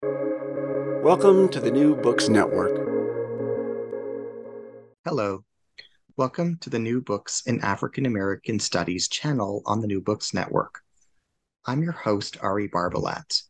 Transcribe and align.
Welcome 0.00 1.48
to 1.48 1.58
the 1.58 1.72
New 1.72 1.96
Books 1.96 2.28
Network. 2.28 2.70
Hello. 5.04 5.44
Welcome 6.16 6.58
to 6.58 6.70
the 6.70 6.78
New 6.78 7.00
Books 7.00 7.42
in 7.46 7.60
African 7.62 8.06
American 8.06 8.60
Studies 8.60 9.08
channel 9.08 9.62
on 9.66 9.80
the 9.80 9.88
New 9.88 10.00
Books 10.00 10.32
Network. 10.32 10.82
I'm 11.66 11.82
your 11.82 11.92
host, 11.92 12.36
Ari 12.42 12.68
Barbalat. 12.68 13.42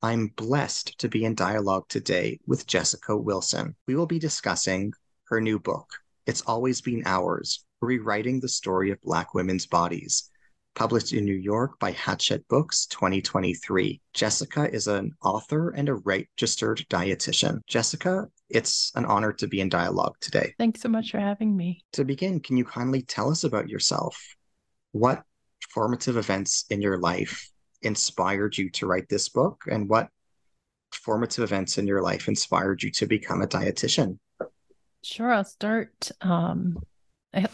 I'm 0.00 0.28
blessed 0.28 0.96
to 0.98 1.08
be 1.08 1.24
in 1.24 1.34
dialogue 1.34 1.86
today 1.88 2.38
with 2.46 2.68
Jessica 2.68 3.16
Wilson. 3.16 3.74
We 3.88 3.96
will 3.96 4.06
be 4.06 4.20
discussing 4.20 4.92
her 5.24 5.40
new 5.40 5.58
book, 5.58 5.90
It's 6.26 6.42
Always 6.42 6.80
Been 6.80 7.02
Ours 7.04 7.64
Rewriting 7.80 8.38
the 8.38 8.48
Story 8.48 8.92
of 8.92 9.00
Black 9.02 9.34
Women's 9.34 9.66
Bodies, 9.66 10.30
published 10.76 11.14
in 11.14 11.24
New 11.24 11.34
York 11.34 11.78
by 11.80 11.90
Hachette 11.90 12.46
Books 12.48 12.86
2023. 12.86 14.00
Jessica 14.12 14.70
is 14.72 14.86
an 14.86 15.10
author 15.24 15.70
and 15.70 15.88
a 15.88 15.94
registered 15.94 16.86
dietitian. 16.90 17.60
Jessica, 17.66 18.26
it's 18.50 18.92
an 18.94 19.06
honor 19.06 19.32
to 19.32 19.48
be 19.48 19.60
in 19.60 19.68
dialogue 19.68 20.14
today. 20.20 20.54
Thanks 20.58 20.82
so 20.82 20.88
much 20.88 21.10
for 21.10 21.18
having 21.18 21.56
me. 21.56 21.82
To 21.94 22.04
begin, 22.04 22.38
can 22.40 22.56
you 22.56 22.64
kindly 22.64 23.02
tell 23.02 23.30
us 23.30 23.42
about 23.42 23.68
yourself? 23.68 24.22
What 24.92 25.22
formative 25.70 26.16
events 26.16 26.66
in 26.70 26.80
your 26.80 26.98
life 26.98 27.50
inspired 27.82 28.56
you 28.56 28.70
to 28.70 28.86
write 28.86 29.08
this 29.08 29.30
book, 29.30 29.64
and 29.70 29.88
what 29.88 30.08
formative 30.92 31.42
events 31.42 31.78
in 31.78 31.86
your 31.86 32.02
life 32.02 32.28
inspired 32.28 32.82
you 32.82 32.90
to 32.92 33.06
become 33.06 33.42
a 33.42 33.46
dietitian? 33.46 34.18
Sure, 35.02 35.32
I'll 35.32 35.44
start. 35.44 36.10
Um, 36.20 36.78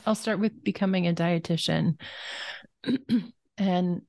I'll 0.07 0.14
start 0.14 0.39
with 0.39 0.62
becoming 0.62 1.07
a 1.07 1.14
dietitian. 1.14 1.98
and 3.59 4.03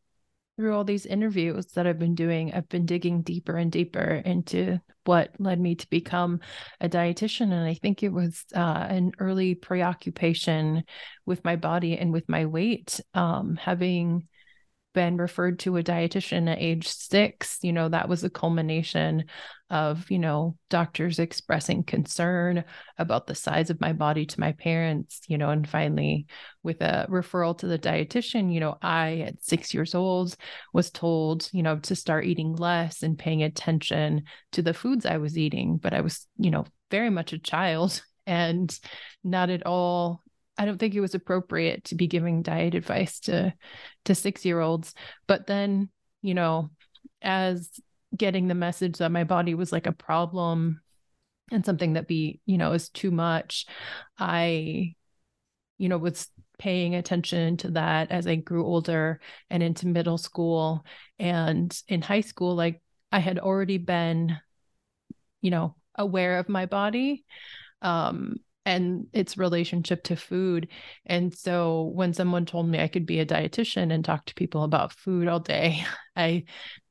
through 0.58 0.76
all 0.76 0.84
these 0.84 1.06
interviews 1.06 1.66
that 1.74 1.88
I've 1.88 2.00
been 2.00 2.16
doing, 2.16 2.54
I've 2.54 2.70
been 2.70 2.86
digging 2.86 3.24
deeper 3.24 3.58
and 3.58 3.72
deeper 3.72 4.22
into 4.24 4.80
what 5.06 5.32
led 5.40 5.60
me 5.60 5.76
to 5.76 5.90
become 5.90 6.40
a 6.80 6.88
dietitian. 6.88 7.52
And 7.52 7.66
I 7.66 7.74
think 7.74 8.04
it 8.04 8.12
was 8.12 8.46
uh, 8.56 8.86
an 8.90 9.14
early 9.20 9.56
preoccupation 9.56 10.84
with 11.26 11.44
my 11.44 11.56
body 11.56 11.98
and 11.98 12.14
with 12.14 12.30
my 12.30 12.46
weight, 12.46 13.00
um, 13.14 13.56
having 13.56 14.28
been 14.94 15.18
referred 15.18 15.60
to 15.60 15.78
a 15.78 15.84
dietitian 15.84 16.50
at 16.50 16.60
age 16.60 16.88
six, 16.88 17.60
you 17.62 17.74
know, 17.74 17.90
that 17.90 18.08
was 18.08 18.24
a 18.24 18.30
culmination 18.30 19.26
of, 19.70 20.10
you 20.12 20.20
know, 20.20 20.56
doctors 20.70 21.20
expressing 21.20 21.84
concern 21.84 22.64
about 22.98 23.26
the 23.26 23.36
size 23.36 23.70
of 23.70 23.82
my 23.82 23.92
body 23.92 24.26
to 24.26 24.40
my 24.40 24.52
parents, 24.52 25.22
you 25.28 25.38
know, 25.38 25.50
and 25.50 25.68
finally 25.68 26.28
with 26.62 26.80
a 26.82 27.08
referral 27.10 27.58
to 27.58 27.68
the 27.68 27.80
dietitian, 27.80 28.54
you 28.54 28.60
know, 28.60 28.78
I 28.82 29.20
at 29.22 29.44
six 29.44 29.74
years 29.74 29.96
old 29.96 30.36
was 30.74 30.92
told, 30.92 31.50
you 31.52 31.64
know, 31.64 31.80
to 31.80 31.96
start 31.96 32.26
eating 32.26 32.56
less 32.56 33.04
and 33.04 33.18
paying 33.18 33.44
attention 33.44 34.24
to 34.52 34.62
the 34.62 34.74
foods 34.74 35.06
I 35.06 35.18
was 35.18 35.38
eating. 35.38 35.78
But 35.78 35.94
I 35.94 36.02
was, 36.02 36.28
you 36.38 36.52
know, 36.52 36.66
very 36.92 37.10
much 37.10 37.34
a 37.34 37.40
child 37.40 38.02
and 38.28 38.80
not 39.24 39.50
at 39.50 39.66
all 39.66 40.24
I 40.58 40.66
don't 40.66 40.78
think 40.78 40.94
it 40.94 41.02
was 41.02 41.16
appropriate 41.16 41.86
to 41.86 41.96
be 41.96 42.08
giving 42.08 42.42
diet 42.42 42.76
advice 42.76 43.20
to 43.22 43.54
to 44.06 44.14
6-year-olds 44.14 44.94
but 45.28 45.48
then 45.48 45.90
you 46.22 46.34
know 46.34 46.70
as 47.22 47.70
getting 48.16 48.48
the 48.48 48.56
message 48.56 48.98
that 48.98 49.12
my 49.12 49.24
body 49.24 49.56
was 49.56 49.72
like 49.72 49.88
a 49.88 49.92
problem 49.92 50.82
and 51.52 51.66
something 51.66 51.94
that 51.94 52.08
be 52.08 52.40
you 52.46 52.58
know 52.58 52.74
is 52.74 52.90
too 52.90 53.12
much 53.12 53.66
I 54.18 54.96
you 55.78 55.90
know 55.90 55.98
was 55.98 56.30
paying 56.60 56.96
attention 56.96 57.58
to 57.58 57.72
that 57.72 58.12
as 58.12 58.28
I 58.28 58.36
grew 58.36 58.66
older 58.66 59.20
and 59.50 59.62
into 59.64 59.88
middle 59.88 60.18
school. 60.18 60.86
And 61.20 61.78
in 61.88 62.02
high 62.02 62.22
school 62.22 62.56
like 62.56 62.82
I 63.12 63.20
had 63.20 63.40
already 63.40 63.78
been 63.78 64.38
you 65.42 65.52
know 65.52 65.76
aware 65.96 66.40
of 66.40 66.50
my 66.50 66.66
body 66.66 67.26
um 67.82 68.38
and 68.66 69.08
its 69.14 69.38
relationship 69.38 70.04
to 70.04 70.16
food. 70.16 70.70
And 71.06 71.34
so 71.34 71.92
when 71.94 72.14
someone 72.14 72.46
told 72.46 72.68
me 72.68 72.80
I 72.80 72.88
could 72.88 73.06
be 73.06 73.20
a 73.20 73.26
dietitian 73.26 73.92
and 73.92 74.04
talk 74.06 74.26
to 74.26 74.36
people 74.36 74.64
about 74.64 74.94
food 74.94 75.28
all 75.28 75.40
day, 75.40 75.86
I, 76.16 76.46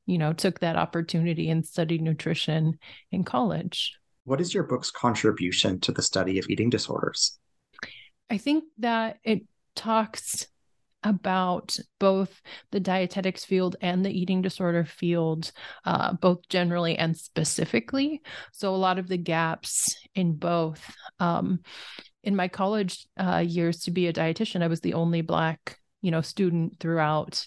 you 0.07 0.19
know, 0.19 0.33
took 0.33 0.61
that 0.61 0.77
opportunity 0.77 1.49
and 1.49 1.67
studied 1.67 2.03
nutrition 2.03 2.79
in 3.11 3.25
college. 3.25 3.97
What 4.25 4.41
is 4.41 4.55
your 4.55 4.65
book's 4.65 4.91
contribution 4.91 5.81
to 5.81 5.93
the 5.93 6.03
study 6.03 6.39
of 6.39 6.47
eating 6.49 6.71
disorders? 6.71 7.39
I 8.31 8.39
think 8.39 8.65
that 8.79 9.19
it 9.25 9.43
talks 9.75 10.47
about 11.05 11.79
both 11.99 12.41
the 12.71 12.81
dietetics 12.81 13.45
field 13.45 13.77
and 13.81 14.05
the 14.05 14.11
eating 14.11 14.43
disorder 14.43 14.85
field, 14.85 15.53
uh, 15.85 16.15
both 16.15 16.49
generally 16.49 16.97
and 16.97 17.17
specifically. 17.17 18.23
So, 18.53 18.75
a 18.75 18.77
lot 18.77 18.99
of 18.99 19.09
the 19.09 19.17
gaps 19.17 19.97
in 20.15 20.35
both. 20.37 20.95
Um, 21.19 21.61
in 22.25 22.37
my 22.37 22.49
college 22.49 23.07
uh, 23.19 23.45
years 23.47 23.81
to 23.81 23.91
be 23.91 24.07
a 24.07 24.13
dietitian, 24.13 24.63
I 24.63 24.69
was 24.69 24.81
the 24.81 24.95
only 24.95 25.23
Black, 25.23 25.79
you 26.03 26.11
know, 26.11 26.21
student 26.21 26.79
throughout 26.79 27.47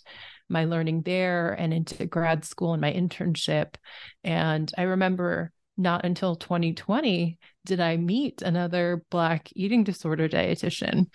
my 0.49 0.65
learning 0.65 1.01
there 1.01 1.53
and 1.53 1.73
into 1.73 2.05
grad 2.05 2.45
school 2.45 2.73
and 2.73 2.81
my 2.81 2.91
internship. 2.91 3.75
And 4.23 4.71
I 4.77 4.83
remember 4.83 5.51
not 5.77 6.05
until 6.05 6.35
2020 6.35 7.37
did 7.65 7.79
I 7.79 7.97
meet 7.97 8.41
another 8.41 9.03
Black 9.09 9.49
eating 9.55 9.83
disorder 9.83 10.29
dietitian 10.29 11.07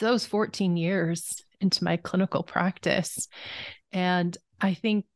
was 0.00 0.26
14 0.26 0.76
years 0.76 1.42
into 1.60 1.84
my 1.84 1.96
clinical 1.96 2.42
practice. 2.42 3.28
And 3.92 4.36
I 4.60 4.74
think 4.74 5.06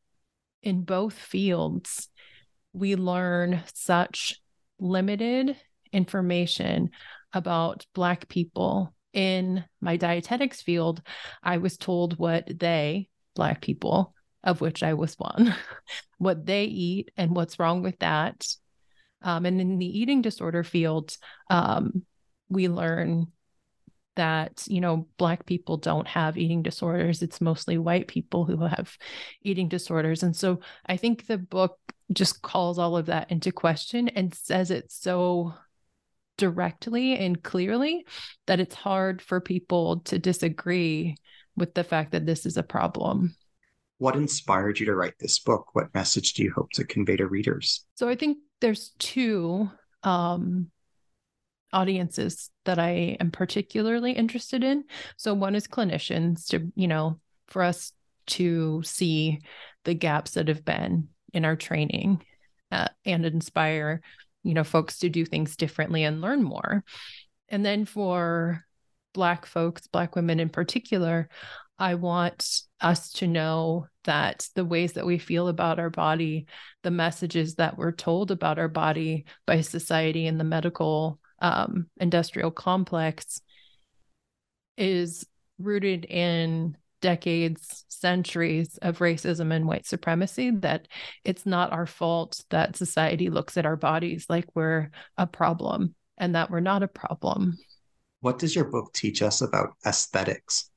in 0.63 0.83
both 0.83 1.15
fields, 1.15 2.09
we 2.73 2.97
learn 2.97 3.63
such 3.75 4.41
limited 4.79 5.57
information 5.93 6.91
about 7.33 7.87
Black 7.95 8.29
people. 8.29 8.95
In 9.13 9.65
my 9.81 9.97
dietetics 9.97 10.63
field, 10.63 11.03
I 11.43 11.57
was 11.59 11.77
told 11.77 12.19
what 12.19 12.47
they, 12.59 13.09
Black 13.35 13.61
people, 13.61 14.15
of 14.45 14.61
which 14.61 14.83
I 14.83 14.95
was 14.95 15.15
one, 15.15 15.55
what 16.19 16.47
they 16.47 16.65
eat 16.65 17.11
and 17.17 17.35
what's 17.35 17.59
wrong 17.59 17.83
with 17.83 17.99
that. 18.01 18.47
Um, 19.23 19.47
and 19.47 19.61
in 19.61 19.79
the 19.79 19.99
eating 19.99 20.23
disorder 20.23 20.63
field, 20.63 21.17
um, 21.51 22.05
we 22.49 22.69
learn 22.69 23.29
that 24.19 24.65
you 24.67 24.81
know 24.81 25.07
black 25.17 25.47
people 25.47 25.77
don't 25.77 26.09
have 26.09 26.37
eating 26.37 26.63
disorders. 26.63 27.23
It's 27.23 27.41
mostly 27.41 27.79
white 27.79 28.09
people 28.09 28.45
who 28.45 28.67
have 28.67 28.99
eating 29.43 29.69
disorders. 29.69 30.23
And 30.23 30.37
so 30.37 30.61
i 30.87 30.97
think 30.97 31.27
the 31.27 31.39
book 31.39 31.79
just 32.13 32.43
calls 32.43 32.79
all 32.79 32.97
of 32.97 33.07
that 33.07 33.31
into 33.31 33.53
question 33.53 34.09
and 34.09 34.35
says 34.35 34.71
it 34.71 34.91
so 34.91 35.55
directly 36.37 37.17
and 37.17 37.43
clearly 37.43 38.07
that 38.47 38.61
it's 38.61 38.75
hard 38.75 39.21
for 39.21 39.41
people 39.41 40.01
to 40.01 40.19
disagree 40.19 41.17
with 41.57 41.75
the 41.75 41.85
fact 41.85 42.13
that 42.13 42.25
this 42.25 42.47
is 42.47 42.57
a 42.57 42.63
problem. 42.63 43.35
What 43.99 44.17
inspired 44.17 44.79
you 44.79 44.87
to 44.87 44.95
write 44.95 45.19
this 45.19 45.39
book? 45.41 45.67
What 45.75 45.93
message 45.95 46.35
do 46.35 46.45
you 46.45 46.53
hope 46.55 46.71
to 46.75 46.85
convey 46.85 47.17
to 47.17 47.27
readers? 47.27 47.85
So 47.97 48.09
i 48.09 48.15
think 48.15 48.39
there's 48.61 48.91
two 48.99 49.71
um 50.03 50.71
audiences 51.73 52.51
that 52.65 52.79
I 52.79 53.17
am 53.21 53.31
particularly 53.31 54.13
interested 54.13 54.65
in. 54.65 54.85
So 55.17 55.35
one 55.35 55.55
is 55.55 55.67
clinicians 55.67 56.49
to, 56.49 56.71
you 56.75 56.89
know, 56.89 57.21
for 57.49 57.63
us 57.63 57.93
to 58.29 58.83
see 58.85 59.41
the 59.85 59.95
gaps 59.95 60.33
that 60.33 60.49
have 60.49 60.65
been 60.65 61.09
in 61.33 61.45
our 61.45 61.57
training 61.57 62.23
uh, 62.71 62.89
and 63.05 63.25
inspire, 63.25 64.01
you 64.43 64.55
know, 64.55 64.65
folks 64.65 64.99
to 65.01 65.09
do 65.09 65.25
things 65.25 65.57
differently 65.57 66.05
and 66.05 66.21
learn 66.21 66.43
more. 66.43 66.85
And 67.49 67.65
then 67.65 67.85
for 67.85 68.65
Black 69.15 69.47
folks, 69.47 69.87
Black 69.87 70.15
women 70.15 70.41
in 70.41 70.49
particular, 70.49 71.29
I 71.79 71.95
want 71.95 72.63
us 72.81 73.13
to 73.15 73.27
know 73.27 73.87
that 74.05 74.49
the 74.55 74.65
ways 74.65 74.95
that 74.95 75.07
we 75.07 75.19
feel 75.19 75.49
about 75.49 75.79
our 75.79 75.91
body, 75.91 76.47
the 76.83 76.91
messages 76.91 77.55
that 77.55 77.79
we're 77.79 77.93
told 77.93 78.31
about 78.31 78.59
our 78.59 78.69
body 78.69 79.27
by 79.47 79.61
society 79.61 80.27
and 80.27 80.41
the 80.41 80.45
medical 80.45 81.21
um, 81.41 81.89
industrial 82.01 82.51
complex 82.51 83.41
is 84.77 85.27
rooted 85.59 86.05
in 86.05 86.77
decades, 87.01 87.85
centuries 87.89 88.79
of 88.83 88.99
racism 88.99 89.53
and 89.53 89.67
white 89.67 89.87
supremacy, 89.87 90.51
that 90.51 90.89
it's 91.25 91.47
not 91.47 91.73
our 91.73 91.87
fault 91.87 92.45
that 92.51 92.77
society 92.77 93.31
looks 93.31 93.57
at 93.57 93.67
our 93.67 93.77
bodies 93.77 94.27
like 94.29 94.47
we're 94.55 94.91
a 95.17 95.27
problem 95.27 95.95
and 96.17 96.35
that 96.35 96.51
we're 96.51 96.61
not 96.61 96.83
a 96.83 96.89
problem. 96.89 97.57
What 98.21 98.39
does 98.39 98.55
your 98.55 98.65
book 98.65 98.93
teach 98.93 99.23
us 99.23 99.41
about 99.41 99.71
aesthetics? 99.87 100.71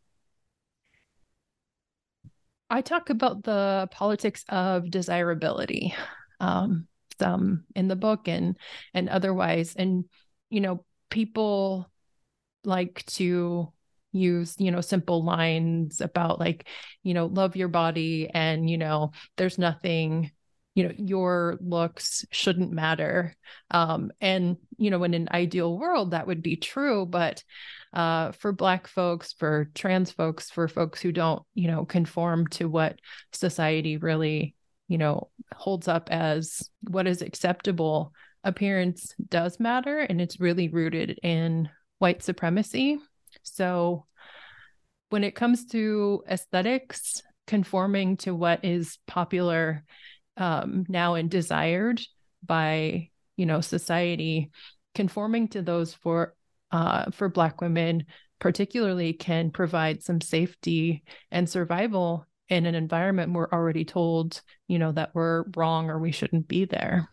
I 2.70 2.82
talk 2.82 3.10
about 3.10 3.44
the 3.44 3.90
politics 3.92 4.46
of 4.48 4.90
desirability. 4.90 5.94
Um, 6.40 6.88
some 7.20 7.66
in 7.76 7.88
the 7.88 7.96
book 7.96 8.28
and 8.28 8.58
and 8.96 9.08
otherwise 9.08 9.76
and 9.76 10.06
you 10.52 10.62
know 10.62 10.86
people 11.10 11.90
like 12.64 13.04
to 13.08 13.74
use 14.12 14.56
you 14.60 14.72
know 14.72 14.82
simple 14.82 15.24
lines 15.24 16.02
about 16.02 16.40
like 16.40 16.68
you 17.02 17.14
know 17.14 17.28
love 17.28 17.56
your 17.56 17.70
body 17.70 18.30
and 18.32 18.70
you 18.70 18.78
know 18.78 19.12
there's 19.38 19.58
nothing 19.58 20.30
you 20.76 20.84
know 20.84 20.94
your 20.98 21.58
looks 21.62 22.26
shouldn't 22.32 22.72
matter. 22.72 23.36
Um 23.72 24.12
and 24.22 24.58
you 24.78 24.92
know 24.92 25.04
in 25.04 25.14
an 25.14 25.30
ideal 25.32 25.78
world 25.78 26.12
that 26.12 26.28
would 26.28 26.42
be 26.42 26.56
true 26.58 27.06
but 27.06 27.44
uh 27.94 28.32
for 28.34 28.52
black 28.52 28.88
folks 28.88 29.34
for 29.34 29.70
trans 29.74 30.12
folks 30.12 30.50
for 30.50 30.68
folks 30.68 31.02
who 31.02 31.12
don't 31.12 31.44
you 31.54 31.68
know 31.68 31.86
conform 31.86 32.48
to 32.48 32.68
what 32.68 33.00
society 33.34 33.98
really 33.98 34.56
you 34.88 34.98
know 34.98 35.30
holds 35.54 35.88
up 35.88 36.10
as 36.12 36.70
what 36.82 37.08
is 37.08 37.22
acceptable 37.22 38.14
appearance 38.44 39.14
does 39.30 39.60
matter 39.60 40.00
and 40.00 40.20
it's 40.20 40.40
really 40.40 40.68
rooted 40.70 41.20
in 41.24 41.70
white 42.00 42.24
supremacy. 42.24 42.98
So 43.44 44.06
when 45.10 45.24
it 45.24 45.36
comes 45.36 45.66
to 45.68 46.24
aesthetics 46.28 47.22
conforming 47.48 48.18
to 48.18 48.34
what 48.34 48.64
is 48.64 48.98
popular 49.08 49.84
um, 50.38 50.86
now 50.88 51.16
and 51.16 51.30
desired 51.30 52.02
by 52.44 53.10
you 53.36 53.46
know 53.46 53.62
society 53.62 54.50
conforming 54.96 55.48
to 55.50 55.62
those 55.62 55.94
for 55.94 56.34
uh, 56.72 57.12
for 57.12 57.30
black 57.30 57.62
women 57.62 58.06
particularly 58.40 59.14
can 59.14 59.52
provide 59.52 60.02
some 60.02 60.22
safety 60.22 61.04
and 61.30 61.48
survival 61.50 62.26
in 62.50 62.66
an 62.66 62.76
environment 62.76 63.34
we're 63.34 63.50
already 63.50 63.86
told 63.86 64.42
you 64.68 64.80
know 64.80 64.92
that 64.92 65.14
we're 65.14 65.44
wrong 65.56 65.90
or 65.90 66.00
we 66.00 66.12
shouldn't 66.12 66.48
be 66.48 66.66
there 66.66 67.10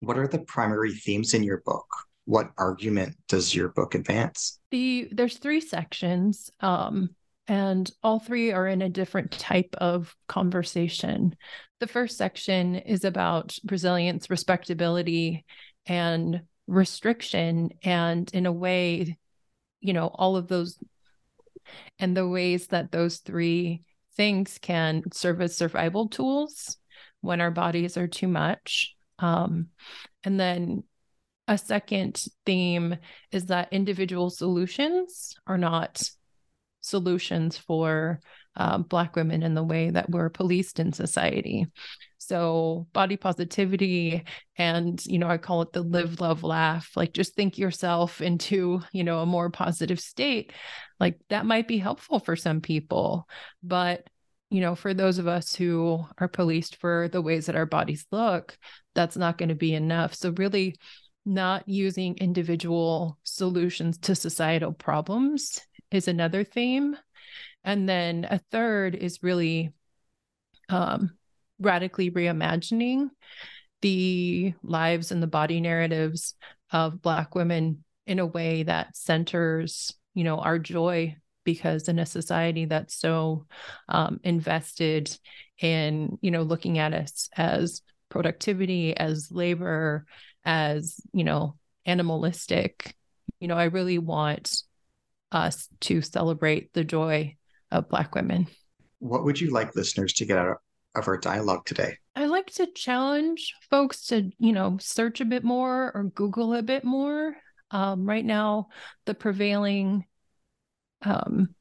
what 0.00 0.18
are 0.18 0.28
the 0.28 0.40
primary 0.40 0.92
themes 0.92 1.34
in 1.34 1.42
your 1.42 1.62
book 1.64 1.86
what 2.24 2.50
argument 2.58 3.16
does 3.28 3.54
your 3.54 3.68
book 3.68 3.94
advance 3.94 4.58
the 4.70 5.08
there's 5.12 5.38
three 5.38 5.60
sections 5.60 6.50
um 6.60 7.10
and 7.48 7.90
all 8.02 8.20
three 8.20 8.52
are 8.52 8.68
in 8.68 8.82
a 8.82 8.90
different 8.90 9.32
type 9.32 9.74
of 9.78 10.14
conversation. 10.28 11.34
The 11.80 11.86
first 11.86 12.18
section 12.18 12.74
is 12.74 13.04
about 13.04 13.56
resilience, 13.64 14.28
respectability, 14.28 15.46
and 15.86 16.42
restriction. 16.66 17.70
And 17.82 18.30
in 18.34 18.44
a 18.44 18.52
way, 18.52 19.16
you 19.80 19.94
know, 19.94 20.08
all 20.08 20.36
of 20.36 20.46
those 20.46 20.78
and 21.98 22.14
the 22.14 22.28
ways 22.28 22.66
that 22.68 22.92
those 22.92 23.18
three 23.18 23.82
things 24.14 24.58
can 24.60 25.02
serve 25.12 25.40
as 25.40 25.56
survival 25.56 26.08
tools 26.08 26.76
when 27.22 27.40
our 27.40 27.50
bodies 27.50 27.96
are 27.96 28.08
too 28.08 28.28
much. 28.28 28.94
Um, 29.18 29.68
and 30.24 30.38
then 30.38 30.84
a 31.46 31.56
second 31.58 32.22
theme 32.44 32.96
is 33.32 33.46
that 33.46 33.72
individual 33.72 34.30
solutions 34.30 35.34
are 35.46 35.58
not 35.58 36.02
solutions 36.80 37.56
for 37.56 38.20
uh, 38.56 38.78
Black 38.78 39.16
women 39.16 39.42
in 39.42 39.54
the 39.54 39.62
way 39.62 39.90
that 39.90 40.10
we're 40.10 40.28
policed 40.30 40.80
in 40.80 40.92
society. 40.92 41.66
So, 42.18 42.88
body 42.92 43.16
positivity, 43.16 44.24
and, 44.56 45.00
you 45.06 45.18
know, 45.18 45.28
I 45.28 45.38
call 45.38 45.62
it 45.62 45.72
the 45.72 45.82
live, 45.82 46.20
love, 46.20 46.42
laugh, 46.42 46.90
like 46.96 47.12
just 47.12 47.34
think 47.34 47.56
yourself 47.56 48.20
into, 48.20 48.82
you 48.92 49.04
know, 49.04 49.20
a 49.20 49.26
more 49.26 49.50
positive 49.50 50.00
state. 50.00 50.52
Like 51.00 51.18
that 51.30 51.46
might 51.46 51.68
be 51.68 51.78
helpful 51.78 52.18
for 52.18 52.36
some 52.36 52.60
people. 52.60 53.26
But, 53.62 54.08
you 54.50 54.60
know, 54.60 54.74
for 54.74 54.94
those 54.94 55.18
of 55.18 55.26
us 55.26 55.54
who 55.54 56.04
are 56.18 56.28
policed 56.28 56.76
for 56.76 57.08
the 57.08 57.20
ways 57.20 57.46
that 57.46 57.56
our 57.56 57.66
bodies 57.66 58.06
look, 58.10 58.56
that's 58.94 59.16
not 59.16 59.36
going 59.38 59.50
to 59.50 59.54
be 59.54 59.74
enough. 59.74 60.14
So, 60.14 60.32
really, 60.36 60.76
not 61.24 61.68
using 61.68 62.16
individual 62.16 63.18
solutions 63.22 63.98
to 63.98 64.14
societal 64.14 64.72
problems 64.72 65.60
is 65.90 66.08
another 66.08 66.44
theme. 66.44 66.96
And 67.64 67.88
then 67.88 68.26
a 68.30 68.40
third 68.50 68.94
is 68.94 69.22
really 69.22 69.72
um, 70.70 71.10
radically 71.60 72.10
reimagining 72.10 73.10
the 73.82 74.54
lives 74.62 75.12
and 75.12 75.22
the 75.22 75.26
body 75.26 75.60
narratives 75.60 76.34
of 76.72 77.02
Black 77.02 77.34
women 77.34 77.84
in 78.06 78.18
a 78.18 78.26
way 78.26 78.62
that 78.62 78.96
centers, 78.96 79.94
you 80.14 80.24
know, 80.24 80.38
our 80.38 80.58
joy 80.58 81.16
because 81.44 81.88
in 81.88 81.98
a 81.98 82.06
society 82.06 82.66
that's 82.66 82.94
so 82.94 83.46
um, 83.88 84.20
invested 84.22 85.16
in, 85.60 86.18
you 86.20 86.30
know, 86.30 86.42
looking 86.42 86.78
at 86.78 86.92
us 86.92 87.28
as 87.36 87.82
productivity, 88.08 88.96
as 88.96 89.30
labor, 89.30 90.04
as, 90.44 91.00
you 91.12 91.24
know, 91.24 91.56
animalistic, 91.86 92.94
you 93.40 93.48
know, 93.48 93.56
I 93.56 93.64
really 93.64 93.98
want 93.98 94.62
us 95.32 95.68
to 95.80 96.02
celebrate 96.02 96.72
the 96.72 96.84
joy 96.84 97.36
of 97.70 97.88
Black 97.88 98.14
women. 98.14 98.46
What 98.98 99.24
would 99.24 99.40
you 99.40 99.52
like 99.52 99.76
listeners 99.76 100.12
to 100.14 100.26
get 100.26 100.38
out 100.38 100.56
of 100.94 101.06
our 101.08 101.18
dialogue 101.18 101.64
today? 101.64 101.96
I 102.16 102.26
like 102.26 102.50
to 102.54 102.66
challenge 102.66 103.54
folks 103.70 104.06
to, 104.06 104.30
you 104.38 104.52
know, 104.52 104.78
search 104.80 105.20
a 105.20 105.24
bit 105.24 105.44
more 105.44 105.92
or 105.94 106.04
Google 106.04 106.54
a 106.54 106.62
bit 106.62 106.84
more. 106.84 107.36
Um, 107.70 108.06
right 108.06 108.24
now, 108.24 108.68
the 109.06 109.14
prevailing 109.14 110.04
um, 111.02 111.54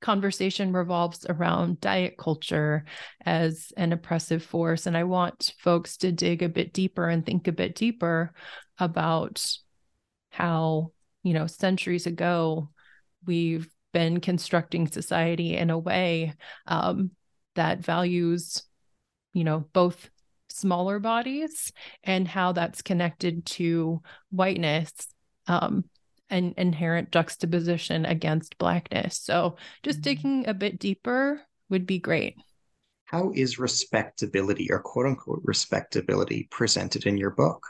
conversation 0.00 0.72
revolves 0.72 1.26
around 1.28 1.80
diet 1.80 2.16
culture 2.18 2.84
as 3.24 3.72
an 3.76 3.92
oppressive 3.92 4.42
force. 4.42 4.86
And 4.86 4.96
I 4.96 5.04
want 5.04 5.52
folks 5.58 5.98
to 5.98 6.12
dig 6.12 6.42
a 6.42 6.48
bit 6.48 6.72
deeper 6.72 7.08
and 7.08 7.24
think 7.24 7.48
a 7.48 7.52
bit 7.52 7.74
deeper 7.74 8.32
about 8.78 9.44
how, 10.30 10.92
you 11.22 11.34
know, 11.34 11.46
centuries 11.46 12.06
ago, 12.06 12.70
we've 13.26 13.68
been 13.92 14.20
constructing 14.20 14.86
society 14.86 15.56
in 15.56 15.70
a 15.70 15.78
way 15.78 16.34
um, 16.66 17.10
that 17.56 17.80
values, 17.80 18.62
you 19.34 19.44
know, 19.44 19.66
both 19.72 20.08
smaller 20.48 20.98
bodies 20.98 21.72
and 22.02 22.26
how 22.26 22.52
that's 22.52 22.82
connected 22.82 23.44
to 23.46 24.02
whiteness 24.30 24.92
um, 25.46 25.84
and 26.30 26.54
inherent 26.56 27.10
juxtaposition 27.12 28.06
against 28.06 28.58
blackness. 28.58 29.18
So 29.18 29.56
just 29.82 29.98
mm-hmm. 29.98 30.02
digging 30.02 30.48
a 30.48 30.54
bit 30.54 30.78
deeper 30.78 31.42
would 31.68 31.86
be 31.86 31.98
great. 31.98 32.36
How 33.04 33.32
is 33.34 33.58
respectability 33.58 34.70
or 34.70 34.80
quote 34.80 35.06
unquote 35.06 35.42
respectability 35.44 36.48
presented 36.50 37.06
in 37.06 37.18
your 37.18 37.30
book? 37.30 37.66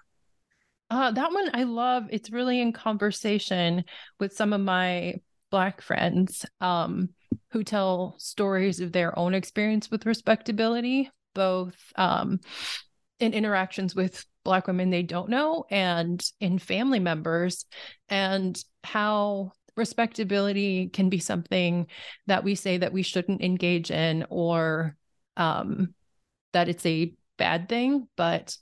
Uh, 0.91 1.13
that 1.13 1.33
one 1.33 1.51
I 1.55 1.63
love. 1.63 2.09
It's 2.11 2.31
really 2.31 2.61
in 2.61 2.73
conversation 2.73 3.85
with 4.19 4.37
some 4.37 4.53
of 4.53 4.61
my 4.61 5.15
black 5.51 5.81
friends 5.81 6.45
um, 6.61 7.11
who 7.53 7.65
tell 7.65 8.17
stories 8.19 8.81
of 8.81 8.93
their 8.93 9.17
own 9.19 9.35
experience 9.35 9.91
with 9.91 10.07
respectability, 10.07 11.11
both 11.35 11.77
um, 11.97 12.41
in 13.19 13.33
interactions 13.33 13.95
with 13.95 14.25
black 14.45 14.67
women 14.67 14.91
they 14.91 15.03
don't 15.03 15.29
know 15.29 15.65
and 15.71 16.25
in 16.41 16.59
family 16.59 16.99
members, 16.99 17.67
and 18.09 18.63
how 18.85 19.53
respectability 19.77 20.89
can 20.89 21.09
be 21.09 21.19
something 21.19 21.87
that 22.27 22.45
we 22.45 22.55
say 22.55 22.79
that 22.79 22.93
we 22.93 23.03
shouldn't 23.03 23.43
engage 23.43 23.91
in 23.91 24.27
or 24.29 24.97
um, 25.37 25.95
that 26.53 26.69
it's 26.69 26.85
a 26.85 27.15
bad 27.39 27.69
thing, 27.69 28.09
but 28.17 28.57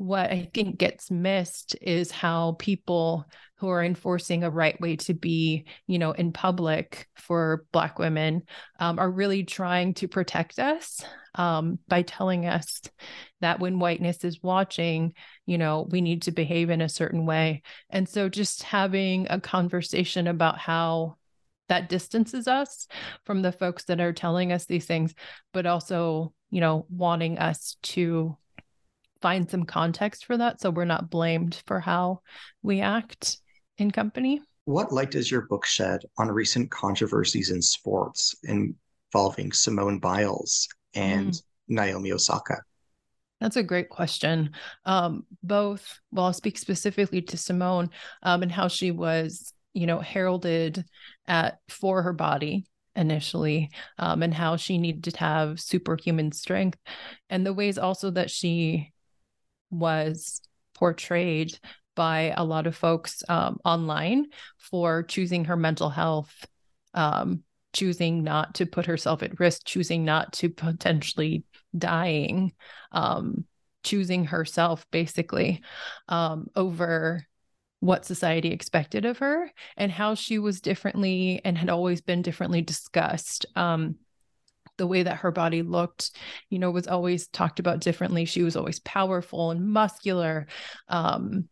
what 0.00 0.30
I 0.30 0.48
think 0.54 0.78
gets 0.78 1.10
missed 1.10 1.76
is 1.82 2.10
how 2.10 2.56
people 2.58 3.26
who 3.56 3.68
are 3.68 3.84
enforcing 3.84 4.42
a 4.42 4.50
right 4.50 4.80
way 4.80 4.96
to 4.96 5.12
be, 5.12 5.66
you 5.86 5.98
know, 5.98 6.12
in 6.12 6.32
public 6.32 7.06
for 7.16 7.66
Black 7.70 7.98
women 7.98 8.44
um, 8.78 8.98
are 8.98 9.10
really 9.10 9.44
trying 9.44 9.92
to 9.94 10.08
protect 10.08 10.58
us 10.58 11.04
um, 11.34 11.78
by 11.86 12.00
telling 12.00 12.46
us 12.46 12.80
that 13.42 13.60
when 13.60 13.78
whiteness 13.78 14.24
is 14.24 14.42
watching, 14.42 15.12
you 15.44 15.58
know, 15.58 15.86
we 15.90 16.00
need 16.00 16.22
to 16.22 16.32
behave 16.32 16.70
in 16.70 16.80
a 16.80 16.88
certain 16.88 17.26
way. 17.26 17.60
And 17.90 18.08
so 18.08 18.30
just 18.30 18.62
having 18.62 19.26
a 19.28 19.38
conversation 19.38 20.28
about 20.28 20.56
how 20.56 21.18
that 21.68 21.90
distances 21.90 22.48
us 22.48 22.88
from 23.26 23.42
the 23.42 23.52
folks 23.52 23.84
that 23.84 24.00
are 24.00 24.14
telling 24.14 24.50
us 24.50 24.64
these 24.64 24.86
things, 24.86 25.14
but 25.52 25.66
also, 25.66 26.32
you 26.48 26.62
know, 26.62 26.86
wanting 26.88 27.38
us 27.38 27.76
to 27.82 28.38
find 29.20 29.50
some 29.50 29.64
context 29.64 30.24
for 30.24 30.36
that 30.36 30.60
so 30.60 30.70
we're 30.70 30.84
not 30.84 31.10
blamed 31.10 31.62
for 31.66 31.80
how 31.80 32.20
we 32.62 32.80
act 32.80 33.38
in 33.78 33.90
company. 33.90 34.40
What 34.64 34.92
light 34.92 35.10
does 35.10 35.30
your 35.30 35.42
book 35.42 35.66
shed 35.66 36.02
on 36.18 36.28
recent 36.28 36.70
controversies 36.70 37.50
in 37.50 37.60
sports? 37.62 38.34
Involving 38.44 39.52
Simone 39.52 39.98
Biles 39.98 40.68
and 40.94 41.32
mm. 41.32 41.42
Naomi 41.68 42.12
Osaka? 42.12 42.58
That's 43.40 43.56
a 43.56 43.62
great 43.62 43.88
question. 43.88 44.50
Um, 44.84 45.24
both, 45.42 45.98
well, 46.12 46.26
I'll 46.26 46.32
speak 46.32 46.58
specifically 46.58 47.22
to 47.22 47.38
Simone 47.38 47.90
um, 48.22 48.42
and 48.42 48.52
how 48.52 48.68
she 48.68 48.90
was, 48.90 49.54
you 49.72 49.86
know, 49.86 49.98
heralded 49.98 50.84
at 51.26 51.58
for 51.68 52.02
her 52.02 52.12
body 52.12 52.66
initially, 52.94 53.70
um, 53.98 54.22
and 54.22 54.34
how 54.34 54.56
she 54.56 54.76
needed 54.76 55.04
to 55.04 55.18
have 55.18 55.60
superhuman 55.60 56.32
strength, 56.32 56.78
and 57.30 57.46
the 57.46 57.54
ways 57.54 57.78
also 57.78 58.10
that 58.10 58.30
she 58.30 58.92
was 59.70 60.40
portrayed 60.74 61.58
by 61.94 62.32
a 62.36 62.44
lot 62.44 62.66
of 62.66 62.76
folks 62.76 63.22
um, 63.28 63.58
online 63.64 64.26
for 64.58 65.02
choosing 65.02 65.46
her 65.46 65.56
mental 65.56 65.90
health 65.90 66.46
um, 66.94 67.42
choosing 67.72 68.22
not 68.24 68.54
to 68.56 68.66
put 68.66 68.86
herself 68.86 69.22
at 69.22 69.38
risk, 69.38 69.64
choosing 69.64 70.04
not 70.04 70.32
to 70.34 70.48
potentially 70.48 71.44
dying, 71.76 72.52
um, 72.92 73.44
choosing 73.82 74.24
herself 74.24 74.86
basically 74.90 75.62
um, 76.08 76.48
over 76.56 77.26
what 77.78 78.04
society 78.04 78.50
expected 78.50 79.04
of 79.06 79.18
her 79.18 79.50
and 79.76 79.90
how 79.90 80.14
she 80.14 80.38
was 80.38 80.60
differently 80.60 81.40
and 81.44 81.56
had 81.56 81.70
always 81.70 82.00
been 82.00 82.22
differently 82.22 82.60
discussed. 82.60 83.46
Um, 83.56 83.96
the 84.80 84.86
way 84.86 85.02
that 85.02 85.18
her 85.18 85.30
body 85.30 85.60
looked, 85.60 86.16
you 86.48 86.58
know, 86.58 86.70
was 86.70 86.88
always 86.88 87.28
talked 87.28 87.60
about 87.60 87.80
differently. 87.80 88.24
She 88.24 88.42
was 88.42 88.56
always 88.56 88.80
powerful 88.80 89.50
and 89.50 89.70
muscular 89.70 90.46
um, 90.88 91.50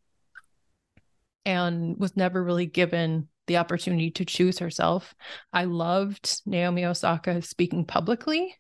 and 1.45 1.99
was 1.99 2.17
never 2.17 2.43
really 2.43 2.65
given 2.65 3.29
the 3.47 3.59
opportunity 3.59 4.11
to 4.13 4.25
choose 4.25 4.61
herself. 4.61 5.15
I 5.53 5.65
loved 5.65 6.41
Naomi 6.47 6.87
Osaka 6.87 7.43
speaking 7.43 7.85
publicly 7.85 8.57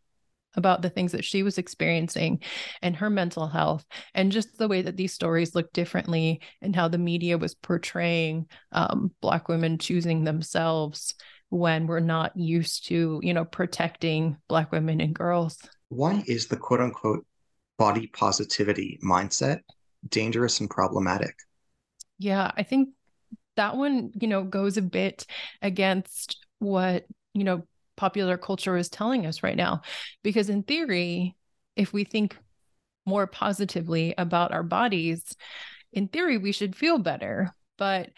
about 0.54 0.82
the 0.82 0.90
things 0.90 1.12
that 1.12 1.24
she 1.24 1.42
was 1.42 1.56
experiencing 1.56 2.42
and 2.82 2.94
her 2.96 3.08
mental 3.08 3.46
health 3.46 3.86
and 4.12 4.32
just 4.32 4.58
the 4.58 4.68
way 4.68 4.82
that 4.82 4.98
these 4.98 5.14
stories 5.14 5.54
look 5.54 5.72
differently 5.72 6.42
and 6.60 6.76
how 6.76 6.88
the 6.88 6.98
media 6.98 7.38
was 7.38 7.54
portraying 7.54 8.46
um, 8.72 9.12
black 9.22 9.48
women 9.48 9.78
choosing 9.78 10.24
themselves 10.24 11.14
when 11.50 11.86
we're 11.86 12.00
not 12.00 12.36
used 12.36 12.86
to 12.86 13.20
you 13.22 13.32
know 13.32 13.44
protecting 13.44 14.36
black 14.48 14.70
women 14.72 15.00
and 15.00 15.14
girls 15.14 15.58
why 15.88 16.22
is 16.26 16.46
the 16.46 16.56
quote 16.56 16.80
unquote 16.80 17.24
body 17.78 18.06
positivity 18.08 18.98
mindset 19.02 19.60
dangerous 20.08 20.60
and 20.60 20.68
problematic 20.70 21.34
yeah 22.18 22.50
i 22.56 22.62
think 22.62 22.90
that 23.58 23.76
one, 23.76 24.12
you 24.18 24.28
know, 24.28 24.44
goes 24.44 24.76
a 24.76 24.82
bit 24.82 25.26
against 25.60 26.38
what, 26.60 27.04
you 27.34 27.42
know, 27.42 27.64
popular 27.96 28.38
culture 28.38 28.76
is 28.76 28.88
telling 28.88 29.26
us 29.26 29.42
right 29.42 29.56
now. 29.56 29.82
Because 30.22 30.48
in 30.48 30.62
theory, 30.62 31.36
if 31.74 31.92
we 31.92 32.04
think 32.04 32.36
more 33.04 33.26
positively 33.26 34.14
about 34.16 34.52
our 34.52 34.62
bodies, 34.62 35.34
in 35.92 36.06
theory, 36.06 36.38
we 36.38 36.52
should 36.52 36.76
feel 36.76 36.98
better. 36.98 37.52
But 37.76 38.10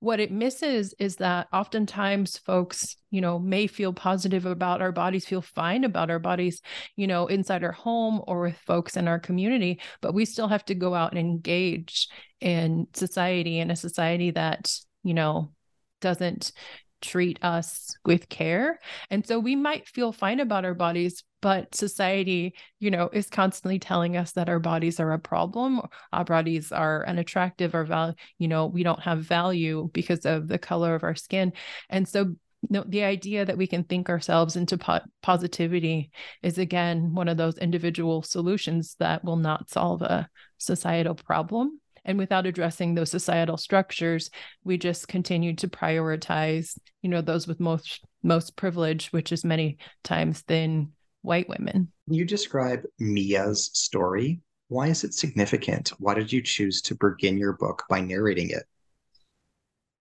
what 0.00 0.18
it 0.18 0.32
misses 0.32 0.94
is 0.98 1.16
that 1.16 1.46
oftentimes 1.52 2.38
folks 2.38 2.96
you 3.10 3.20
know 3.20 3.38
may 3.38 3.66
feel 3.66 3.92
positive 3.92 4.46
about 4.46 4.82
our 4.82 4.92
bodies 4.92 5.26
feel 5.26 5.42
fine 5.42 5.84
about 5.84 6.10
our 6.10 6.18
bodies 6.18 6.60
you 6.96 7.06
know 7.06 7.26
inside 7.26 7.62
our 7.62 7.72
home 7.72 8.20
or 8.26 8.40
with 8.40 8.56
folks 8.56 8.96
in 8.96 9.06
our 9.06 9.18
community 9.18 9.80
but 10.00 10.14
we 10.14 10.24
still 10.24 10.48
have 10.48 10.64
to 10.64 10.74
go 10.74 10.94
out 10.94 11.12
and 11.12 11.20
engage 11.20 12.08
in 12.40 12.86
society 12.94 13.58
in 13.58 13.70
a 13.70 13.76
society 13.76 14.30
that 14.30 14.68
you 15.04 15.14
know 15.14 15.52
doesn't 16.00 16.52
treat 17.00 17.38
us 17.42 17.96
with 18.04 18.28
care. 18.28 18.78
And 19.10 19.26
so 19.26 19.38
we 19.38 19.56
might 19.56 19.88
feel 19.88 20.12
fine 20.12 20.40
about 20.40 20.64
our 20.64 20.74
bodies, 20.74 21.24
but 21.40 21.74
society, 21.74 22.54
you 22.78 22.90
know, 22.90 23.08
is 23.12 23.28
constantly 23.28 23.78
telling 23.78 24.16
us 24.16 24.32
that 24.32 24.48
our 24.48 24.58
bodies 24.58 25.00
are 25.00 25.12
a 25.12 25.18
problem, 25.18 25.80
our 26.12 26.24
bodies 26.24 26.72
are 26.72 27.06
unattractive 27.06 27.74
or 27.74 27.84
value, 27.84 28.14
you 28.38 28.48
know, 28.48 28.66
we 28.66 28.82
don't 28.82 29.00
have 29.00 29.20
value 29.20 29.90
because 29.92 30.26
of 30.26 30.48
the 30.48 30.58
color 30.58 30.94
of 30.94 31.04
our 31.04 31.14
skin. 31.14 31.52
And 31.88 32.06
so 32.06 32.34
no, 32.68 32.84
the 32.86 33.04
idea 33.04 33.46
that 33.46 33.56
we 33.56 33.66
can 33.66 33.84
think 33.84 34.10
ourselves 34.10 34.54
into 34.54 34.76
po- 34.76 35.00
positivity 35.22 36.10
is 36.42 36.58
again 36.58 37.14
one 37.14 37.28
of 37.28 37.38
those 37.38 37.56
individual 37.56 38.22
solutions 38.22 38.96
that 38.98 39.24
will 39.24 39.36
not 39.36 39.70
solve 39.70 40.02
a 40.02 40.28
societal 40.58 41.14
problem 41.14 41.80
and 42.04 42.18
without 42.18 42.46
addressing 42.46 42.94
those 42.94 43.10
societal 43.10 43.56
structures 43.56 44.30
we 44.64 44.78
just 44.78 45.08
continue 45.08 45.54
to 45.54 45.68
prioritize 45.68 46.78
you 47.02 47.10
know 47.10 47.20
those 47.20 47.46
with 47.46 47.60
most 47.60 48.04
most 48.22 48.56
privilege 48.56 49.08
which 49.08 49.32
is 49.32 49.44
many 49.44 49.78
times 50.04 50.42
than 50.46 50.92
white 51.22 51.48
women. 51.48 51.92
You 52.06 52.24
describe 52.24 52.82
mia's 52.98 53.70
story 53.74 54.40
why 54.70 54.86
is 54.86 55.02
it 55.02 55.14
significant? 55.14 55.88
Why 55.98 56.14
did 56.14 56.32
you 56.32 56.40
choose 56.40 56.80
to 56.82 56.94
begin 56.94 57.36
your 57.36 57.54
book 57.54 57.82
by 57.90 58.00
narrating 58.00 58.50
it? 58.50 58.62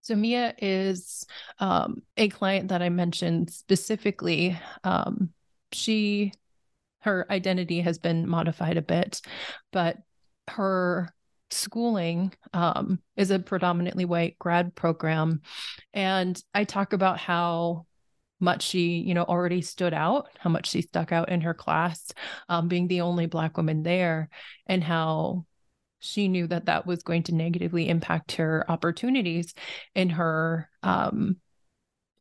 So 0.01 0.15
Mia 0.15 0.53
is 0.59 1.25
um, 1.57 2.03
a 2.17 2.29
client 2.29 2.69
that 2.69 2.83
I 2.83 2.89
mentioned 2.89 3.49
specifically. 3.49 4.57
Um, 4.83 5.31
she, 5.71 6.33
her 6.99 7.25
identity 7.31 7.81
has 7.81 7.97
been 7.97 8.29
modified 8.29 8.77
a 8.77 8.83
bit, 8.83 9.21
but 9.71 9.97
her 10.47 11.13
schooling 11.51 12.33
um, 12.53 12.99
is 13.15 13.31
a 13.31 13.39
predominantly 13.39 14.05
white 14.05 14.37
grad 14.39 14.75
program. 14.75 15.41
And 15.93 16.41
I 16.53 16.63
talk 16.63 16.93
about 16.93 17.19
how 17.19 17.85
much 18.39 18.63
she, 18.63 18.99
you 18.99 19.13
know, 19.13 19.23
already 19.23 19.61
stood 19.61 19.93
out, 19.93 20.29
how 20.39 20.49
much 20.49 20.69
she 20.69 20.81
stuck 20.81 21.11
out 21.11 21.29
in 21.29 21.41
her 21.41 21.53
class, 21.53 22.11
um, 22.47 22.67
being 22.67 22.87
the 22.87 23.01
only 23.01 23.25
Black 23.25 23.57
woman 23.57 23.83
there, 23.83 24.29
and 24.65 24.83
how 24.83 25.45
she 25.99 26.27
knew 26.29 26.47
that 26.47 26.65
that 26.65 26.85
was 26.85 27.03
going 27.03 27.23
to 27.23 27.35
negatively 27.35 27.89
impact 27.89 28.33
her 28.33 28.65
opportunities 28.69 29.53
in 29.93 30.09
her 30.11 30.69
um, 30.83 31.37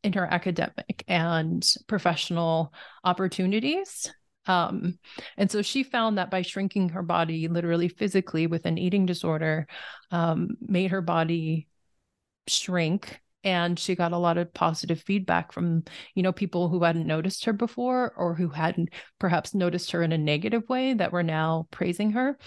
in 0.03 0.13
her 0.13 0.25
academic 0.25 1.03
and 1.07 1.73
professional 1.87 2.73
opportunities 3.03 4.11
um, 4.45 4.97
and 5.37 5.51
so 5.51 5.61
she 5.61 5.83
found 5.83 6.17
that 6.17 6.31
by 6.31 6.41
shrinking 6.41 6.89
her 6.89 7.03
body, 7.03 7.47
literally 7.47 7.87
physically 7.87 8.47
with 8.47 8.65
an 8.65 8.77
eating 8.77 9.05
disorder, 9.05 9.67
um, 10.11 10.57
made 10.61 10.91
her 10.91 11.01
body 11.01 11.67
shrink 12.47 13.21
and 13.43 13.79
she 13.79 13.95
got 13.95 14.11
a 14.11 14.17
lot 14.17 14.37
of 14.37 14.53
positive 14.53 15.01
feedback 15.01 15.51
from 15.51 15.83
you 16.13 16.23
know 16.23 16.33
people 16.33 16.67
who 16.67 16.83
hadn't 16.83 17.07
noticed 17.07 17.45
her 17.45 17.53
before 17.53 18.13
or 18.17 18.33
who 18.33 18.49
hadn't 18.49 18.89
perhaps 19.17 19.53
noticed 19.53 19.91
her 19.91 20.03
in 20.03 20.11
a 20.11 20.17
negative 20.17 20.67
way 20.67 20.93
that 20.93 21.13
were 21.13 21.23
now 21.23 21.67
praising 21.71 22.11
her. 22.11 22.37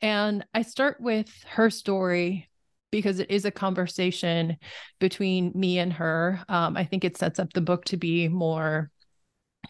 And 0.00 0.44
i 0.54 0.62
start 0.62 1.00
with 1.00 1.30
her 1.48 1.70
story 1.70 2.48
because 2.90 3.20
it 3.20 3.30
is 3.30 3.44
a 3.44 3.50
conversation 3.50 4.56
between 4.98 5.52
me 5.54 5.78
and 5.78 5.92
her. 5.92 6.42
Um, 6.48 6.76
i 6.76 6.84
think 6.84 7.04
it 7.04 7.16
sets 7.16 7.38
up 7.38 7.52
the 7.52 7.60
book 7.60 7.84
to 7.86 7.96
be 7.96 8.28
more 8.28 8.90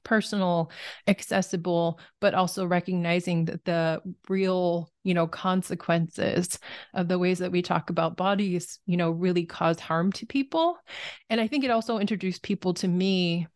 personal 0.04 0.70
accessible 1.06 2.00
but 2.20 2.34
also 2.34 2.66
recognizing 2.66 3.44
that 3.44 3.64
the 3.64 4.00
real 4.28 4.90
you 5.04 5.14
know 5.14 5.26
consequences 5.26 6.58
of 6.94 7.08
the 7.08 7.18
ways 7.18 7.38
that 7.38 7.52
we 7.52 7.62
talk 7.62 7.90
about 7.90 8.16
bodies 8.16 8.78
you 8.86 8.96
know 8.96 9.10
really 9.10 9.44
cause 9.44 9.78
harm 9.78 10.10
to 10.12 10.26
people. 10.26 10.76
And 11.30 11.40
i 11.40 11.46
think 11.46 11.64
it 11.64 11.70
also 11.70 11.98
introduced 11.98 12.42
people 12.42 12.74
to 12.74 12.88
me 12.88 13.46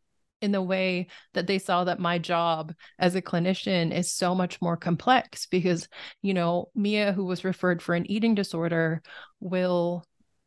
in 0.42 0.52
the 0.52 0.62
way 0.62 1.08
that 1.34 1.46
they 1.46 1.58
saw 1.58 1.84
that 1.84 1.98
my 1.98 2.18
job 2.18 2.74
as 2.98 3.14
a 3.14 3.22
clinician 3.22 3.92
is 3.92 4.12
so 4.12 4.34
much 4.34 4.60
more 4.60 4.76
complex 4.76 5.46
because 5.46 5.88
you 6.22 6.34
know 6.34 6.68
mia 6.74 7.12
who 7.12 7.24
was 7.24 7.44
referred 7.44 7.82
for 7.82 7.94
an 7.94 8.10
eating 8.10 8.34
disorder 8.34 9.02
will 9.40 10.04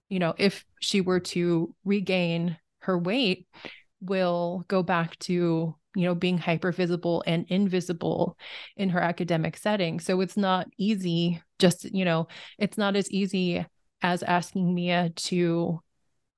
you 0.09 0.19
know 0.19 0.33
if 0.37 0.65
she 0.79 1.01
were 1.01 1.19
to 1.19 1.73
regain 1.83 2.57
her 2.81 2.97
weight 2.97 3.47
will 4.01 4.65
go 4.67 4.83
back 4.83 5.17
to 5.19 5.75
you 5.95 6.05
know 6.05 6.15
being 6.15 6.37
hyper 6.37 6.71
visible 6.71 7.23
and 7.25 7.45
invisible 7.49 8.37
in 8.77 8.89
her 8.89 8.99
academic 8.99 9.57
setting. 9.57 9.99
So 9.99 10.21
it's 10.21 10.37
not 10.37 10.67
easy 10.77 11.41
just 11.59 11.83
you 11.93 12.05
know 12.05 12.27
it's 12.57 12.77
not 12.77 12.95
as 12.95 13.11
easy 13.11 13.65
as 14.01 14.23
asking 14.23 14.73
mia 14.73 15.11
to 15.13 15.81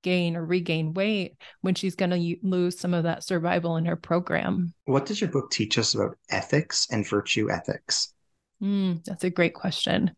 gain 0.02 0.36
or 0.36 0.44
regain 0.44 0.94
weight 0.94 1.36
when 1.60 1.74
she's 1.74 1.94
going 1.94 2.10
to 2.10 2.36
lose 2.42 2.78
some 2.78 2.92
of 2.92 3.04
that 3.04 3.22
survival 3.22 3.76
in 3.76 3.84
her 3.84 3.96
program. 3.96 4.74
What 4.84 5.06
does 5.06 5.20
your 5.20 5.30
book 5.30 5.50
teach 5.50 5.78
us 5.78 5.94
about 5.94 6.18
ethics 6.28 6.88
and 6.90 7.08
virtue 7.08 7.50
ethics? 7.50 8.12
Mm, 8.60 9.04
that's 9.04 9.24
a 9.24 9.30
great 9.30 9.54
question. 9.54 10.12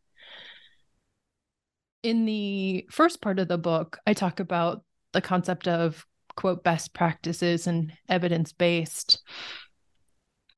In 2.03 2.25
the 2.25 2.87
first 2.91 3.21
part 3.21 3.39
of 3.39 3.49
the 3.49 3.59
book 3.59 3.99
i 4.07 4.13
talk 4.13 4.41
about 4.41 4.83
the 5.13 5.23
concept 5.23 5.69
of 5.69 6.07
quote 6.37 6.65
best 6.65 6.93
practices 6.95 7.67
and 7.67 7.93
evidence 8.09 8.53
based 8.53 9.23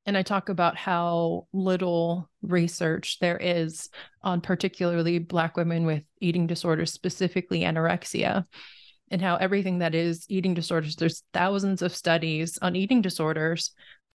and 0.06 0.16
I 0.16 0.22
talk 0.22 0.48
about 0.48 0.76
how 0.76 1.48
little 1.52 2.30
research 2.40 3.18
there 3.18 3.36
is 3.36 3.90
on 4.22 4.40
particularly 4.40 5.18
Black 5.18 5.56
women 5.56 5.84
with 5.84 6.04
eating 6.20 6.46
disorders, 6.46 6.92
specifically 6.92 7.62
anorexia, 7.62 8.44
and 9.10 9.20
how 9.20 9.34
everything 9.36 9.80
that 9.80 9.96
is 9.96 10.24
eating 10.28 10.54
disorders, 10.54 10.94
there's 10.94 11.24
thousands 11.32 11.82
of 11.82 11.94
studies 11.94 12.56
on 12.62 12.76
eating 12.76 13.02
disorders, 13.02 13.72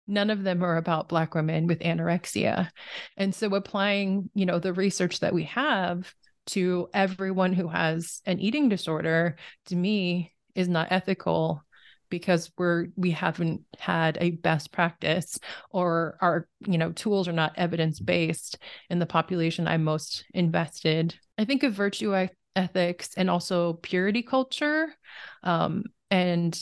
none 0.06 0.30
of 0.30 0.42
them 0.42 0.62
are 0.62 0.76
about 0.76 1.08
black 1.08 1.34
women 1.34 1.66
with 1.66 1.80
anorexia. 1.80 2.70
And 3.16 3.34
so 3.34 3.54
applying 3.54 4.30
you 4.34 4.46
know 4.46 4.58
the 4.58 4.72
research 4.72 5.20
that 5.20 5.34
we 5.34 5.44
have 5.44 6.12
to 6.46 6.88
everyone 6.94 7.52
who 7.52 7.68
has 7.68 8.22
an 8.26 8.40
eating 8.40 8.68
disorder 8.68 9.36
to 9.66 9.76
me 9.76 10.32
is 10.60 10.68
not 10.68 10.92
ethical 10.92 11.64
because 12.10 12.50
we're 12.58 12.88
we 12.96 13.12
haven't 13.12 13.62
had 13.78 14.18
a 14.20 14.32
best 14.32 14.72
practice 14.72 15.38
or 15.70 16.18
our 16.20 16.48
you 16.60 16.76
know 16.76 16.92
tools 16.92 17.28
are 17.28 17.32
not 17.32 17.52
evidence 17.56 18.00
based 18.00 18.58
in 18.90 18.98
the 18.98 19.06
population 19.06 19.66
i'm 19.66 19.84
most 19.84 20.24
invested. 20.34 21.14
I 21.38 21.44
think 21.44 21.62
of 21.62 21.72
virtue 21.72 22.28
ethics 22.56 23.10
and 23.16 23.30
also 23.30 23.74
purity 23.74 24.22
culture 24.22 24.94
um, 25.42 25.84
and 26.10 26.60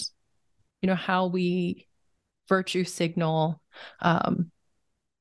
you 0.83 0.87
know 0.87 0.95
how 0.95 1.27
we 1.27 1.87
virtue 2.49 2.85
signal 2.85 3.61
um, 4.01 4.51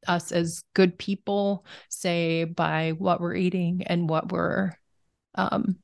us 0.08 0.32
as 0.32 0.64
good 0.74 0.98
people 0.98 1.66
say 1.90 2.44
by 2.44 2.92
what 2.92 3.20
we're 3.20 3.36
eating 3.36 3.84
and 3.88 4.10
what 4.10 4.32
we're 4.32 4.72
um, 5.36 5.78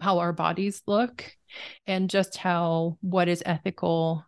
how 0.00 0.18
our 0.18 0.32
bodies 0.32 0.82
look 0.86 1.24
and 1.86 2.10
just 2.10 2.36
how 2.36 2.96
what 3.00 3.28
is 3.28 3.42
ethical 3.46 4.24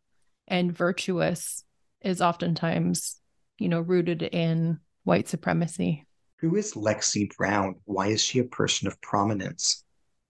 and 0.48 0.76
virtuous 0.76 1.64
is 2.00 2.20
oftentimes 2.20 3.20
you 3.58 3.68
know 3.68 3.80
rooted 3.80 4.22
in 4.22 4.78
white 5.04 5.28
supremacy 5.28 6.04
who 6.40 6.56
is 6.56 6.74
lexi 6.74 7.28
brown 7.36 7.74
why 7.84 8.08
is 8.08 8.22
she 8.22 8.38
a 8.38 8.44
person 8.44 8.88
of 8.88 9.00
prominence 9.00 9.84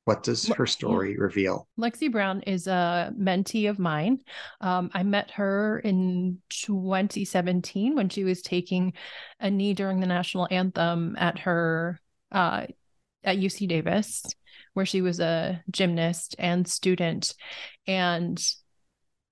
what 0.05 0.25
does 0.25 0.49
her 0.49 0.67
story 0.67 1.17
reveal? 1.17 1.69
Lexi 1.79 2.11
Brown 2.11 2.41
is 2.43 2.67
a 2.67 3.13
mentee 3.17 3.71
of 3.71 3.79
mine. 3.79 4.19
Um, 4.61 4.91
I 4.93 5.05
met 5.05 5.31
her 5.33 5.79
in 5.79 6.39
2017 6.51 7.95
when 7.95 8.09
she 8.09 8.25
was 8.25 8.43
taking 8.43 8.95
a 9.39 9.49
knee 9.49 9.75
during 9.75 10.01
the 10.01 10.09
national 10.09 10.49
anthem 10.51 11.15
at 11.17 11.39
her 11.41 12.01
uh, 12.33 12.67
at 13.25 13.38
UC 13.38 13.69
Davis, 13.69 14.25
where 14.75 14.87
she 14.87 15.00
was 15.00 15.21
a 15.21 15.62
gymnast 15.71 16.35
and 16.38 16.67
student, 16.67 17.35
and 17.87 18.43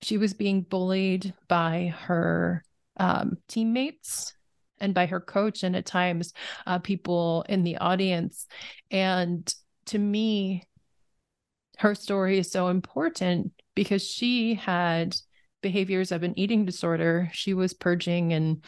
she 0.01 0.17
was 0.17 0.33
being 0.33 0.61
bullied 0.61 1.33
by 1.47 1.93
her 2.05 2.63
um, 2.97 3.37
teammates 3.47 4.33
and 4.79 4.93
by 4.93 5.05
her 5.05 5.19
coach, 5.19 5.63
and 5.63 5.75
at 5.75 5.85
times 5.85 6.33
uh, 6.65 6.79
people 6.79 7.45
in 7.47 7.63
the 7.63 7.77
audience, 7.77 8.47
and 8.89 9.53
to 9.85 9.97
me, 9.97 10.63
her 11.77 11.95
story 11.95 12.37
is 12.37 12.51
so 12.51 12.67
important 12.67 13.51
because 13.75 14.05
she 14.05 14.53
had 14.53 15.15
behaviors 15.61 16.11
of 16.11 16.23
an 16.23 16.37
eating 16.37 16.65
disorder. 16.65 17.29
She 17.33 17.53
was 17.53 17.73
purging 17.73 18.33
and 18.33 18.63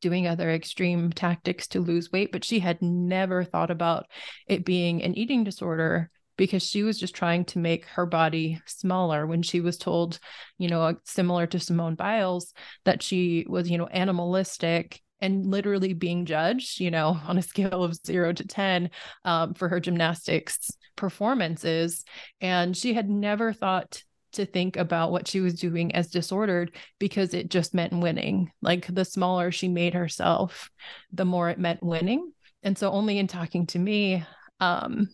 doing 0.00 0.26
other 0.26 0.50
extreme 0.50 1.12
tactics 1.12 1.66
to 1.68 1.80
lose 1.80 2.12
weight, 2.12 2.32
but 2.32 2.44
she 2.44 2.58
had 2.60 2.80
never 2.82 3.44
thought 3.44 3.70
about 3.70 4.06
it 4.46 4.64
being 4.64 5.02
an 5.02 5.16
eating 5.16 5.44
disorder 5.44 6.10
because 6.36 6.62
she 6.62 6.82
was 6.82 6.98
just 6.98 7.14
trying 7.14 7.44
to 7.44 7.58
make 7.58 7.84
her 7.86 8.06
body 8.06 8.60
smaller 8.64 9.26
when 9.26 9.42
she 9.42 9.60
was 9.60 9.76
told, 9.76 10.18
you 10.56 10.68
know, 10.68 10.96
similar 11.04 11.46
to 11.48 11.58
Simone 11.58 11.96
Biles, 11.96 12.54
that 12.84 13.02
she 13.02 13.44
was, 13.48 13.68
you 13.68 13.76
know, 13.76 13.88
animalistic 13.88 15.02
and 15.20 15.50
literally 15.50 15.92
being 15.94 16.24
judged, 16.24 16.80
you 16.80 16.90
know, 16.90 17.18
on 17.26 17.38
a 17.38 17.42
scale 17.42 17.82
of 17.82 17.96
zero 17.96 18.32
to 18.32 18.46
10 18.46 18.90
um, 19.24 19.54
for 19.54 19.68
her 19.68 19.80
gymnastics 19.80 20.70
performances. 20.96 22.04
And 22.40 22.76
she 22.76 22.94
had 22.94 23.10
never 23.10 23.52
thought 23.52 24.02
to 24.32 24.46
think 24.46 24.76
about 24.76 25.12
what 25.12 25.28
she 25.28 25.40
was 25.40 25.54
doing 25.54 25.94
as 25.94 26.10
disordered 26.10 26.74
because 26.98 27.34
it 27.34 27.50
just 27.50 27.74
meant 27.74 27.92
winning. 27.92 28.50
Like 28.62 28.86
the 28.86 29.04
smaller 29.04 29.50
she 29.50 29.68
made 29.68 29.94
herself, 29.94 30.70
the 31.12 31.24
more 31.24 31.48
it 31.50 31.58
meant 31.58 31.82
winning. 31.82 32.32
And 32.62 32.76
so 32.76 32.90
only 32.90 33.18
in 33.18 33.26
talking 33.26 33.66
to 33.68 33.78
me, 33.78 34.24
um, 34.60 35.08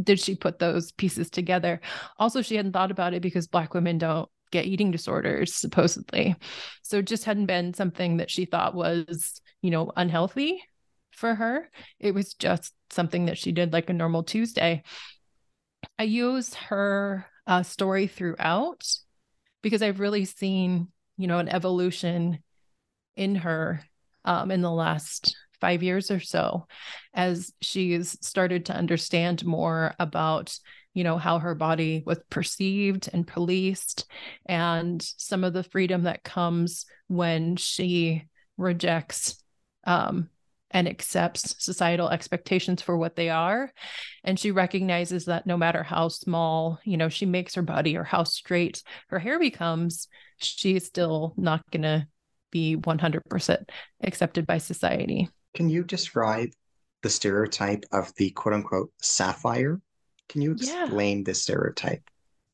did 0.00 0.20
she 0.20 0.36
put 0.36 0.58
those 0.58 0.92
pieces 0.92 1.30
together. 1.30 1.80
Also, 2.18 2.42
she 2.42 2.54
hadn't 2.56 2.72
thought 2.72 2.92
about 2.92 3.12
it 3.12 3.22
because 3.22 3.48
Black 3.48 3.74
women 3.74 3.98
don't 3.98 4.28
get 4.50 4.66
eating 4.66 4.90
disorders 4.90 5.54
supposedly 5.54 6.34
so 6.82 6.98
it 6.98 7.06
just 7.06 7.24
hadn't 7.24 7.46
been 7.46 7.72
something 7.74 8.18
that 8.18 8.30
she 8.30 8.44
thought 8.44 8.74
was 8.74 9.40
you 9.62 9.70
know 9.70 9.92
unhealthy 9.96 10.60
for 11.12 11.34
her 11.34 11.70
it 11.98 12.14
was 12.14 12.34
just 12.34 12.74
something 12.90 13.26
that 13.26 13.38
she 13.38 13.52
did 13.52 13.72
like 13.72 13.88
a 13.90 13.92
normal 13.92 14.22
tuesday 14.22 14.82
i 15.98 16.02
use 16.02 16.54
her 16.54 17.26
uh, 17.46 17.62
story 17.62 18.06
throughout 18.06 18.84
because 19.62 19.82
i've 19.82 20.00
really 20.00 20.24
seen 20.24 20.88
you 21.16 21.26
know 21.26 21.38
an 21.38 21.48
evolution 21.48 22.38
in 23.16 23.34
her 23.36 23.82
um, 24.24 24.50
in 24.50 24.62
the 24.62 24.70
last 24.70 25.36
five 25.60 25.82
years 25.82 26.10
or 26.10 26.20
so 26.20 26.66
as 27.12 27.52
she's 27.60 28.16
started 28.22 28.66
to 28.66 28.74
understand 28.74 29.44
more 29.44 29.94
about 29.98 30.58
you 30.94 31.04
know 31.04 31.18
how 31.18 31.38
her 31.38 31.54
body 31.54 32.02
was 32.04 32.18
perceived 32.30 33.08
and 33.12 33.26
policed 33.26 34.06
and 34.46 35.02
some 35.02 35.44
of 35.44 35.52
the 35.52 35.62
freedom 35.62 36.04
that 36.04 36.24
comes 36.24 36.86
when 37.08 37.56
she 37.56 38.24
rejects 38.56 39.42
um, 39.84 40.28
and 40.70 40.88
accepts 40.88 41.54
societal 41.58 42.08
expectations 42.08 42.80
for 42.82 42.96
what 42.96 43.16
they 43.16 43.28
are 43.28 43.72
and 44.24 44.38
she 44.38 44.50
recognizes 44.50 45.24
that 45.24 45.46
no 45.46 45.56
matter 45.56 45.82
how 45.82 46.08
small 46.08 46.78
you 46.84 46.96
know 46.96 47.08
she 47.08 47.26
makes 47.26 47.54
her 47.54 47.62
body 47.62 47.96
or 47.96 48.04
how 48.04 48.24
straight 48.24 48.82
her 49.08 49.18
hair 49.18 49.38
becomes 49.38 50.08
she's 50.38 50.86
still 50.86 51.34
not 51.36 51.62
going 51.70 51.82
to 51.82 52.06
be 52.50 52.76
100% 52.76 53.58
accepted 54.02 54.46
by 54.46 54.58
society 54.58 55.28
can 55.54 55.68
you 55.68 55.84
describe 55.84 56.50
the 57.02 57.10
stereotype 57.10 57.84
of 57.92 58.12
the 58.16 58.30
quote 58.30 58.54
unquote 58.54 58.90
sapphire 59.00 59.80
can 60.30 60.42
you 60.42 60.52
explain 60.52 61.18
yeah. 61.18 61.24
this 61.24 61.42
stereotype? 61.42 62.08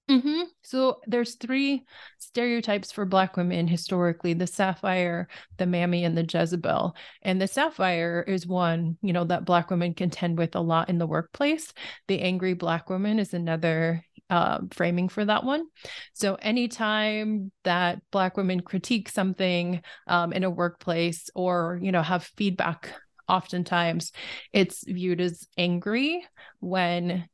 Mm-hmm. 0.09 0.42
So 0.62 1.01
there's 1.09 1.35
three 1.35 1.85
stereotypes 2.19 2.92
for 2.92 3.05
Black 3.05 3.37
women 3.37 3.66
historically: 3.66 4.35
the 4.35 4.47
sapphire, 4.47 5.27
the 5.57 5.66
mammy, 5.66 6.05
and 6.05 6.16
the 6.16 6.23
Jezebel. 6.23 6.95
And 7.23 7.42
the 7.42 7.49
sapphire 7.49 8.25
is 8.27 8.47
one, 8.47 8.99
you 9.03 9.12
know, 9.12 9.25
that 9.25 9.45
Black 9.45 9.69
women 9.71 9.95
contend 9.95 10.38
with 10.38 10.55
a 10.55 10.61
lot 10.61 10.88
in 10.88 10.99
the 10.99 11.09
workplace. 11.09 11.73
The 12.07 12.21
angry 12.21 12.55
Black 12.55 12.88
woman 12.88 13.19
is 13.19 13.35
another 13.35 14.05
uh, 14.31 14.61
framing 14.73 15.09
for 15.09 15.25
that 15.25 15.42
one. 15.42 15.66
So 16.12 16.37
anytime 16.37 17.51
that 17.64 18.01
Black 18.12 18.37
women 18.37 18.61
critique 18.61 19.09
something 19.09 19.83
um, 20.07 20.33
in 20.33 20.45
a 20.45 20.51
workplace 20.51 21.31
or 21.35 21.81
you 21.83 21.90
know 21.90 22.03
have 22.03 22.31
feedback 22.37 22.92
oftentimes 23.29 24.12
it's 24.53 24.85
viewed 24.87 25.21
as 25.21 25.49
angry 25.59 26.25
when 26.61 27.29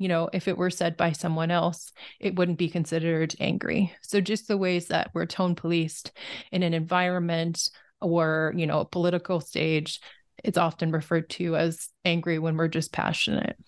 you 0.00 0.08
know, 0.08 0.30
if 0.32 0.48
it 0.48 0.56
were 0.56 0.70
said 0.70 0.96
by 0.96 1.12
someone 1.12 1.50
else, 1.50 1.92
it 2.18 2.34
wouldn't 2.34 2.56
be 2.56 2.70
considered 2.70 3.34
angry. 3.38 3.92
So 4.00 4.22
just 4.22 4.48
the 4.48 4.56
ways 4.56 4.86
that 4.86 5.10
we're 5.12 5.26
tone 5.26 5.54
policed 5.54 6.12
in 6.50 6.62
an 6.62 6.72
environment 6.72 7.68
or, 8.00 8.54
you 8.56 8.66
know, 8.66 8.80
a 8.80 8.86
political 8.86 9.40
stage, 9.40 10.00
it's 10.42 10.56
often 10.56 10.90
referred 10.90 11.28
to 11.30 11.54
as 11.54 11.90
angry 12.02 12.38
when 12.38 12.56
we're 12.56 12.66
just 12.66 12.94
passionate. 12.94 13.58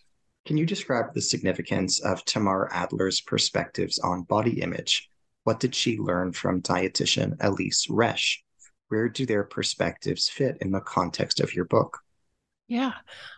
Can 0.47 0.57
you 0.57 0.65
describe 0.65 1.13
the 1.13 1.21
significance 1.21 2.01
of 2.01 2.25
Tamar 2.25 2.71
Adler's 2.73 3.21
perspectives 3.21 3.99
on 3.99 4.23
body 4.23 4.63
image? 4.63 5.11
What 5.45 5.61
did 5.61 5.75
she 5.75 5.99
learn 5.99 6.33
from 6.33 6.63
dietitian 6.63 7.37
Elyse 7.41 7.91
Resch? 7.91 8.39
Where 8.89 9.11
do 9.11 9.27
their 9.27 9.45
perspectives 9.45 10.31
fit 10.31 10.57
in 10.63 10.71
the 10.71 10.81
context 10.81 11.41
of 11.41 11.55
your 11.55 11.67
book? 11.67 11.99
Yeah. 12.69 12.93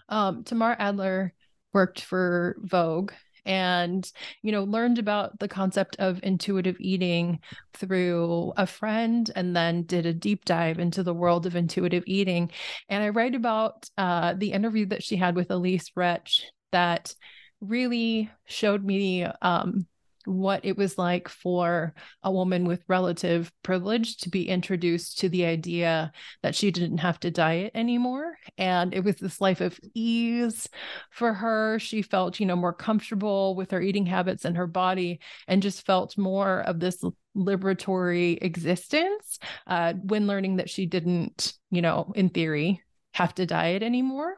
Um, 0.09 0.45
Tamar 0.45 0.77
Adler 0.79 1.35
worked 1.75 2.01
for 2.01 2.57
Vogue 2.61 3.13
and 3.47 4.11
you 4.43 4.53
know 4.53 4.65
learned 4.65 4.99
about 4.99 5.39
the 5.39 5.49
concept 5.49 5.97
of 5.99 6.19
intuitive 6.23 6.77
eating 6.81 7.39
through 7.75 8.53
a 8.57 8.67
friend 8.67 9.31
and 9.37 9.55
then 9.55 9.83
did 9.83 10.07
a 10.07 10.15
deep 10.15 10.45
dive 10.45 10.79
into 10.79 11.03
the 11.03 11.15
world 11.15 11.47
of 11.47 11.57
intuitive 11.57 12.05
eating. 12.07 12.51
And 12.89 13.03
i 13.03 13.11
write 13.11 13.35
about 13.35 13.89
uh, 13.99 14.35
the 14.35 14.53
interview 14.53 14.87
that 14.87 15.03
she 15.03 15.17
had 15.17 15.37
with 15.37 15.49
elyse 15.49 15.93
resch 15.97 16.43
that 16.73 17.15
really 17.61 18.31
showed 18.47 18.85
me 18.85 19.25
um, 19.43 19.87
what 20.27 20.65
it 20.65 20.77
was 20.77 20.99
like 20.99 21.29
for 21.29 21.95
a 22.23 22.33
woman 22.33 22.67
with 22.67 22.85
relative 22.89 23.53
privilege 23.63 24.17
to 24.19 24.31
be 24.31 24.49
introduced 24.49 25.19
to 25.19 25.29
the 25.29 25.45
idea 25.45 26.13
that 26.43 26.55
she 26.55 26.71
didn't 26.71 26.99
have 26.99 27.21
to 27.21 27.31
diet 27.31 27.73
anymore. 27.75 28.37
And 28.57 28.95
it 28.95 29.05
was 29.05 29.17
this 29.17 29.41
life 29.41 29.61
of 29.61 29.79
ease 29.95 30.69
for 31.11 31.35
her. 31.35 31.79
She 31.79 32.03
felt, 32.03 32.41
you 32.41 32.47
know, 32.47 32.57
more 32.57 32.73
comfortable 32.73 33.55
with 33.55 33.71
her 33.71 33.81
eating 33.81 34.07
habits 34.07 34.45
and 34.45 34.57
her 34.57 34.67
body 34.67 35.21
and 35.47 35.63
just 35.63 35.87
felt 35.87 36.17
more 36.19 36.61
of 36.61 36.81
this 36.81 37.03
liberatory 37.37 38.39
existence 38.43 39.39
uh, 39.67 39.93
when 39.95 40.27
learning 40.27 40.57
that 40.57 40.71
she 40.71 40.87
didn't, 40.87 41.55
you 41.71 41.83
know, 41.83 42.13
in 42.15 42.29
theory, 42.29 42.83
have 43.13 43.35
to 43.35 43.47
diet 43.47 43.83
anymore. 43.83 44.37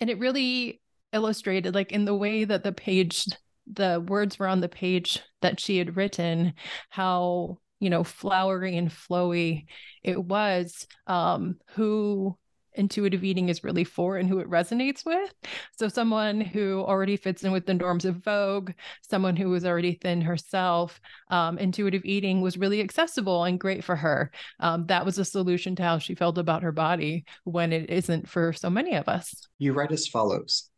And 0.00 0.10
it 0.10 0.18
really 0.18 0.80
illustrated, 1.12 1.74
like 1.74 1.92
in 1.92 2.04
the 2.04 2.14
way 2.14 2.44
that 2.44 2.62
the 2.62 2.72
page 2.72 3.26
the 3.72 4.04
words 4.06 4.38
were 4.38 4.48
on 4.48 4.60
the 4.60 4.68
page 4.68 5.20
that 5.42 5.60
she 5.60 5.78
had 5.78 5.96
written 5.96 6.54
how 6.90 7.58
you 7.80 7.90
know 7.90 8.04
flowery 8.04 8.76
and 8.76 8.90
flowy 8.90 9.66
it 10.02 10.22
was 10.22 10.86
um 11.06 11.56
who 11.74 12.36
intuitive 12.76 13.24
eating 13.24 13.48
is 13.48 13.64
really 13.64 13.84
for 13.84 14.16
and 14.16 14.28
who 14.28 14.38
it 14.38 14.48
resonates 14.48 15.04
with. 15.04 15.32
So, 15.78 15.88
someone 15.88 16.40
who 16.40 16.80
already 16.80 17.16
fits 17.16 17.42
in 17.42 17.52
with 17.52 17.66
the 17.66 17.74
norms 17.74 18.04
of 18.04 18.16
Vogue, 18.16 18.72
someone 19.02 19.36
who 19.36 19.48
was 19.48 19.64
already 19.64 19.94
thin 19.94 20.20
herself, 20.20 21.00
um, 21.30 21.58
intuitive 21.58 22.04
eating 22.04 22.40
was 22.40 22.58
really 22.58 22.80
accessible 22.80 23.44
and 23.44 23.58
great 23.58 23.82
for 23.82 23.96
her. 23.96 24.30
Um, 24.60 24.86
that 24.86 25.04
was 25.04 25.18
a 25.18 25.24
solution 25.24 25.76
to 25.76 25.82
how 25.82 25.98
she 25.98 26.14
felt 26.14 26.38
about 26.38 26.62
her 26.62 26.72
body 26.72 27.24
when 27.44 27.72
it 27.72 27.90
isn't 27.90 28.28
for 28.28 28.52
so 28.52 28.70
many 28.70 28.94
of 28.94 29.08
us. 29.08 29.48
You 29.58 29.72
write 29.72 29.92
as 29.92 30.06
follows 30.06 30.70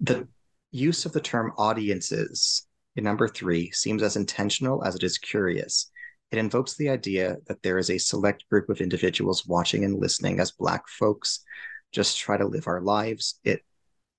The 0.00 0.28
use 0.74 1.06
of 1.06 1.12
the 1.12 1.20
term 1.20 1.52
audiences 1.56 2.66
in 2.96 3.04
number 3.04 3.28
three 3.28 3.70
seems 3.70 4.02
as 4.02 4.16
intentional 4.16 4.84
as 4.84 4.94
it 4.96 5.04
is 5.04 5.18
curious. 5.18 5.90
It 6.32 6.38
invokes 6.38 6.76
the 6.76 6.88
idea 6.88 7.36
that 7.46 7.62
there 7.62 7.78
is 7.78 7.90
a 7.90 7.98
select 7.98 8.44
group 8.50 8.68
of 8.68 8.80
individuals 8.80 9.46
watching 9.46 9.84
and 9.84 10.00
listening 10.00 10.40
as 10.40 10.50
Black 10.50 10.88
folks 10.88 11.44
just 11.92 12.18
try 12.18 12.36
to 12.36 12.46
live 12.46 12.66
our 12.66 12.80
lives. 12.80 13.38
It 13.44 13.62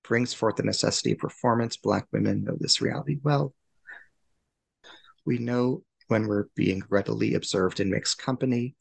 brings 0.02 0.32
forth 0.32 0.56
the 0.56 0.62
necessity 0.62 1.12
of 1.12 1.18
performance. 1.18 1.76
Black 1.76 2.06
women 2.10 2.44
know 2.44 2.56
this 2.58 2.80
reality 2.80 3.18
well. 3.22 3.52
We 5.26 5.38
know 5.38 5.82
when 6.08 6.26
we're 6.26 6.46
being 6.54 6.82
readily 6.88 7.34
observed 7.34 7.80
in 7.80 7.90
mixed 7.90 8.16
company, 8.16 8.76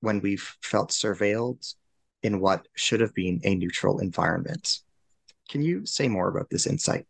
when 0.00 0.20
we've 0.20 0.56
felt 0.62 0.90
surveilled 0.90 1.74
in 2.22 2.38
what 2.38 2.68
should 2.76 3.00
have 3.00 3.14
been 3.14 3.40
a 3.42 3.56
neutral 3.56 3.98
environment. 3.98 4.78
Can 5.48 5.62
you 5.62 5.86
say 5.86 6.08
more 6.08 6.28
about 6.28 6.50
this 6.50 6.66
insight? 6.66 7.06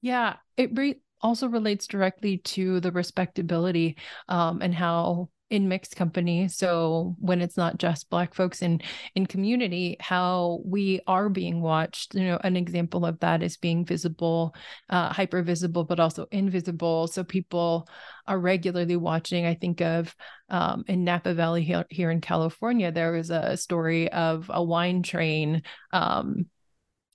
Yeah, 0.00 0.36
it 0.56 0.70
re- 0.76 1.00
also 1.22 1.48
relates 1.48 1.86
directly 1.86 2.38
to 2.38 2.80
the 2.80 2.92
respectability 2.92 3.96
um, 4.28 4.60
and 4.60 4.74
how 4.74 5.30
in 5.50 5.68
mixed 5.68 5.94
company 5.94 6.48
so 6.48 7.14
when 7.20 7.40
it's 7.40 7.56
not 7.56 7.78
just 7.78 8.08
black 8.08 8.34
folks 8.34 8.62
in 8.62 8.80
in 9.14 9.26
community 9.26 9.94
how 10.00 10.60
we 10.64 11.00
are 11.06 11.28
being 11.28 11.60
watched. 11.60 12.14
You 12.14 12.24
know 12.24 12.40
an 12.42 12.56
example 12.56 13.04
of 13.06 13.20
that 13.20 13.42
is 13.42 13.56
being 13.56 13.84
visible 13.84 14.54
uh, 14.90 15.12
hyper 15.12 15.42
visible 15.42 15.84
but 15.84 16.00
also 16.00 16.26
invisible. 16.32 17.06
So 17.06 17.22
people 17.24 17.88
are 18.26 18.38
regularly 18.38 18.96
watching. 18.96 19.46
I 19.46 19.54
think 19.54 19.80
of 19.80 20.14
um, 20.48 20.84
in 20.88 21.04
napa 21.04 21.34
valley 21.34 21.62
here, 21.62 21.84
here 21.90 22.10
in 22.10 22.20
california 22.20 22.90
there 22.90 23.12
was 23.12 23.30
a 23.30 23.56
story 23.56 24.10
of 24.12 24.50
a 24.52 24.62
wine 24.62 25.02
train 25.02 25.62
um, 25.92 26.46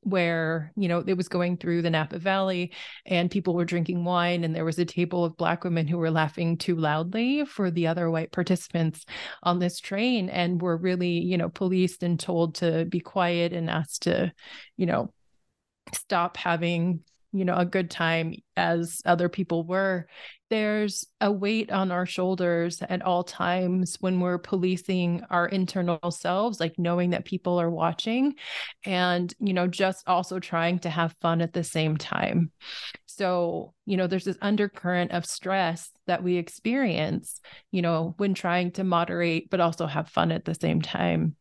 where 0.01 0.71
you 0.77 0.87
know 0.87 1.03
it 1.05 1.15
was 1.15 1.27
going 1.27 1.57
through 1.57 1.81
the 1.81 1.89
Napa 1.89 2.19
Valley 2.19 2.71
and 3.05 3.29
people 3.29 3.53
were 3.53 3.65
drinking 3.65 4.05
wine 4.05 4.43
and 4.43 4.55
there 4.55 4.65
was 4.65 4.79
a 4.79 4.85
table 4.85 5.25
of 5.25 5.35
black 5.35 5.63
women 5.63 5.87
who 5.87 5.97
were 5.97 6.11
laughing 6.11 6.57
too 6.57 6.75
loudly 6.75 7.45
for 7.45 7.69
the 7.69 7.87
other 7.87 8.09
white 8.09 8.31
participants 8.31 9.05
on 9.43 9.59
this 9.59 9.79
train 9.79 10.29
and 10.29 10.61
were 10.61 10.77
really 10.77 11.19
you 11.19 11.37
know 11.37 11.49
policed 11.49 12.01
and 12.03 12.19
told 12.19 12.55
to 12.55 12.85
be 12.85 12.99
quiet 12.99 13.51
and 13.51 13.69
asked 13.69 14.03
to 14.03 14.31
you 14.77 14.85
know 14.85 15.13
stop 15.93 16.37
having 16.37 17.01
you 17.31 17.45
know 17.45 17.55
a 17.55 17.65
good 17.65 17.89
time 17.91 18.35
as 18.55 19.01
other 19.05 19.29
people 19.29 19.63
were. 19.63 20.07
There's 20.49 21.05
a 21.21 21.31
weight 21.31 21.71
on 21.71 21.91
our 21.91 22.07
shoulders 22.07 22.81
at 22.81 23.03
all 23.03 23.23
times 23.23 23.97
when 23.99 24.19
we're 24.19 24.39
policing 24.39 25.23
our 25.29 25.47
internal 25.47 26.09
selves 26.09 26.59
like 26.59 26.79
knowing 26.79 27.11
that 27.11 27.25
people 27.25 27.61
are 27.61 27.69
watching 27.69 28.33
and 28.83 29.31
you 29.39 29.53
know 29.53 29.67
just 29.67 30.07
also 30.07 30.39
trying 30.39 30.79
to 30.79 30.89
have 30.89 31.15
fun 31.21 31.41
at 31.41 31.53
the 31.53 31.63
same 31.63 31.97
time. 31.97 32.51
So 33.05 33.73
you 33.85 33.97
know 33.97 34.07
there's 34.07 34.25
this 34.25 34.37
undercurrent 34.41 35.11
of 35.11 35.25
stress 35.25 35.91
that 36.07 36.23
we 36.23 36.37
experience 36.37 37.41
you 37.71 37.83
know 37.83 38.15
when 38.17 38.33
trying 38.33 38.71
to 38.71 38.83
moderate 38.83 39.49
but 39.51 39.59
also 39.59 39.85
have 39.85 40.09
fun 40.09 40.31
at 40.31 40.45
the 40.45 40.55
same 40.55 40.81
time. 40.81 41.35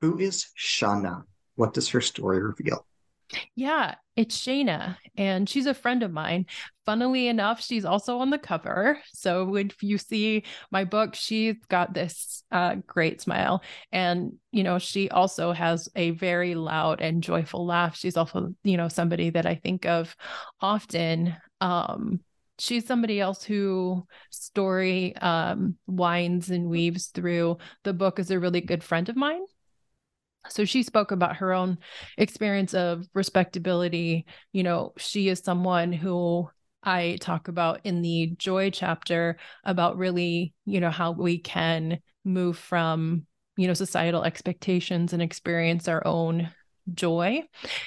Who 0.00 0.18
is 0.18 0.48
shana? 0.58 1.22
What 1.54 1.74
does 1.74 1.88
her 1.90 2.00
story 2.00 2.40
reveal 2.40 2.87
yeah, 3.54 3.94
it's 4.16 4.36
Shayna, 4.36 4.96
and 5.16 5.48
she's 5.48 5.66
a 5.66 5.74
friend 5.74 6.02
of 6.02 6.12
mine. 6.12 6.46
Funnily 6.86 7.28
enough, 7.28 7.62
she's 7.62 7.84
also 7.84 8.18
on 8.18 8.30
the 8.30 8.38
cover. 8.38 8.98
So 9.12 9.54
if 9.56 9.82
you 9.82 9.98
see 9.98 10.44
my 10.70 10.84
book, 10.84 11.14
she's 11.14 11.56
got 11.68 11.94
this 11.94 12.42
uh, 12.50 12.76
great 12.86 13.20
smile. 13.20 13.62
And, 13.92 14.34
you 14.52 14.62
know, 14.62 14.78
she 14.78 15.10
also 15.10 15.52
has 15.52 15.88
a 15.94 16.10
very 16.12 16.54
loud 16.54 17.00
and 17.00 17.22
joyful 17.22 17.66
laugh. 17.66 17.96
She's 17.96 18.16
also, 18.16 18.54
you 18.64 18.76
know, 18.76 18.88
somebody 18.88 19.30
that 19.30 19.46
I 19.46 19.54
think 19.54 19.86
of 19.86 20.16
often. 20.60 21.36
Um, 21.60 22.20
she's 22.58 22.86
somebody 22.86 23.20
else 23.20 23.44
who 23.44 24.06
story 24.30 25.14
um, 25.16 25.76
winds 25.86 26.50
and 26.50 26.68
weaves 26.68 27.08
through 27.08 27.58
the 27.84 27.92
book 27.92 28.18
is 28.18 28.30
a 28.30 28.40
really 28.40 28.60
good 28.60 28.82
friend 28.82 29.08
of 29.08 29.16
mine 29.16 29.42
so 30.50 30.64
she 30.64 30.82
spoke 30.82 31.10
about 31.10 31.36
her 31.36 31.52
own 31.52 31.78
experience 32.16 32.74
of 32.74 33.06
respectability. 33.14 34.26
You 34.52 34.62
know 34.62 34.92
she 34.96 35.28
is 35.28 35.40
someone 35.40 35.92
who 35.92 36.48
i 36.82 37.18
talk 37.20 37.48
about 37.48 37.80
in 37.82 38.02
the 38.02 38.32
joy 38.38 38.70
chapter 38.70 39.36
about 39.64 39.98
really 39.98 40.54
you 40.64 40.80
know 40.80 40.90
how 40.90 41.10
we 41.10 41.38
can 41.38 41.98
move 42.24 42.56
from 42.56 43.26
you 43.56 43.66
know 43.66 43.74
societal 43.74 44.22
expectations 44.22 45.12
and 45.12 45.20
experience 45.20 45.88
our 45.88 46.06
own 46.06 46.48
Joy. 46.94 47.42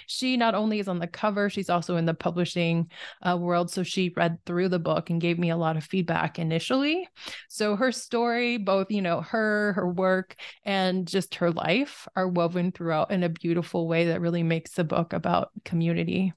She 0.07 0.37
not 0.37 0.55
only 0.55 0.79
is 0.79 0.87
on 0.87 0.99
the 0.99 1.07
cover, 1.07 1.49
she's 1.49 1.69
also 1.69 1.95
in 1.95 2.05
the 2.05 2.13
publishing 2.13 2.89
uh, 3.21 3.37
world. 3.37 3.71
So 3.71 3.83
she 3.83 4.13
read 4.15 4.39
through 4.45 4.69
the 4.69 4.79
book 4.79 5.09
and 5.09 5.21
gave 5.21 5.39
me 5.39 5.49
a 5.49 5.57
lot 5.57 5.77
of 5.77 5.83
feedback 5.83 6.39
initially. 6.39 7.07
So 7.49 7.75
her 7.75 7.91
story, 7.91 8.57
both, 8.57 8.91
you 8.91 9.01
know, 9.01 9.21
her, 9.21 9.73
her 9.73 9.87
work, 9.87 10.35
and 10.63 11.07
just 11.07 11.35
her 11.35 11.51
life 11.51 12.07
are 12.15 12.27
woven 12.27 12.71
throughout 12.71 13.11
in 13.11 13.23
a 13.23 13.29
beautiful 13.29 13.87
way 13.87 14.05
that 14.07 14.21
really 14.21 14.43
makes 14.43 14.73
the 14.73 14.83
book 14.83 15.13
about 15.13 15.49
community. 15.65 16.33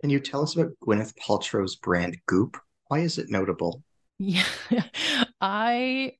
Can 0.00 0.10
you 0.10 0.20
tell 0.20 0.42
us 0.42 0.54
about 0.54 0.72
Gwyneth 0.86 1.14
Paltrow's 1.16 1.76
brand 1.76 2.16
Goop? 2.26 2.56
Why 2.86 3.00
is 3.00 3.18
it 3.18 3.30
notable? 3.30 3.82
Yeah, 4.20 4.42
I 5.40 6.14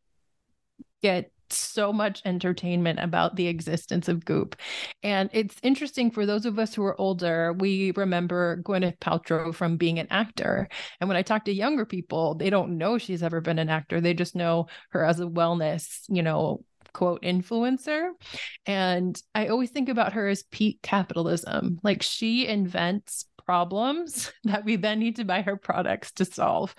get 1.03 1.33
so 1.53 1.93
much 1.93 2.23
entertainment 2.25 2.99
about 3.01 3.37
the 3.37 3.49
existence 3.49 4.09
of 4.09 4.25
Goop. 4.25 4.57
And 5.03 5.31
it's 5.33 5.57
interesting 5.63 6.11
for 6.11 6.27
those 6.27 6.47
of 6.47 6.59
us 6.59 6.75
who 6.75 6.85
are 6.85 7.01
older, 7.01 7.53
we 7.53 7.93
remember 7.93 8.63
Gwyneth 8.63 8.99
Paltrow 8.99 9.55
from 9.55 9.77
being 9.77 9.99
an 9.99 10.09
actor. 10.11 10.69
And 11.01 11.09
when 11.09 11.17
I 11.17 11.23
talk 11.23 11.45
to 11.47 11.53
younger 11.53 11.85
people, 11.85 12.35
they 12.35 12.51
don't 12.51 12.79
know 12.79 12.99
she's 12.99 13.23
ever 13.23 13.41
been 13.41 13.59
an 13.59 13.69
actor. 13.69 14.01
They 14.01 14.15
just 14.15 14.35
know 14.35 14.67
her 14.91 15.05
as 15.05 15.21
a 15.21 15.25
wellness, 15.25 16.03
you 16.09 16.23
know, 16.23 16.65
quote 16.93 17.23
influencer. 17.23 18.11
And 18.67 19.21
I 19.35 19.49
always 19.49 19.71
think 19.71 19.89
about 19.89 20.15
her 20.15 20.29
as 20.29 20.43
peak 20.45 20.81
capitalism. 20.83 21.79
Like 21.83 22.03
she 22.03 22.47
invents 22.47 23.25
problems 23.49 24.31
that 24.45 24.63
we 24.63 24.77
then 24.77 24.99
need 24.99 25.17
to 25.17 25.25
buy 25.25 25.41
her 25.41 25.57
products 25.57 26.13
to 26.13 26.23
solve. 26.27 26.75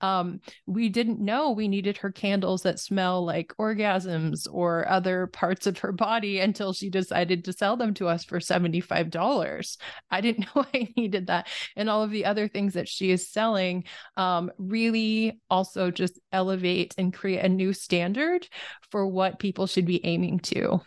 Um, 0.00 0.40
we 0.64 0.88
didn't 0.88 1.20
know 1.20 1.50
we 1.50 1.68
needed 1.68 1.98
her 1.98 2.10
candles 2.10 2.62
that 2.62 2.80
smell 2.80 3.26
like 3.26 3.52
orgasms 3.60 4.48
or 4.50 4.88
other 4.88 5.26
parts 5.26 5.66
of 5.66 5.76
her 5.80 5.92
body 5.92 6.40
until 6.40 6.72
she 6.72 6.88
decided 6.88 7.44
to 7.44 7.52
sell 7.52 7.76
them 7.76 7.92
to 7.94 8.08
us 8.08 8.24
for 8.24 8.38
$75. 8.38 9.76
I 10.10 10.22
didn't 10.22 10.46
know 10.56 10.64
I 10.72 10.88
needed 10.96 11.26
that. 11.26 11.46
And 11.76 11.90
all 11.90 12.02
of 12.02 12.10
the 12.10 12.24
other 12.24 12.48
things 12.48 12.72
that 12.72 12.88
she 12.88 13.10
is 13.10 13.30
selling 13.30 13.84
um, 14.16 14.50
really 14.56 15.38
also 15.50 15.90
just 15.90 16.18
elevate 16.32 16.94
and 16.96 17.12
create 17.12 17.44
a 17.44 17.50
new 17.50 17.74
standard 17.74 18.48
for 18.90 19.06
what 19.06 19.38
people 19.38 19.66
should 19.66 19.84
be 19.84 20.02
aiming 20.06 20.38
to 20.38 20.80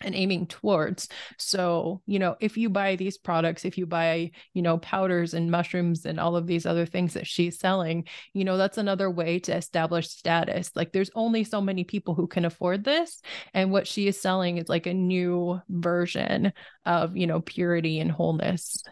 and 0.00 0.14
aiming 0.14 0.46
towards. 0.46 1.08
So, 1.38 2.02
you 2.06 2.18
know, 2.18 2.36
if 2.40 2.56
you 2.56 2.68
buy 2.68 2.96
these 2.96 3.16
products, 3.16 3.64
if 3.64 3.78
you 3.78 3.86
buy, 3.86 4.32
you 4.52 4.62
know, 4.62 4.78
powders 4.78 5.34
and 5.34 5.50
mushrooms 5.50 6.04
and 6.04 6.20
all 6.20 6.36
of 6.36 6.46
these 6.46 6.66
other 6.66 6.86
things 6.86 7.14
that 7.14 7.26
she's 7.26 7.58
selling, 7.58 8.06
you 8.32 8.44
know, 8.44 8.56
that's 8.56 8.78
another 8.78 9.10
way 9.10 9.38
to 9.40 9.56
establish 9.56 10.08
status. 10.08 10.70
Like 10.74 10.92
there's 10.92 11.10
only 11.14 11.44
so 11.44 11.60
many 11.60 11.84
people 11.84 12.14
who 12.14 12.26
can 12.26 12.44
afford 12.44 12.84
this. 12.84 13.20
And 13.54 13.72
what 13.72 13.86
she 13.86 14.06
is 14.06 14.20
selling 14.20 14.58
is 14.58 14.68
like 14.68 14.86
a 14.86 14.94
new 14.94 15.60
version 15.68 16.52
of, 16.84 17.16
you 17.16 17.26
know, 17.26 17.40
purity 17.40 18.00
and 18.00 18.10
wholeness. 18.10 18.82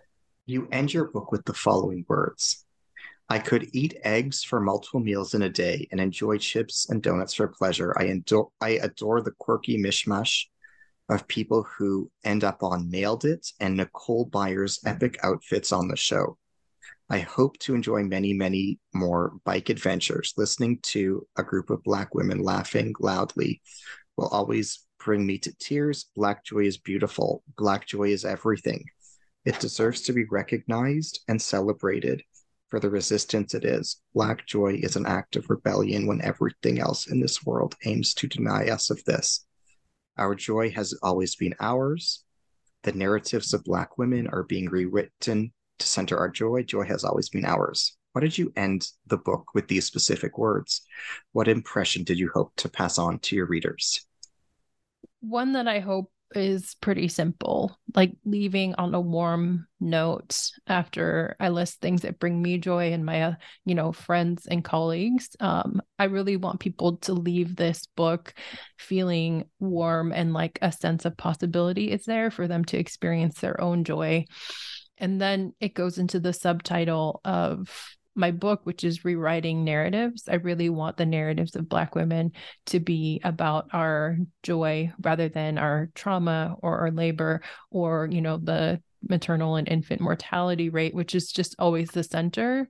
You 0.47 0.69
end 0.73 0.93
your 0.93 1.11
book 1.11 1.31
with 1.31 1.45
the 1.45 1.55
following 1.55 2.05
words. 2.09 2.65
I 3.29 3.39
could 3.39 3.71
eat 3.73 3.97
eggs 4.05 4.43
for 4.43 4.61
multiple 4.61 5.01
meals 5.01 5.35
in 5.35 5.43
a 5.43 5.49
day 5.49 5.89
and 5.91 6.01
enjoy 6.01 6.39
chips 6.39 6.89
and 6.91 7.03
donuts 7.03 7.35
for 7.35 7.49
pleasure. 7.49 7.95
I 7.99 8.05
adore, 8.05 8.51
I 8.61 8.71
adore 8.71 9.23
the 9.23 9.31
quirky 9.39 9.79
mishmash 9.79 10.47
of 11.13 11.29
people 11.29 11.63
who 11.63 12.11
end 12.25 12.43
up 12.43 12.63
on 12.63 12.91
Nailed 12.91 13.25
It 13.25 13.47
and 13.61 13.77
Nicole 13.77 14.25
Byer's 14.25 14.81
epic 14.87 15.19
outfits 15.23 15.73
on 15.73 15.89
the 15.89 15.97
show. 15.97 16.39
I 17.11 17.19
hope 17.19 17.59
to 17.59 17.75
enjoy 17.75 18.05
many, 18.05 18.33
many 18.33 18.79
more 18.95 19.35
bike 19.45 19.69
adventures. 19.69 20.33
Listening 20.37 20.79
to 20.85 21.27
a 21.37 21.43
group 21.43 21.69
of 21.69 21.83
Black 21.83 22.15
women 22.15 22.43
laughing 22.43 22.95
loudly 22.99 23.61
will 24.17 24.29
always 24.29 24.87
bring 25.05 25.27
me 25.27 25.39
to 25.39 25.55
tears. 25.59 26.07
Black 26.17 26.45
joy 26.45 26.61
is 26.61 26.79
beautiful. 26.79 27.43
Black 27.59 27.87
joy 27.87 28.09
is 28.09 28.25
everything. 28.25 28.85
It 29.45 29.61
deserves 29.61 30.03
to 30.03 30.13
be 30.13 30.25
recognized 30.31 31.21
and 31.29 31.43
celebrated 31.43 32.23
for 32.69 32.81
the 32.81 32.89
resistance 32.89 33.53
it 33.53 33.67
is. 33.67 34.01
Black 34.15 34.47
joy 34.47 34.81
is 34.83 34.97
an 34.97 35.05
act 35.05 35.37
of 35.37 35.51
rebellion 35.51 36.07
when 36.07 36.23
everything 36.23 36.79
else 36.79 37.07
in 37.09 37.21
this 37.21 37.45
world 37.45 37.75
aims 37.85 38.15
to 38.15 38.27
deny 38.27 38.71
us 38.71 38.89
of 38.89 39.05
this. 39.05 39.45
Our 40.19 40.35
joy 40.35 40.71
has 40.73 40.95
always 41.03 41.35
been 41.37 41.55
ours. 41.59 42.25
The 42.83 42.93
narratives 42.93 43.55
of 43.55 43.65
Black 43.65 43.97
women 43.97 44.27
are 44.27 44.43
being 44.43 44.69
rewritten 44.69 45.53
to 45.79 45.87
center 45.87 46.19
our 46.19 46.29
joy. 46.29 46.63
Joy 46.65 46.85
has 46.85 47.05
always 47.05 47.29
been 47.29 47.45
ours. 47.45 47.97
Why 48.13 48.21
did 48.21 48.37
you 48.37 48.53
end 48.57 48.89
the 49.07 49.17
book 49.17 49.55
with 49.55 49.69
these 49.69 49.87
specific 49.87 50.37
words? 50.37 50.83
What 51.33 51.49
impression 51.49 52.05
did 52.05 52.19
you 52.19 52.31
hope 52.35 52.53
to 52.57 52.69
pass 52.69 52.99
on 52.99 53.21
to 53.21 53.37
your 53.37 53.47
readers? 53.47 54.07
One 55.21 55.53
that 55.53 55.67
I 55.67 55.81
hope 55.81 56.12
is 56.35 56.77
pretty 56.81 57.09
simple, 57.09 57.79
like 57.95 58.13
leaving 58.25 58.75
on 58.75 58.95
a 58.95 59.01
warm 59.01 59.67
note 59.81 60.51
after 60.67 61.37
I 61.39 61.49
list 61.49 61.81
things 61.81 62.03
that 62.03 62.19
bring 62.19 62.41
me 62.41 62.59
joy 62.59 62.93
and 62.93 63.05
my, 63.05 63.23
uh, 63.23 63.35
you 63.65 63.75
know, 63.75 63.93
friends 63.93 64.47
and 64.47 64.65
colleagues. 64.65 65.31
Um, 65.41 65.81
I 65.99 66.05
really 66.05 66.37
want 66.37 66.61
people 66.61 66.99
to 66.99 67.13
leave 67.13 67.57
this 67.57 67.87
book 67.97 68.35
feeling 68.79 69.45
warm 69.61 70.13
and 70.13 70.33
like 70.33 70.59
a 70.63 70.73
sense 70.73 71.05
of 71.05 71.17
possibility 71.17 71.91
is 71.91 72.05
there 72.05 72.31
for 72.31 72.49
them 72.49 72.65
to 72.67 72.79
experience 72.79 73.41
their 73.41 73.61
own 73.61 73.85
joy. 73.85 74.25
And 74.99 75.21
then 75.21 75.53
it 75.61 75.75
goes 75.75 75.99
into 75.99 76.21
the 76.21 76.33
subtitle 76.33 77.21
of 77.25 77.97
my 78.15 78.31
book, 78.31 78.61
which 78.65 78.85
is 78.85 79.05
rewriting 79.05 79.65
narratives. 79.65 80.29
I 80.29 80.35
really 80.35 80.69
want 80.69 80.97
the 80.97 81.07
narratives 81.07 81.57
of 81.57 81.69
Black 81.69 81.95
women 81.95 82.33
to 82.67 82.81
be 82.81 83.21
about 83.25 83.69
our 83.73 84.19
joy 84.43 84.93
rather 85.03 85.29
than 85.29 85.59
our 85.59 85.89
trauma 85.95 86.57
or 86.63 86.79
our 86.79 86.91
labor 86.91 87.43
or, 87.71 88.09
you 88.11 88.21
know, 88.21 88.39
the 88.39 88.83
maternal 89.09 89.57
and 89.57 89.69
infant 89.69 90.01
mortality 90.01 90.69
rate, 90.69 90.95
which 90.95 91.15
is 91.15 91.33
just 91.33 91.57
always 91.59 91.91
the 91.91 92.05
center 92.05 92.69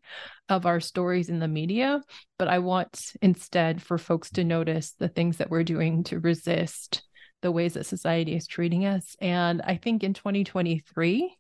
of 0.48 0.66
our 0.66 0.81
stories 0.81 1.28
in 1.28 1.38
the 1.38 1.48
media. 1.48 2.00
But 2.38 2.48
I 2.48 2.59
want 2.59 3.12
instead 3.20 3.83
for 3.83 3.98
folks 3.98 4.31
to 4.33 4.44
notice 4.44 4.94
the 4.98 5.09
things 5.09 5.38
that 5.38 5.50
we're 5.50 5.64
doing 5.64 6.05
to 6.05 6.20
resist 6.20 7.02
the 7.42 7.52
ways 7.52 7.74
that 7.74 7.87
society 7.87 8.35
is 8.35 8.46
treating 8.46 8.87
us. 8.87 9.16
And 9.20 9.61
I 9.62 9.76
think 9.76 10.05
in 10.05 10.14
2023, 10.14 11.37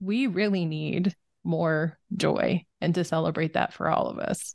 we 0.00 0.26
really 0.26 0.64
need 0.64 1.14
more 1.44 1.98
joy 2.16 2.64
and 2.80 2.94
to 2.94 3.04
celebrate 3.04 3.54
that 3.54 3.72
for 3.72 3.88
all 3.88 4.08
of 4.08 4.18
us. 4.18 4.54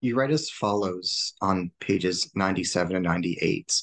You 0.00 0.16
write 0.16 0.30
as 0.30 0.50
follows 0.50 1.34
on 1.40 1.70
pages 1.78 2.30
97 2.34 2.96
and 2.96 3.04
98. 3.04 3.82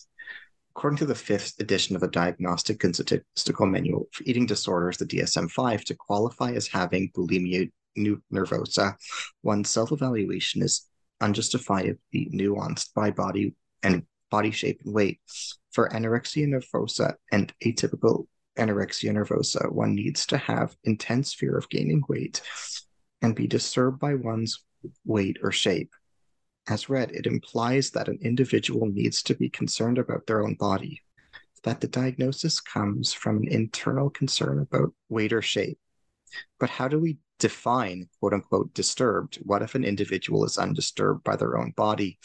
According 0.76 0.98
to 0.98 1.06
the 1.06 1.15
fifth 1.15 1.60
edition 1.60 1.95
of 1.95 2.02
the 2.02 2.08
Diagnostic 2.08 2.84
and 2.84 2.93
Statistical 2.93 3.65
Manual 3.65 4.08
for 4.12 4.24
Eating 4.26 4.45
Disorders, 4.45 4.98
the 4.98 5.06
DSM 5.06 5.50
5, 5.50 5.86
to 5.86 5.95
qualify 5.95 6.52
as 6.52 6.67
having 6.67 7.12
bulimia 7.12 7.69
nervosa, 7.98 8.95
one's 9.43 9.69
self 9.69 9.91
evaluation 9.91 10.62
is 10.62 10.88
unjustifiably 11.22 12.30
nuanced 12.34 12.93
by 12.93 13.12
body 13.12 13.56
and 13.84 14.04
body 14.30 14.52
shape 14.52 14.82
and 14.86 14.93
weight. 14.93 15.19
For 15.72 15.89
anorexia 15.89 16.48
nervosa 16.48 17.13
and 17.32 17.54
atypical 17.63 18.28
anorexia 18.60 19.12
nervosa, 19.12 19.72
one 19.72 19.95
needs 19.95 20.26
to 20.28 20.38
have 20.38 20.76
intense 20.84 21.34
fear 21.34 21.58
of 21.58 21.69
gaining 21.69 22.04
weight 22.08 22.41
and 23.22 23.36
be 23.36 23.48
disturbed 23.48 24.00
by 24.00 24.15
one's 24.15 24.63
weight 25.06 25.38
or 25.41 25.52
shape. 25.52 25.91
As 26.67 26.89
read, 26.89 27.12
it 27.12 27.26
implies 27.26 27.91
that 27.91 28.08
an 28.08 28.19
individual 28.22 28.88
needs 28.88 29.24
to 29.24 29.36
be 29.36 29.50
concerned 29.50 29.98
about 29.98 30.28
their 30.28 30.43
own 30.43 30.56
body, 30.56 31.02
that 31.63 31.82
the 31.82 31.88
diagnosis 31.88 32.60
comes 32.60 33.13
from 33.13 33.38
an 33.38 33.48
internal 33.48 34.10
concern 34.10 34.60
about 34.60 34.93
weight 35.10 35.34
or 35.34 35.41
shape. 35.41 35.80
But 36.60 36.69
how 36.69 36.88
do 36.88 37.00
we 37.00 37.17
define 37.39 38.08
quote 38.19 38.34
unquote 38.34 38.74
disturbed? 38.74 39.39
What 39.43 39.63
if 39.63 39.74
an 39.74 39.84
individual 39.84 40.45
is 40.45 40.58
undisturbed 40.58 41.24
by 41.24 41.36
their 41.36 41.58
own 41.58 41.74
body, 41.76 42.19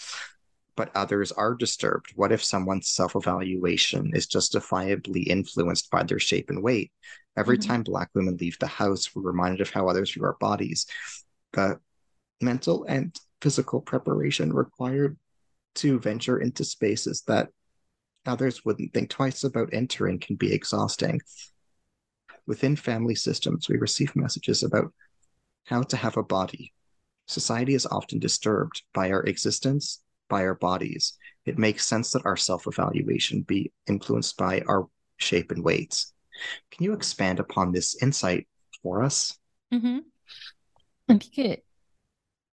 but 0.76 0.90
others 0.94 1.32
are 1.32 1.54
disturbed? 1.54 2.12
What 2.14 2.32
if 2.32 2.42
someone's 2.42 2.88
self 2.88 3.16
evaluation 3.16 4.12
is 4.14 4.26
justifiably 4.26 5.22
influenced 5.22 5.90
by 5.90 6.02
their 6.02 6.18
shape 6.18 6.50
and 6.50 6.62
weight? 6.62 6.92
Every 7.36 7.58
mm-hmm. 7.58 7.68
time 7.68 7.82
Black 7.82 8.10
women 8.14 8.36
leave 8.36 8.58
the 8.58 8.66
house, 8.66 9.14
we're 9.14 9.22
reminded 9.22 9.60
of 9.60 9.70
how 9.70 9.88
others 9.88 10.12
view 10.12 10.24
our 10.24 10.36
bodies. 10.40 10.86
The 11.52 11.80
mental 12.40 12.84
and 12.84 13.14
physical 13.40 13.80
preparation 13.80 14.52
required 14.52 15.16
to 15.76 15.98
venture 15.98 16.38
into 16.38 16.64
spaces 16.64 17.22
that 17.26 17.48
others 18.26 18.64
wouldn't 18.64 18.92
think 18.92 19.10
twice 19.10 19.44
about 19.44 19.70
entering 19.72 20.18
can 20.18 20.36
be 20.36 20.52
exhausting. 20.52 21.20
Within 22.46 22.76
family 22.76 23.14
systems, 23.14 23.68
we 23.68 23.76
receive 23.78 24.14
messages 24.14 24.62
about 24.62 24.92
how 25.64 25.82
to 25.82 25.96
have 25.96 26.16
a 26.16 26.22
body. 26.22 26.72
Society 27.26 27.74
is 27.74 27.86
often 27.86 28.18
disturbed 28.18 28.82
by 28.92 29.10
our 29.10 29.22
existence 29.22 30.03
by 30.34 30.44
our 30.46 30.56
bodies, 30.56 31.12
it 31.46 31.58
makes 31.58 31.86
sense 31.86 32.10
that 32.10 32.26
our 32.26 32.36
self 32.36 32.66
evaluation 32.66 33.42
be 33.42 33.70
influenced 33.86 34.36
by 34.36 34.62
our 34.66 34.88
shape 35.16 35.52
and 35.52 35.62
weights. 35.62 36.12
Can 36.72 36.82
you 36.82 36.92
expand 36.92 37.38
upon 37.38 37.70
this 37.70 38.02
insight 38.02 38.48
for 38.82 39.04
us? 39.04 39.38
Mm-hmm. 39.72 39.98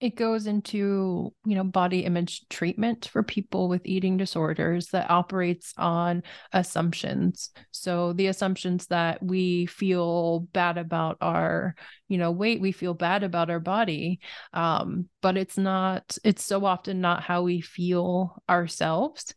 It 0.02 0.16
goes 0.16 0.48
into 0.48 1.32
you 1.46 1.56
know 1.56 1.64
body 1.64 2.00
image 2.06 2.48
treatment 2.50 3.06
for 3.06 3.22
people 3.22 3.70
with 3.70 3.86
eating 3.86 4.18
disorders 4.18 4.88
that 4.88 5.12
operates 5.12 5.74
on 5.78 6.24
assumptions. 6.52 7.52
So 7.70 8.12
the 8.12 8.28
assumptions 8.28 8.88
that 8.88 9.22
we 9.22 9.68
feel 9.68 10.40
bad 10.54 10.80
about 10.80 11.18
our 11.22 11.76
you 12.08 12.18
know 12.18 12.32
weight 12.32 12.60
we 12.60 12.72
feel 12.72 12.96
bad 12.96 13.24
about 13.24 13.52
our 13.52 13.60
body 13.60 14.20
um, 14.54 15.08
but 15.22 15.38
it's 15.38 15.58
not 15.58 16.18
it's 16.24 16.44
so 16.44 16.66
often 16.66 17.00
not 17.00 17.22
how 17.22 17.44
we 17.44 17.62
feel 17.62 18.42
ourselves 18.50 19.36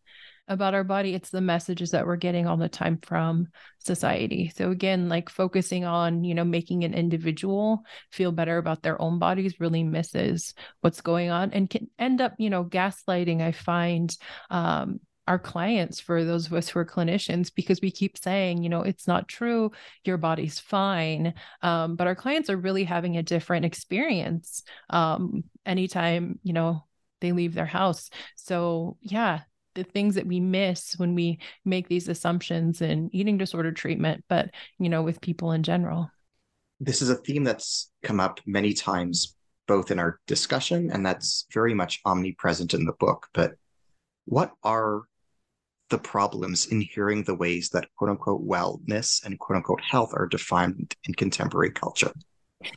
about 0.49 0.75
our 0.75 0.85
body 0.85 1.15
it's 1.15 1.31
the 1.31 1.41
messages 1.41 1.93
that 1.93 2.07
we're 2.07 2.17
getting 2.17 2.47
all 2.47 2.57
the 2.57 2.69
time 2.69 2.99
from 3.03 3.49
society. 3.79 4.53
So 4.55 4.71
again 4.71 5.09
like 5.09 5.29
focusing 5.29 5.85
on 5.85 6.25
you 6.25 6.35
know 6.35 6.45
making 6.45 6.85
an 6.85 6.95
individual 6.95 7.85
feel 8.11 8.33
better 8.33 8.59
about 8.59 8.83
their 8.83 9.01
own 9.01 9.19
bodies 9.19 9.61
really 9.61 9.83
misses 9.83 10.55
what's 10.81 11.01
going 11.01 11.31
on 11.31 11.53
and 11.53 11.69
can 11.69 11.89
end 11.99 12.21
up 12.21 12.35
you 12.39 12.51
know 12.51 12.65
gaslighting 12.65 13.41
i 13.41 13.53
find 13.53 14.17
um, 14.51 15.01
our 15.27 15.39
clients 15.39 16.01
for 16.01 16.25
those 16.25 16.47
of 16.47 16.53
us 16.53 16.69
who 16.69 16.79
are 16.79 16.85
clinicians 16.85 17.53
because 17.55 17.81
we 17.81 17.91
keep 17.91 18.19
saying 18.19 18.63
you 18.63 18.69
know 18.69 18.83
it's 18.83 19.07
not 19.07 19.29
true. 19.29 19.71
Your 20.05 20.19
body's 20.19 20.59
fine. 20.59 21.35
Um, 21.63 21.97
but 21.97 22.07
our 22.07 22.15
clients 22.15 22.51
are 22.51 22.57
really 22.57 22.85
having 22.85 23.17
a 23.17 23.23
different 23.23 23.65
experience 23.65 24.63
um, 24.91 25.45
anytime 25.65 26.39
you 26.43 26.53
know 26.53 26.85
they 27.21 27.33
leave 27.33 27.55
their 27.55 27.67
house. 27.67 28.11
So 28.37 28.99
yeah 29.01 29.41
the 29.75 29.85
things 29.85 30.15
that 30.15 30.27
we 30.27 30.41
miss 30.41 30.95
when 30.99 31.15
we 31.15 31.39
make 31.65 31.89
these 31.89 32.09
assumptions 32.09 32.81
in 32.81 33.11
eating 33.13 33.39
disorder 33.39 33.73
treatment, 33.73 34.25
but 34.29 34.51
you 34.79 34.89
know, 34.89 35.03
with 35.03 35.21
people 35.21 35.53
in 35.53 35.63
general. 35.63 36.11
This 36.81 37.03
is 37.03 37.11
a 37.11 37.17
theme 37.17 37.45
that's 37.45 37.91
come 38.03 38.21
up 38.21 38.41
many 38.47 38.73
times, 38.73 39.37
both 39.67 39.91
in 39.91 39.99
our 39.99 40.21
discussion 40.27 40.91
and 40.93 41.05
that's 41.05 41.47
very 41.53 41.75
much 41.75 42.01
omnipresent 42.05 42.75
in 42.75 42.85
the 42.85 42.93
book. 42.93 43.29
But 43.33 43.55
what 44.27 44.53
are 44.63 45.03
the 45.91 45.99
problems 45.99 46.67
in 46.67 46.81
hearing 46.81 47.23
the 47.23 47.35
ways 47.35 47.71
that 47.71 47.89
quote 47.97 48.11
unquote 48.11 48.47
wellness 48.47 49.25
and 49.25 49.39
quote 49.39 49.57
unquote 49.57 49.83
health 49.83 50.13
are 50.15 50.27
defined 50.27 50.95
in 51.05 51.15
contemporary 51.15 51.71
culture? 51.71 52.13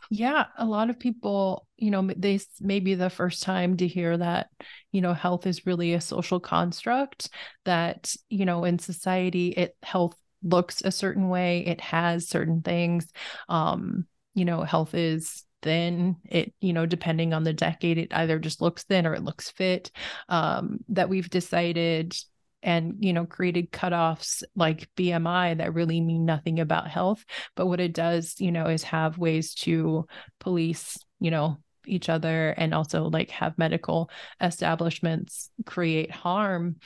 Yeah, 0.10 0.46
a 0.58 0.66
lot 0.66 0.90
of 0.90 1.00
people, 1.00 1.68
you 1.78 1.92
know, 1.92 2.10
they 2.16 2.40
may 2.60 2.80
be 2.80 2.96
the 2.96 3.10
first 3.10 3.44
time 3.44 3.78
to 3.78 3.88
hear 3.88 4.18
that, 4.18 4.50
you 4.92 5.02
know, 5.02 5.14
health 5.14 5.46
is 5.46 5.66
really 5.66 5.94
a 5.94 6.02
social 6.02 6.40
construct 6.40 7.30
that, 7.66 8.14
you 8.30 8.46
know, 8.46 8.64
in 8.64 8.80
society, 8.80 9.50
it 9.50 9.76
health 9.84 10.16
looks 10.44 10.82
a 10.84 10.92
certain 10.92 11.30
way, 11.30 11.66
it 11.66 11.82
has 11.82 12.28
certain 12.28 12.62
things. 12.62 13.08
Um, 13.50 14.08
you 14.34 14.46
know, 14.46 14.62
health 14.64 14.94
is 14.94 15.44
thin 15.64 16.16
it 16.24 16.54
you 16.62 16.72
know 16.72 16.86
depending 16.86 17.34
on 17.34 17.44
the 17.44 17.52
decade 17.52 17.98
it 17.98 18.14
either 18.14 18.38
just 18.38 18.62
looks 18.62 18.84
thin 18.84 19.08
or 19.08 19.16
it 19.16 19.24
looks 19.24 19.50
fit 19.50 19.90
um 20.30 20.78
that 20.88 21.10
we've 21.10 21.32
decided 21.32 22.16
and 22.64 22.96
you 23.00 23.14
know 23.14 23.26
created 23.26 23.72
cutoffs 23.72 24.44
like 24.56 24.90
BMI 24.96 25.58
that 25.58 25.74
really 25.74 26.02
mean 26.02 26.26
nothing 26.26 26.60
about 26.60 26.88
health. 26.88 27.24
But 27.56 27.68
what 27.68 27.80
it 27.80 27.94
does 27.94 28.36
you 28.40 28.52
know 28.52 28.68
is 28.68 28.84
have 28.84 29.18
ways 29.18 29.54
to 29.56 30.08
police 30.40 30.98
you 31.20 31.32
know 31.32 31.58
each 31.86 32.10
other 32.10 32.50
and 32.50 32.74
also 32.74 33.06
like 33.06 33.30
have 33.32 33.58
medical 33.58 34.10
establishments 34.42 35.50
create 35.66 36.12
harm. 36.12 36.78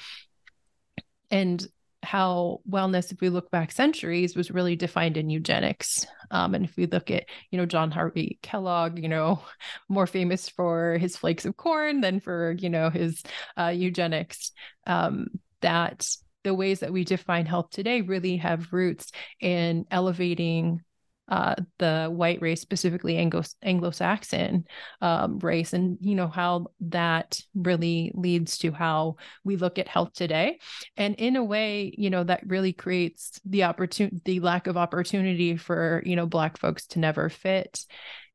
And 1.30 1.66
how 2.04 2.62
wellness 2.70 3.12
if 3.12 3.22
we 3.22 3.30
look 3.30 3.52
back 3.52 3.72
centuries 3.72 4.36
was 4.36 4.52
really 4.52 4.76
defined 4.76 5.18
in 5.18 5.30
eugenics. 5.30 6.06
Um, 6.32 6.56
and 6.56 6.66
if 6.66 6.76
we 6.76 6.88
look 6.88 7.12
at 7.12 7.26
you 7.52 7.58
know 7.58 7.66
john 7.66 7.92
harvey 7.92 8.40
kellogg 8.42 8.98
you 8.98 9.10
know 9.10 9.42
more 9.90 10.08
famous 10.08 10.50
for 10.50 10.98
his 10.98 11.16
flakes 11.16 11.46
of 11.46 11.58
corn 11.58 12.02
than 12.02 12.20
for 12.20 12.56
you 12.60 12.70
know 12.70 12.90
his 12.90 13.22
uh, 13.58 13.68
eugenics. 13.68 14.52
Um, 14.88 15.28
that 15.62 16.08
the 16.44 16.54
ways 16.54 16.80
that 16.80 16.94
we 16.94 17.04
define 17.04 17.46
health 17.46 17.70
today 17.70 18.02
really 18.02 18.38
have 18.38 18.74
roots 18.74 19.12
in 19.40 19.86
elevating 19.92 20.82
uh, 21.28 21.56
the 21.80 22.10
white 22.12 22.42
race, 22.42 22.60
specifically 22.60 23.16
Anglo 23.16 23.44
Anglo-Saxon 23.62 24.66
um, 25.00 25.40
race, 25.40 25.72
and 25.72 25.98
you 26.02 26.16
know 26.16 26.28
how 26.28 26.68
that 26.82 27.40
really 27.56 28.12
leads 28.16 28.58
to 28.58 28.72
how 28.72 29.16
we 29.46 29.56
look 29.56 29.80
at 29.80 29.88
health 29.88 30.12
today. 30.14 30.60
And 30.98 31.16
in 31.16 31.38
a 31.38 31.44
way, 31.44 31.94
you 31.98 32.10
know 32.10 32.26
that 32.26 32.46
really 32.46 32.74
creates 32.74 33.40
the 33.46 33.64
opportunity, 33.64 34.20
the 34.26 34.40
lack 34.42 34.68
of 34.68 34.76
opportunity 34.76 35.56
for 35.56 36.04
you 36.06 36.18
know 36.18 36.26
Black 36.26 36.58
folks 36.58 36.88
to 36.88 37.00
never 37.00 37.30
fit. 37.30 37.86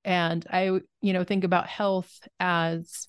And 0.06 0.46
I, 0.50 0.66
you 1.02 1.12
know, 1.12 1.24
think 1.24 1.42
about 1.42 1.66
health 1.66 2.20
as, 2.38 3.08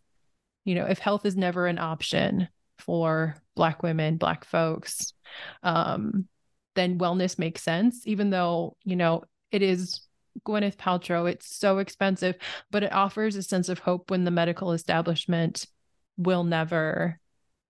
you 0.66 0.74
know, 0.74 0.86
if 0.86 0.98
health 0.98 1.28
is 1.28 1.38
never 1.38 1.68
an 1.68 1.78
option 1.78 2.50
for 2.78 3.36
Black 3.56 3.84
women, 3.84 4.18
Black 4.18 4.46
folks, 4.46 5.14
um, 5.64 6.28
then 6.76 7.00
wellness 7.00 7.40
makes 7.40 7.64
sense, 7.64 8.06
even 8.06 8.30
though, 8.30 8.78
you 8.84 8.96
know, 8.96 9.24
it 9.52 9.62
is 9.62 10.02
Gwyneth 10.46 10.78
Paltrow. 10.78 11.30
It's 11.30 11.56
so 11.56 11.80
expensive, 11.80 12.36
but 12.72 12.84
it 12.84 12.94
offers 12.94 13.36
a 13.36 13.44
sense 13.44 13.70
of 13.70 13.80
hope 13.80 14.12
when 14.12 14.24
the 14.24 14.32
medical 14.32 14.72
establishment 14.72 15.66
will 16.18 16.44
never, 16.44 17.20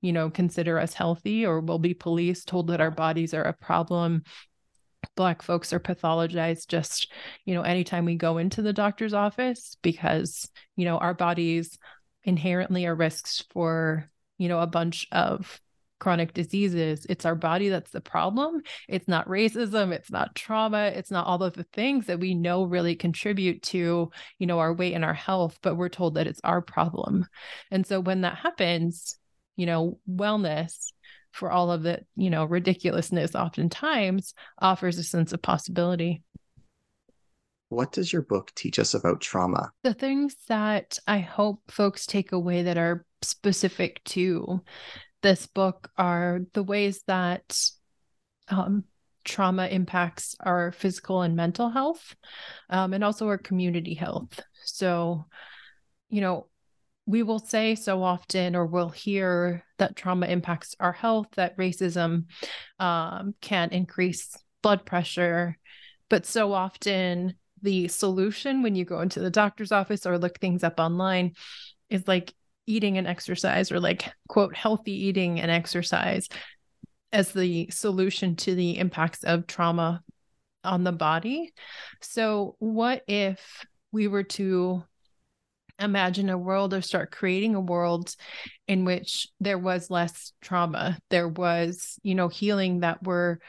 you 0.01 0.11
know, 0.11 0.29
consider 0.29 0.77
us 0.77 0.93
healthy 0.93 1.45
or 1.45 1.61
will 1.61 1.79
be 1.79 1.93
police 1.93 2.43
told 2.43 2.67
that 2.67 2.81
our 2.81 2.91
bodies 2.91 3.33
are 3.33 3.43
a 3.43 3.53
problem. 3.53 4.23
Black 5.15 5.41
folks 5.41 5.71
are 5.71 5.79
pathologized 5.79 6.67
just, 6.67 7.11
you 7.45 7.53
know, 7.53 7.61
anytime 7.61 8.05
we 8.05 8.15
go 8.15 8.37
into 8.37 8.61
the 8.61 8.73
doctor's 8.73 9.13
office 9.13 9.77
because, 9.81 10.49
you 10.75 10.85
know, 10.85 10.97
our 10.97 11.13
bodies 11.13 11.77
inherently 12.23 12.85
are 12.85 12.95
risks 12.95 13.43
for, 13.51 14.09
you 14.37 14.47
know, 14.47 14.59
a 14.59 14.67
bunch 14.67 15.07
of 15.11 15.59
chronic 15.99 16.33
diseases. 16.33 17.05
It's 17.09 17.25
our 17.25 17.35
body 17.35 17.69
that's 17.69 17.91
the 17.91 18.01
problem. 18.01 18.61
It's 18.87 19.07
not 19.07 19.27
racism, 19.27 19.91
it's 19.91 20.11
not 20.11 20.35
trauma, 20.35 20.91
it's 20.95 21.11
not 21.11 21.25
all 21.25 21.41
of 21.43 21.53
the 21.53 21.65
things 21.73 22.05
that 22.05 22.19
we 22.19 22.35
know 22.35 22.63
really 22.63 22.95
contribute 22.95 23.63
to, 23.63 24.11
you 24.37 24.47
know, 24.47 24.59
our 24.59 24.73
weight 24.73 24.93
and 24.93 25.03
our 25.03 25.13
health, 25.13 25.57
but 25.61 25.75
we're 25.75 25.89
told 25.89 26.15
that 26.15 26.27
it's 26.27 26.41
our 26.43 26.61
problem. 26.61 27.25
And 27.71 27.85
so 27.85 27.99
when 27.99 28.21
that 28.21 28.37
happens, 28.37 29.17
you 29.55 29.65
know, 29.65 29.99
wellness 30.09 30.91
for 31.31 31.51
all 31.51 31.71
of 31.71 31.83
the, 31.83 32.01
you 32.15 32.29
know, 32.29 32.45
ridiculousness 32.45 33.35
oftentimes 33.35 34.33
offers 34.59 34.97
a 34.97 35.03
sense 35.03 35.33
of 35.33 35.41
possibility. 35.41 36.21
What 37.69 37.91
does 37.91 38.13
your 38.13 38.21
book 38.21 38.51
teach 38.55 38.79
us 38.79 38.93
about 38.93 39.19
trauma? 39.19 39.71
The 39.83 39.93
things 39.93 40.35
that 40.47 40.99
I 41.05 41.19
hope 41.19 41.59
folks 41.69 42.05
take 42.05 42.31
away 42.31 42.63
that 42.63 42.77
are 42.77 43.05
specific 43.21 44.03
to 44.05 44.61
this 45.21 45.47
book 45.47 45.89
are 45.97 46.41
the 46.53 46.63
ways 46.63 47.03
that 47.07 47.59
um, 48.49 48.83
trauma 49.23 49.67
impacts 49.67 50.35
our 50.39 50.71
physical 50.71 51.21
and 51.21 51.35
mental 51.35 51.69
health 51.69 52.15
um, 52.69 52.93
and 52.93 53.03
also 53.03 53.27
our 53.27 53.37
community 53.37 53.93
health. 53.93 54.39
So, 54.63 55.25
you 56.09 56.21
know, 56.21 56.47
we 57.05 57.23
will 57.23 57.39
say 57.39 57.75
so 57.75 58.03
often 58.03 58.55
or 58.55 58.65
we'll 58.65 58.89
hear 58.89 59.63
that 59.77 59.95
trauma 59.95 60.27
impacts 60.27 60.75
our 60.79 60.91
health, 60.91 61.27
that 61.35 61.57
racism 61.57 62.25
um, 62.79 63.33
can 63.41 63.69
increase 63.71 64.35
blood 64.61 64.85
pressure. 64.85 65.57
But 66.09 66.25
so 66.25 66.53
often, 66.53 67.35
the 67.61 67.87
solution 67.87 68.61
when 68.61 68.75
you 68.75 68.85
go 68.85 69.01
into 69.01 69.19
the 69.19 69.29
doctor's 69.29 69.71
office 69.71 70.05
or 70.05 70.17
look 70.17 70.39
things 70.39 70.63
up 70.63 70.79
online 70.79 71.33
is 71.89 72.07
like 72.07 72.33
eating 72.67 72.97
and 72.97 73.07
exercise 73.07 73.71
or 73.71 73.79
like 73.79 74.11
quote 74.27 74.55
healthy 74.55 75.07
eating 75.07 75.39
and 75.39 75.49
exercise 75.49 76.29
as 77.11 77.31
the 77.31 77.69
solution 77.71 78.35
to 78.35 78.53
the 78.53 78.77
impacts 78.77 79.23
of 79.23 79.47
trauma 79.47 80.03
on 80.63 80.83
the 80.83 80.91
body. 80.91 81.53
So 82.01 82.55
what 82.59 83.03
if 83.07 83.65
we 83.91 84.07
were 84.07 84.23
to 84.23 84.83
imagine 85.79 86.29
a 86.29 86.37
world 86.37 86.73
or 86.73 86.81
start 86.81 87.11
creating 87.11 87.55
a 87.55 87.61
world 87.61 88.15
in 88.67 88.83
which 88.83 89.27
there 89.39 89.59
was 89.59 89.91
less 89.91 90.33
trauma 90.41 90.97
there 91.09 91.27
was 91.27 91.99
you 92.01 92.15
know 92.15 92.27
healing 92.29 92.79
that 92.79 93.03
were 93.03 93.39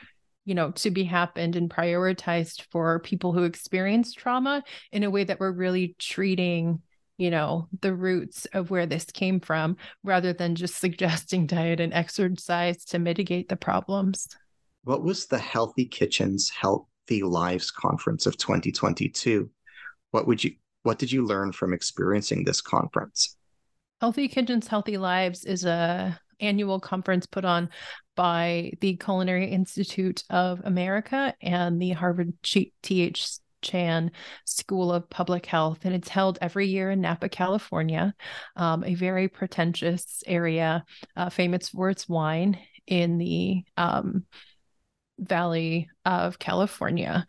you 0.45 0.55
know 0.55 0.71
to 0.73 0.91
be 0.91 1.05
happened 1.05 1.57
and 1.57 1.71
prioritized 1.71 2.65
for 2.71 3.01
people 3.01 3.33
who 3.33 3.45
experience 3.45 4.13
trauma 4.13 4.63
in 4.93 5.05
a 5.05 5.11
way 5.11 5.25
that 5.25 5.41
we're 5.41 5.51
really 5.51 5.97
treating 5.99 6.83
you 7.19 7.31
know, 7.31 7.69
the 7.83 7.93
roots 7.93 8.47
of 8.53 8.71
where 8.71 8.87
this 8.87 9.05
came 9.07 9.41
from 9.41 9.77
rather 10.03 10.33
than 10.33 10.55
just 10.55 10.77
suggesting 10.81 11.47
diet 11.47 11.81
and 11.81 11.93
exercise 11.93 12.85
to 12.87 12.99
mitigate 12.99 13.49
the 13.49 13.57
problems. 13.57 14.29
What 14.85 15.03
was 15.03 15.27
the 15.27 15.39
Healthy 15.39 15.87
Kitchens 15.87 16.49
Healthy 16.49 17.23
Lives 17.23 17.71
Conference 17.71 18.27
of 18.27 18.39
2022? 18.39 19.51
What 20.13 20.27
would 20.27 20.43
you 20.43 20.53
what 20.85 20.99
did 20.99 21.13
you 21.13 21.27
learn 21.27 21.53
from 21.53 21.75
experiencing 21.75 22.45
this 22.45 22.63
conference? 22.63 23.37
Healthy 24.01 24.29
Kitchens 24.29 24.69
Healthy 24.69 24.97
Lives 24.97 25.45
is 25.45 25.65
a 25.65 26.19
annual 26.41 26.79
conference 26.79 27.27
put 27.27 27.45
on 27.45 27.69
by 28.15 28.73
the 28.81 28.97
Culinary 28.97 29.51
Institute 29.51 30.23
of 30.31 30.61
America 30.65 31.35
and 31.43 31.83
the 31.83 31.91
Harvard 31.91 32.33
TH 32.43 33.39
Chan 33.63 34.11
School 34.45 34.93
of 34.93 35.09
Public 35.11 35.47
Health, 35.47 35.85
and 35.85 35.95
it's 35.95 36.09
held 36.09 36.39
every 36.41 36.67
year 36.67 36.91
in 36.91 37.01
Napa, 37.01 37.29
California, 37.29 38.15
um, 38.57 38.85
a 38.85 38.95
very 38.95 39.29
pretentious 39.29 40.23
area, 40.27 40.85
uh, 41.17 41.31
famous 41.31 41.71
for 41.71 41.91
its 41.91 42.09
wine 42.09 42.59
in 42.87 43.19
the 43.19 43.65
um, 43.77 44.25
Valley 45.19 45.89
of 46.05 46.39
California. 46.39 47.27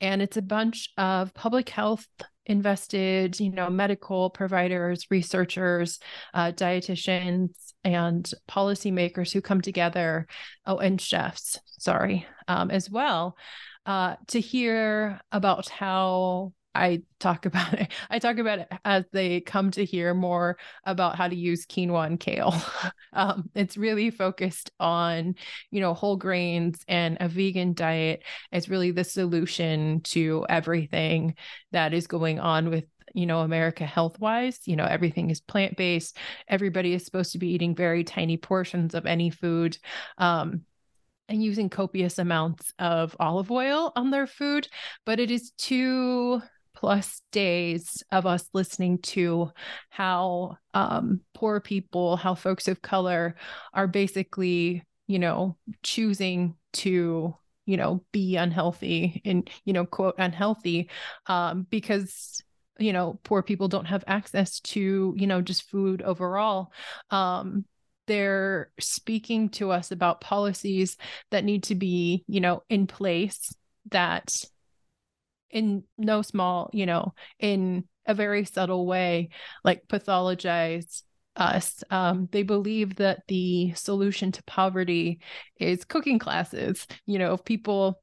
And 0.00 0.20
it's 0.20 0.36
a 0.36 0.42
bunch 0.42 0.90
of 0.98 1.32
public 1.34 1.68
health 1.68 2.06
invested, 2.46 3.38
you 3.38 3.50
know, 3.50 3.70
medical 3.70 4.30
providers, 4.30 5.06
researchers, 5.10 5.98
uh, 6.34 6.52
dietitians, 6.52 7.72
and 7.84 8.30
policymakers 8.48 9.32
who 9.32 9.40
come 9.40 9.60
together. 9.60 10.26
Oh, 10.66 10.78
and 10.78 11.00
chefs, 11.00 11.58
sorry, 11.78 12.26
um, 12.48 12.70
as 12.70 12.90
well 12.90 13.36
uh, 13.86 14.16
to 14.28 14.40
hear 14.40 15.20
about 15.32 15.68
how 15.68 16.52
I 16.74 17.02
talk 17.18 17.46
about 17.46 17.74
it. 17.74 17.92
I 18.10 18.18
talk 18.18 18.38
about 18.38 18.60
it 18.60 18.68
as 18.84 19.04
they 19.12 19.40
come 19.40 19.70
to 19.72 19.84
hear 19.84 20.14
more 20.14 20.58
about 20.84 21.16
how 21.16 21.28
to 21.28 21.36
use 21.36 21.66
quinoa 21.66 22.06
and 22.06 22.20
kale. 22.20 22.54
um, 23.12 23.50
it's 23.54 23.76
really 23.76 24.10
focused 24.10 24.70
on, 24.80 25.34
you 25.70 25.80
know, 25.80 25.94
whole 25.94 26.16
grains 26.16 26.84
and 26.88 27.16
a 27.20 27.28
vegan 27.28 27.74
diet 27.74 28.22
is 28.52 28.68
really 28.68 28.90
the 28.90 29.04
solution 29.04 30.00
to 30.02 30.46
everything 30.48 31.34
that 31.72 31.92
is 31.94 32.06
going 32.06 32.38
on 32.40 32.70
with 32.70 32.84
you 33.14 33.26
know 33.26 33.40
america 33.40 33.84
health 33.84 34.18
wise 34.20 34.60
you 34.64 34.74
know 34.74 34.86
everything 34.86 35.28
is 35.28 35.40
plant 35.40 35.76
based 35.76 36.16
everybody 36.48 36.94
is 36.94 37.04
supposed 37.04 37.32
to 37.32 37.38
be 37.38 37.48
eating 37.48 37.74
very 37.74 38.04
tiny 38.04 38.38
portions 38.38 38.94
of 38.94 39.04
any 39.04 39.28
food 39.28 39.76
um, 40.16 40.62
and 41.32 41.42
using 41.42 41.70
copious 41.70 42.18
amounts 42.18 42.74
of 42.78 43.16
olive 43.18 43.50
oil 43.50 43.90
on 43.96 44.10
their 44.10 44.26
food, 44.26 44.68
but 45.06 45.18
it 45.18 45.30
is 45.30 45.50
two 45.56 46.42
plus 46.74 47.22
days 47.32 48.02
of 48.12 48.26
us 48.26 48.46
listening 48.52 48.98
to 48.98 49.50
how 49.88 50.58
um, 50.74 51.22
poor 51.32 51.58
people, 51.58 52.16
how 52.16 52.34
folks 52.34 52.68
of 52.68 52.82
color 52.82 53.34
are 53.72 53.86
basically, 53.86 54.84
you 55.06 55.18
know, 55.18 55.56
choosing 55.82 56.54
to 56.74 57.34
you 57.64 57.76
know 57.76 58.04
be 58.12 58.36
unhealthy 58.36 59.22
and 59.24 59.48
you 59.64 59.72
know 59.72 59.86
quote 59.86 60.16
unhealthy 60.18 60.90
um, 61.28 61.64
because 61.70 62.42
you 62.78 62.92
know 62.92 63.20
poor 63.22 63.40
people 63.42 63.68
don't 63.68 63.84
have 63.86 64.02
access 64.06 64.58
to 64.60 65.14
you 65.16 65.26
know 65.26 65.40
just 65.40 65.70
food 65.70 66.02
overall. 66.02 66.72
Um, 67.10 67.64
they're 68.06 68.70
speaking 68.80 69.48
to 69.50 69.70
us 69.70 69.90
about 69.90 70.20
policies 70.20 70.96
that 71.30 71.44
need 71.44 71.64
to 71.64 71.74
be, 71.74 72.24
you 72.26 72.40
know, 72.40 72.62
in 72.68 72.86
place 72.86 73.54
that 73.90 74.32
in 75.50 75.84
no 75.98 76.22
small, 76.22 76.70
you 76.72 76.86
know, 76.86 77.14
in 77.38 77.84
a 78.06 78.14
very 78.14 78.44
subtle 78.44 78.86
way, 78.86 79.28
like 79.64 79.86
pathologize 79.86 81.02
us. 81.36 81.82
Um, 81.90 82.28
they 82.32 82.42
believe 82.42 82.96
that 82.96 83.22
the 83.28 83.72
solution 83.74 84.32
to 84.32 84.42
poverty 84.44 85.20
is 85.58 85.84
cooking 85.84 86.18
classes. 86.18 86.86
You 87.06 87.18
know, 87.18 87.34
if 87.34 87.44
people 87.44 88.00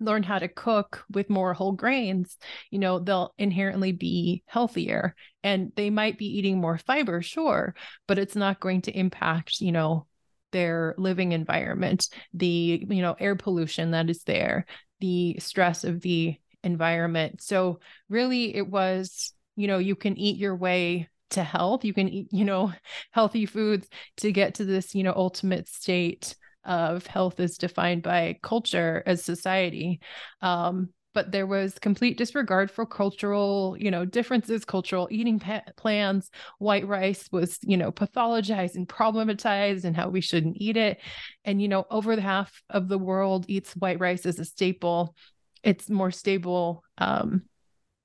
learn 0.00 0.22
how 0.22 0.38
to 0.38 0.48
cook 0.48 1.04
with 1.10 1.30
more 1.30 1.54
whole 1.54 1.72
grains, 1.72 2.36
you 2.70 2.78
know, 2.78 2.98
they'll 2.98 3.32
inherently 3.38 3.92
be 3.92 4.42
healthier 4.46 5.14
and 5.44 5.70
they 5.76 5.90
might 5.90 6.18
be 6.18 6.26
eating 6.26 6.60
more 6.60 6.78
fiber, 6.78 7.22
sure, 7.22 7.74
but 8.08 8.18
it's 8.18 8.34
not 8.34 8.58
going 8.58 8.80
to 8.82 8.98
impact, 8.98 9.60
you 9.60 9.70
know, 9.70 10.06
their 10.50 10.94
living 10.96 11.32
environment, 11.32 12.08
the, 12.32 12.84
you 12.88 13.02
know, 13.02 13.14
air 13.20 13.36
pollution 13.36 13.90
that 13.90 14.08
is 14.08 14.22
there, 14.24 14.64
the 15.00 15.36
stress 15.38 15.84
of 15.84 16.00
the 16.00 16.36
environment. 16.64 17.42
So 17.42 17.80
really 18.08 18.56
it 18.56 18.66
was, 18.66 19.32
you 19.54 19.68
know, 19.68 19.78
you 19.78 19.94
can 19.94 20.18
eat 20.18 20.38
your 20.38 20.56
way 20.56 21.10
to 21.30 21.42
health. 21.42 21.84
You 21.84 21.92
can 21.92 22.08
eat, 22.08 22.28
you 22.32 22.44
know, 22.46 22.72
healthy 23.10 23.44
foods 23.44 23.86
to 24.18 24.32
get 24.32 24.54
to 24.54 24.64
this, 24.64 24.94
you 24.94 25.02
know, 25.02 25.12
ultimate 25.14 25.68
state 25.68 26.34
of 26.64 27.06
health 27.06 27.38
is 27.38 27.58
defined 27.58 28.02
by 28.02 28.38
culture 28.42 29.02
as 29.04 29.22
society. 29.22 30.00
Um, 30.40 30.88
but 31.14 31.32
there 31.32 31.46
was 31.46 31.78
complete 31.78 32.18
disregard 32.18 32.70
for 32.70 32.84
cultural 32.84 33.76
you 33.78 33.90
know 33.90 34.04
differences 34.04 34.64
cultural 34.64 35.08
eating 35.10 35.38
pa- 35.38 35.62
plans. 35.76 36.30
White 36.58 36.86
rice 36.86 37.28
was 37.32 37.58
you 37.62 37.76
know 37.76 37.92
pathologized 37.92 38.74
and 38.74 38.88
problematized 38.88 39.84
and 39.84 39.96
how 39.96 40.08
we 40.08 40.20
shouldn't 40.20 40.56
eat 40.58 40.76
it. 40.76 41.00
And 41.44 41.62
you 41.62 41.68
know 41.68 41.86
over 41.90 42.16
the 42.16 42.22
half 42.22 42.62
of 42.68 42.88
the 42.88 42.98
world 42.98 43.46
eats 43.48 43.74
white 43.74 44.00
rice 44.00 44.26
as 44.26 44.38
a 44.38 44.44
staple. 44.44 45.16
It's 45.62 45.88
more 45.88 46.10
stable 46.10 46.84
um, 46.98 47.44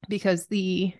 because 0.07 0.47
the 0.47 0.93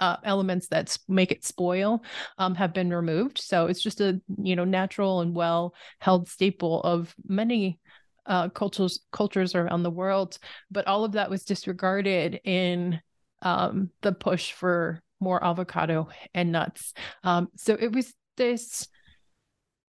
uh, 0.00 0.16
elements 0.24 0.68
that 0.68 0.96
make 1.08 1.30
it 1.30 1.44
spoil 1.44 2.02
um, 2.38 2.54
have 2.54 2.72
been 2.74 2.90
removed. 2.90 3.38
So 3.38 3.66
it's 3.66 3.82
just 3.82 4.00
a 4.00 4.20
you 4.42 4.56
know 4.56 4.64
natural 4.64 5.20
and 5.20 5.34
well 5.34 5.74
held 5.98 6.28
staple 6.28 6.82
of 6.82 7.14
many 7.26 7.78
uh, 8.26 8.48
cultures 8.48 9.00
cultures 9.12 9.54
around 9.54 9.82
the 9.82 9.90
world. 9.90 10.38
But 10.70 10.86
all 10.86 11.04
of 11.04 11.12
that 11.12 11.30
was 11.30 11.44
disregarded 11.44 12.40
in 12.44 13.00
um, 13.42 13.90
the 14.02 14.12
push 14.12 14.52
for 14.52 15.02
more 15.20 15.42
avocado 15.44 16.08
and 16.34 16.52
nuts. 16.52 16.92
Um, 17.22 17.48
so 17.56 17.76
it 17.78 17.92
was 17.92 18.12
this 18.36 18.88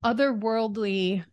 otherworldly 0.05 1.25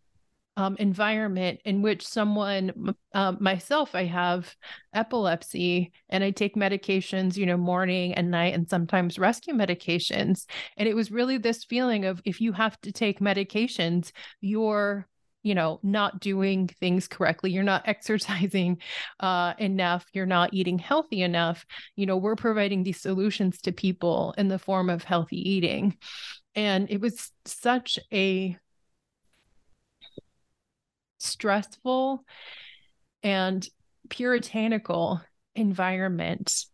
um, 0.56 0.76
environment 0.78 1.60
in 1.64 1.80
which 1.80 2.06
someone 2.06 2.94
uh, 3.14 3.32
myself 3.40 3.94
i 3.94 4.04
have 4.04 4.54
epilepsy 4.92 5.92
and 6.08 6.22
i 6.22 6.30
take 6.30 6.54
medications 6.54 7.36
you 7.36 7.46
know 7.46 7.56
morning 7.56 8.12
and 8.14 8.30
night 8.30 8.52
and 8.52 8.68
sometimes 8.68 9.18
rescue 9.18 9.54
medications 9.54 10.46
and 10.76 10.88
it 10.88 10.94
was 10.94 11.10
really 11.10 11.38
this 11.38 11.64
feeling 11.64 12.04
of 12.04 12.20
if 12.24 12.40
you 12.40 12.52
have 12.52 12.78
to 12.80 12.92
take 12.92 13.20
medications 13.20 14.12
you're 14.40 15.06
you 15.42 15.54
know 15.54 15.80
not 15.82 16.20
doing 16.20 16.68
things 16.68 17.08
correctly 17.08 17.50
you're 17.50 17.62
not 17.62 17.82
exercising 17.86 18.78
uh, 19.20 19.54
enough 19.58 20.06
you're 20.12 20.26
not 20.26 20.52
eating 20.52 20.78
healthy 20.78 21.22
enough 21.22 21.64
you 21.96 22.06
know 22.06 22.16
we're 22.16 22.36
providing 22.36 22.82
these 22.82 23.00
solutions 23.00 23.60
to 23.62 23.72
people 23.72 24.34
in 24.36 24.48
the 24.48 24.58
form 24.58 24.90
of 24.90 25.02
healthy 25.02 25.50
eating. 25.50 25.96
And 26.54 26.90
it 26.90 27.00
was 27.00 27.30
such 27.44 27.98
a 28.12 28.56
stressful 31.18 32.24
and 33.22 33.66
puritanical 34.08 35.20
environment 35.54 36.64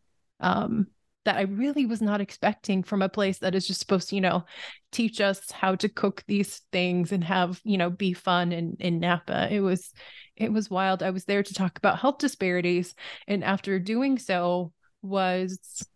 um, 0.40 0.86
that 1.26 1.36
I 1.36 1.42
really 1.42 1.86
was 1.86 2.00
not 2.00 2.20
expecting 2.20 2.82
from 2.82 3.02
a 3.02 3.08
place 3.08 3.38
that 3.38 3.54
is 3.54 3.66
just 3.66 3.80
supposed 3.80 4.08
to, 4.08 4.14
you 4.14 4.20
know, 4.20 4.44
teach 4.90 5.20
us 5.20 5.50
how 5.50 5.74
to 5.76 5.88
cook 5.88 6.24
these 6.26 6.62
things 6.72 7.12
and 7.12 7.22
have, 7.22 7.60
you 7.62 7.76
know, 7.76 7.90
be 7.90 8.14
fun 8.14 8.52
in, 8.52 8.76
in 8.80 8.98
Napa. 8.98 9.48
It 9.50 9.60
was, 9.60 9.92
it 10.36 10.52
was 10.52 10.70
wild. 10.70 11.02
I 11.02 11.10
was 11.10 11.24
there 11.24 11.42
to 11.42 11.54
talk 11.54 11.78
about 11.78 11.98
health 11.98 12.18
disparities. 12.18 12.94
And 13.28 13.44
after 13.44 13.78
doing 13.78 14.18
so, 14.18 14.72
was, 15.02 15.86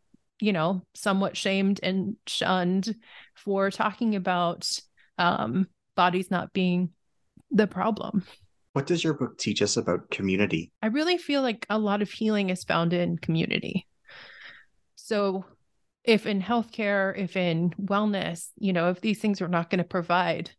you 0.40 0.52
know, 0.52 0.84
somewhat 0.94 1.36
shamed 1.36 1.80
and 1.82 2.16
shunned 2.26 2.94
for 3.34 3.70
talking 3.70 4.14
about 4.14 4.68
um, 5.18 5.66
bodies 5.96 6.30
not 6.30 6.52
being 6.52 6.90
the 7.50 7.66
problem. 7.66 8.24
What 8.72 8.86
does 8.86 9.02
your 9.02 9.14
book 9.14 9.36
teach 9.38 9.62
us 9.62 9.76
about 9.76 10.10
community? 10.10 10.70
I 10.80 10.88
really 10.88 11.18
feel 11.18 11.42
like 11.42 11.66
a 11.68 11.78
lot 11.78 12.02
of 12.02 12.10
healing 12.10 12.50
is 12.50 12.62
found 12.62 12.92
in 12.92 13.18
community. 13.18 13.86
So, 15.10 15.44
if 16.04 16.24
in 16.24 16.40
healthcare, 16.40 17.18
if 17.18 17.36
in 17.36 17.70
wellness, 17.70 18.50
you 18.56 18.72
know, 18.72 18.90
if 18.90 19.00
these 19.00 19.18
things 19.18 19.42
are 19.42 19.48
not 19.48 19.68
going 19.68 19.78
to 19.78 19.84
provide 19.84 20.52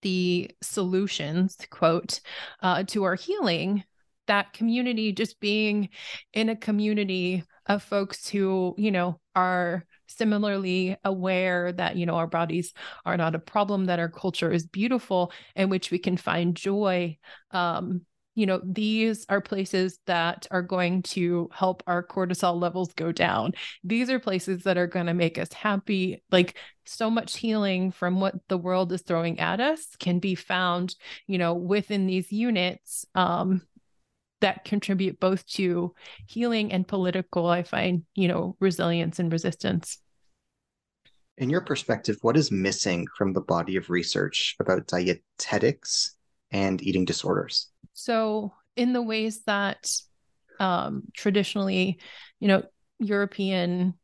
the 0.00 0.50
solutions, 0.62 1.58
quote, 1.68 2.20
uh, 2.62 2.84
to 2.84 3.04
our 3.04 3.16
healing, 3.16 3.84
that 4.28 4.54
community, 4.54 5.12
just 5.12 5.40
being 5.40 5.90
in 6.32 6.48
a 6.48 6.56
community 6.56 7.44
of 7.66 7.82
folks 7.82 8.26
who, 8.26 8.74
you 8.78 8.90
know, 8.90 9.20
are 9.36 9.84
similarly 10.06 10.96
aware 11.04 11.70
that 11.72 11.96
you 11.96 12.06
know 12.06 12.14
our 12.14 12.26
bodies 12.26 12.72
are 13.04 13.16
not 13.18 13.34
a 13.34 13.38
problem 13.38 13.86
that 13.86 13.98
our 13.98 14.08
culture 14.08 14.52
is 14.52 14.66
beautiful 14.66 15.32
in 15.56 15.68
which 15.68 15.90
we 15.90 15.98
can 15.98 16.16
find 16.16 16.54
joy 16.54 17.16
um 17.50 18.02
you 18.34 18.46
know 18.46 18.60
these 18.64 19.24
are 19.28 19.40
places 19.40 19.98
that 20.06 20.46
are 20.50 20.62
going 20.62 21.02
to 21.02 21.48
help 21.52 21.82
our 21.86 22.06
cortisol 22.06 22.60
levels 22.60 22.92
go 22.94 23.12
down. 23.12 23.52
These 23.82 24.10
are 24.10 24.18
places 24.18 24.64
that 24.64 24.76
are 24.76 24.86
going 24.86 25.06
to 25.06 25.14
make 25.14 25.38
us 25.38 25.52
happy. 25.52 26.22
Like 26.30 26.56
so 26.86 27.10
much 27.10 27.38
healing 27.38 27.90
from 27.90 28.20
what 28.20 28.34
the 28.48 28.58
world 28.58 28.92
is 28.92 29.02
throwing 29.02 29.40
at 29.40 29.60
us 29.60 29.96
can 29.98 30.18
be 30.18 30.34
found 30.34 30.94
you 31.26 31.38
know 31.38 31.54
within 31.54 32.06
these 32.06 32.30
units 32.32 33.06
um 33.14 33.62
that 34.40 34.64
contribute 34.64 35.18
both 35.20 35.46
to 35.46 35.94
healing 36.26 36.72
and 36.72 36.86
political 36.86 37.46
i 37.46 37.62
find 37.62 38.02
you 38.14 38.28
know 38.28 38.56
resilience 38.60 39.18
and 39.18 39.32
resistance. 39.32 39.98
In 41.38 41.50
your 41.50 41.62
perspective 41.62 42.18
what 42.20 42.36
is 42.36 42.52
missing 42.52 43.06
from 43.16 43.32
the 43.32 43.40
body 43.40 43.76
of 43.76 43.90
research 43.90 44.54
about 44.60 44.86
dietetics 44.86 46.16
and 46.50 46.82
eating 46.82 47.04
disorders 47.04 47.70
so 47.94 48.52
in 48.76 48.92
the 48.92 49.02
ways 49.02 49.42
that 49.44 49.90
um, 50.60 51.04
traditionally 51.14 51.98
you 52.40 52.48
know 52.48 52.62
european 52.98 53.94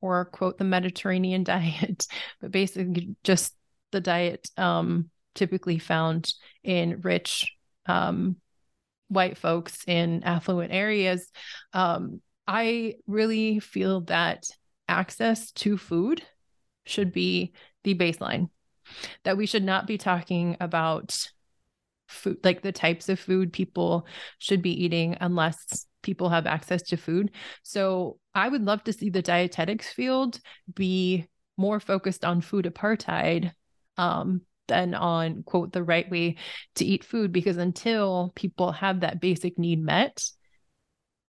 or 0.00 0.24
quote 0.24 0.58
the 0.58 0.64
mediterranean 0.64 1.44
diet 1.44 2.06
but 2.40 2.50
basically 2.50 3.14
just 3.22 3.54
the 3.92 4.00
diet 4.00 4.48
um, 4.56 5.10
typically 5.34 5.78
found 5.78 6.32
in 6.64 7.00
rich 7.02 7.52
um, 7.86 8.36
white 9.10 9.36
folks 9.36 9.84
in 9.86 10.22
affluent 10.22 10.72
areas, 10.72 11.30
um, 11.72 12.20
I 12.46 12.94
really 13.06 13.58
feel 13.58 14.02
that 14.02 14.46
access 14.88 15.50
to 15.52 15.76
food 15.76 16.22
should 16.86 17.12
be 17.12 17.52
the 17.84 17.94
baseline. 17.94 18.48
That 19.24 19.36
we 19.36 19.46
should 19.46 19.64
not 19.64 19.86
be 19.86 19.98
talking 19.98 20.56
about 20.60 21.28
food, 22.10 22.38
like 22.44 22.62
the 22.62 22.72
types 22.72 23.08
of 23.08 23.18
food 23.18 23.52
people 23.52 24.06
should 24.38 24.62
be 24.62 24.84
eating 24.84 25.16
unless 25.20 25.86
people 26.02 26.28
have 26.28 26.46
access 26.46 26.82
to 26.82 26.96
food. 26.96 27.30
So 27.62 28.18
I 28.34 28.48
would 28.48 28.62
love 28.62 28.84
to 28.84 28.92
see 28.92 29.10
the 29.10 29.22
dietetics 29.22 29.88
field 29.92 30.40
be 30.74 31.28
more 31.56 31.80
focused 31.80 32.24
on 32.24 32.40
food 32.40 32.64
apartheid 32.64 33.52
um, 33.96 34.42
than 34.66 34.94
on 34.94 35.42
quote 35.42 35.72
the 35.72 35.82
right 35.82 36.10
way 36.10 36.36
to 36.76 36.84
eat 36.84 37.04
food 37.04 37.32
because 37.32 37.56
until 37.56 38.32
people 38.34 38.72
have 38.72 39.00
that 39.00 39.20
basic 39.20 39.58
need 39.58 39.82
met 39.82 40.22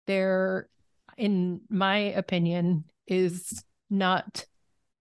there 0.06 0.68
in 1.16 1.60
my 1.68 1.96
opinion 1.96 2.84
is 3.06 3.64
not 3.88 4.44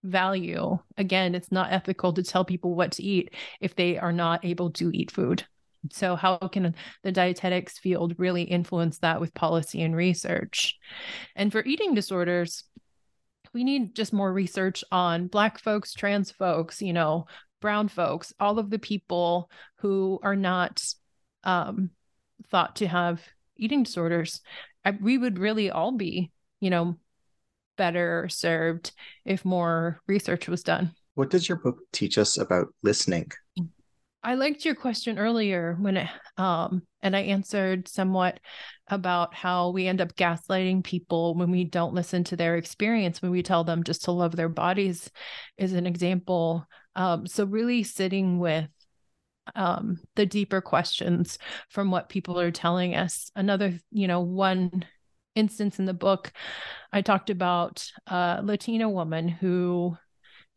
value 0.04 0.80
again 0.98 1.36
it's 1.36 1.52
not 1.52 1.72
ethical 1.72 2.14
to 2.14 2.24
tell 2.24 2.46
people 2.46 2.74
what 2.74 2.94
to 2.94 3.04
eat 3.04 3.34
if 3.60 3.76
they 3.76 3.98
are 3.98 4.14
not 4.14 4.46
able 4.46 4.72
to 4.72 4.90
eat 4.94 5.12
food 5.12 5.46
so 5.92 6.16
how 6.16 6.38
can 6.38 6.76
the 7.04 7.12
dietetics 7.12 7.78
field 7.78 8.14
really 8.18 8.44
influence 8.44 9.00
that 9.00 9.22
with 9.22 9.34
policy 9.34 9.82
and 9.82 9.96
research 9.96 10.78
and 11.36 11.52
for 11.52 11.64
eating 11.66 11.94
disorders 11.94 12.66
we 13.54 13.64
need 13.64 13.96
just 13.96 14.14
more 14.14 14.32
research 14.32 14.84
on 14.92 15.28
black 15.28 15.58
folks 15.58 15.94
trans 15.94 16.32
folks 16.32 16.82
you 16.82 16.94
know 16.94 17.26
brown 17.60 17.88
folks, 17.88 18.34
all 18.40 18.60
of 18.60 18.70
the 18.70 18.80
people 18.80 19.50
who 19.78 20.20
are 20.24 20.36
not 20.36 20.84
um, 21.44 21.92
thought 22.50 22.78
to 22.78 22.88
have 22.88 23.22
eating 23.58 23.84
disorders, 23.84 24.42
I, 24.86 24.92
we 24.92 25.18
would 25.18 25.40
really 25.40 25.70
all 25.70 25.92
be, 25.92 26.32
you 26.60 26.70
know, 26.70 26.98
better 27.78 28.28
served 28.30 28.92
if 29.26 29.46
more 29.46 30.02
research 30.08 30.48
was 30.48 30.64
done. 30.64 30.92
What 31.16 31.30
does 31.30 31.48
your 31.50 31.58
book 31.58 31.80
teach 31.92 32.18
us 32.18 32.38
about 32.38 32.68
listening? 32.82 33.32
I 34.22 34.36
liked 34.36 34.66
your 34.66 34.76
question 34.76 35.18
earlier 35.18 35.78
when 35.80 35.98
it, 35.98 36.10
um, 36.38 36.84
and 37.02 37.16
I 37.16 37.22
answered 37.22 37.88
somewhat 37.88 38.40
about 38.88 39.34
how 39.34 39.70
we 39.70 39.88
end 39.88 40.02
up 40.02 40.16
gaslighting 40.16 40.84
people 40.84 41.36
when 41.36 41.52
we 41.52 41.64
don't 41.64 41.94
listen 41.94 42.26
to 42.26 42.36
their 42.36 42.58
experience, 42.58 43.22
when 43.22 43.32
we 43.32 43.44
tell 43.44 43.64
them 43.64 43.84
just 43.84 44.04
to 44.06 44.12
love 44.12 44.36
their 44.36 44.50
bodies, 44.50 45.10
is 45.58 45.72
an 45.74 45.88
example. 45.88 46.66
Um, 46.96 47.28
so, 47.28 47.46
really 47.46 47.84
sitting 47.84 48.40
with 48.40 48.68
um, 49.56 50.00
the 50.16 50.26
deeper 50.26 50.60
questions 50.60 51.38
from 51.70 51.90
what 51.90 52.10
people 52.10 52.40
are 52.40 52.52
telling 52.52 52.96
us. 52.96 53.32
Another, 53.36 53.80
you 53.92 54.08
know, 54.08 54.20
one 54.20 54.86
instance 55.36 55.80
in 55.80 55.86
the 55.86 55.94
book, 55.94 56.34
I 56.92 57.02
talked 57.02 57.30
about 57.30 57.90
a 58.08 58.42
Latina 58.44 58.90
woman 58.90 59.30
who, 59.30 59.98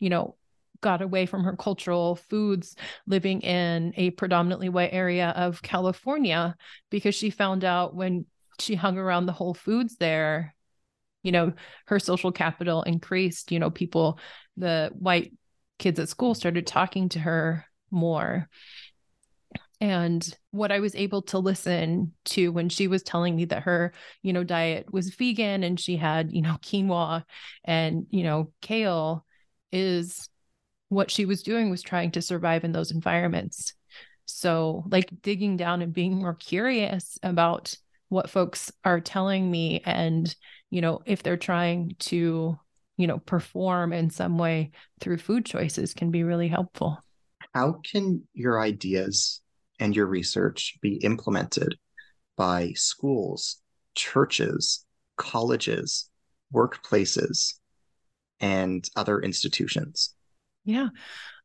you 0.01 0.11
know, 0.11 0.37
got 0.83 1.01
away 1.01 1.25
from 1.25 1.45
her 1.45 1.57
cultural 1.57 2.17
foods 2.17 2.77
living 3.07 3.41
in 3.41 3.95
a 3.97 4.11
predominantly 4.11 4.69
white 4.69 4.93
area 4.93 5.31
of 5.31 5.63
California 5.63 6.55
because 6.91 7.15
she 7.15 7.31
found 7.31 7.65
out 7.65 7.95
when 7.95 8.27
she 8.59 8.75
hung 8.75 8.99
around 8.99 9.25
the 9.27 9.33
Whole 9.33 9.55
Foods 9.55 9.97
there, 9.97 10.55
you 11.23 11.33
know, 11.33 11.55
her 11.87 11.99
social 11.99 12.33
capital 12.33 12.83
increased. 12.83 13.51
You 13.51 13.59
know, 13.59 13.71
people, 13.71 14.19
the 14.59 14.91
white 14.99 15.33
kids 15.79 15.99
at 15.99 16.11
school 16.11 16.35
started 16.35 16.67
talking 16.67 17.09
to 17.11 17.19
her 17.21 17.65
more. 17.91 18.49
and 19.81 20.37
what 20.53 20.71
I 20.71 20.79
was 20.81 20.95
able 20.95 21.23
to 21.23 21.39
listen 21.39 22.13
to 22.27 22.53
when 22.53 22.69
she 22.69 22.87
was 22.87 23.03
telling 23.03 23.35
me 23.35 23.47
that 23.47 23.65
her, 23.65 23.93
you 24.23 24.33
know, 24.33 24.45
diet 24.45 24.93
was 24.93 25.15
vegan 25.15 25.65
and 25.65 25.79
she 25.79 25.97
had, 25.97 26.33
you 26.33 26.43
know, 26.43 26.57
quinoa 26.63 27.25
and, 27.65 28.07
you 28.11 28.23
know, 28.23 28.53
kale 28.61 29.27
is 29.73 30.29
what 30.93 31.11
she 31.11 31.25
was 31.25 31.43
doing 31.43 31.71
was 31.71 31.83
trying 31.83 32.11
to 32.11 32.21
survive 32.23 32.65
in 32.65 32.73
those 32.73 32.91
environments. 32.91 33.73
So, 34.27 34.85
like 34.91 35.11
digging 35.23 35.57
down 35.57 35.81
and 35.83 35.93
being 35.93 36.17
more 36.17 36.35
curious 36.35 37.19
about 37.23 37.75
what 38.09 38.31
folks 38.31 38.71
are 38.85 39.01
telling 39.01 39.51
me 39.51 39.81
and, 39.87 40.35
you 40.71 40.83
know, 40.83 41.01
if 41.07 41.23
they're 41.23 41.39
trying 41.39 41.97
to, 41.99 42.59
you 42.99 43.07
know, 43.07 43.19
perform 43.19 43.95
in 43.95 44.11
some 44.11 44.37
way 44.37 44.71
through 45.01 45.17
food 45.17 45.47
choices 45.47 45.95
can 45.95 46.11
be 46.11 46.25
really 46.25 46.49
helpful. 46.49 46.99
How 47.55 47.81
can 47.91 48.23
your 48.35 48.61
ideas 48.61 49.41
and 49.81 49.97
your 49.97 50.07
research 50.07 50.77
be 50.83 50.97
implemented 50.97 51.75
by 52.37 52.73
schools, 52.75 53.61
churches, 53.95 54.85
colleges, 55.17 56.11
workplaces, 56.55 57.55
and 58.41 58.89
other 58.95 59.21
institutions? 59.21 60.15
Yeah. 60.65 60.89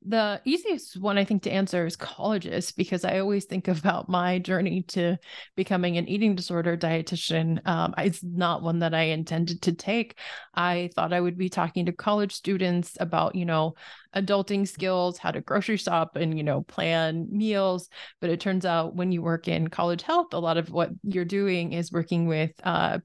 The 0.04 0.42
easiest 0.46 1.00
one 1.00 1.18
I 1.18 1.26
think 1.26 1.44
to 1.44 1.52
answer 1.52 1.86
is 1.88 1.96
colleges 1.96 2.72
because 2.72 3.04
I 3.04 3.18
always 3.20 3.46
think 3.46 3.68
about 3.68 4.10
my 4.10 4.38
journey 4.38 4.84
to 4.90 5.18
becoming 5.56 5.98
an 5.98 6.08
eating 6.08 6.36
disorder 6.36 6.78
dietitian. 6.78 7.66
Um, 7.68 7.96
it's 7.98 8.24
not 8.24 8.62
one 8.62 8.80
that 8.80 8.94
I 8.94 9.04
intended 9.04 9.64
to 9.64 9.74
take. 9.74 10.20
I 10.54 10.92
thought 10.96 11.14
I 11.14 11.20
would 11.20 11.38
be 11.38 11.50
talking 11.50 11.88
to 11.88 11.94
college 11.94 12.34
students 12.34 12.96
about, 13.00 13.34
you 13.34 13.46
know, 13.46 13.74
adulting 14.16 14.68
skills, 14.68 15.18
how 15.18 15.32
to 15.32 15.42
grocery 15.42 15.78
shop 15.78 16.16
and, 16.16 16.38
you 16.38 16.44
know, 16.44 16.62
plan 16.62 17.28
meals. 17.32 17.90
But 18.22 18.30
it 18.30 18.40
turns 18.40 18.66
out 18.66 18.96
when 18.96 19.12
you 19.12 19.24
work 19.24 19.48
in 19.48 19.68
college 19.68 20.04
health, 20.04 20.34
a 20.34 20.40
lot 20.40 20.58
of 20.58 20.70
what 20.70 20.92
you're 21.04 21.26
doing 21.26 21.74
is 21.74 21.92
working 21.92 22.28
with 22.28 22.52
uh, 22.64 23.00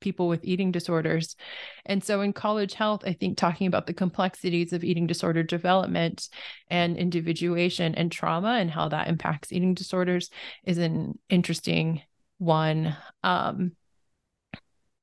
people 0.00 0.28
with 0.28 0.44
eating 0.44 0.70
disorders. 0.72 1.36
And 1.86 2.02
so 2.02 2.20
in 2.20 2.32
college 2.32 2.74
health, 2.74 3.02
I 3.06 3.12
think 3.12 3.36
talking 3.36 3.66
about 3.66 3.86
the 3.86 3.94
complexities 3.94 4.72
of 4.72 4.84
eating 4.84 5.06
disorder 5.06 5.42
development 5.42 6.28
and 6.68 6.96
individuation 6.96 7.94
and 7.94 8.10
trauma 8.10 8.58
and 8.58 8.70
how 8.70 8.88
that 8.88 9.08
impacts 9.08 9.52
eating 9.52 9.74
disorders 9.74 10.30
is 10.64 10.78
an 10.78 11.18
interesting 11.28 12.02
one. 12.38 12.96
Um, 13.22 13.72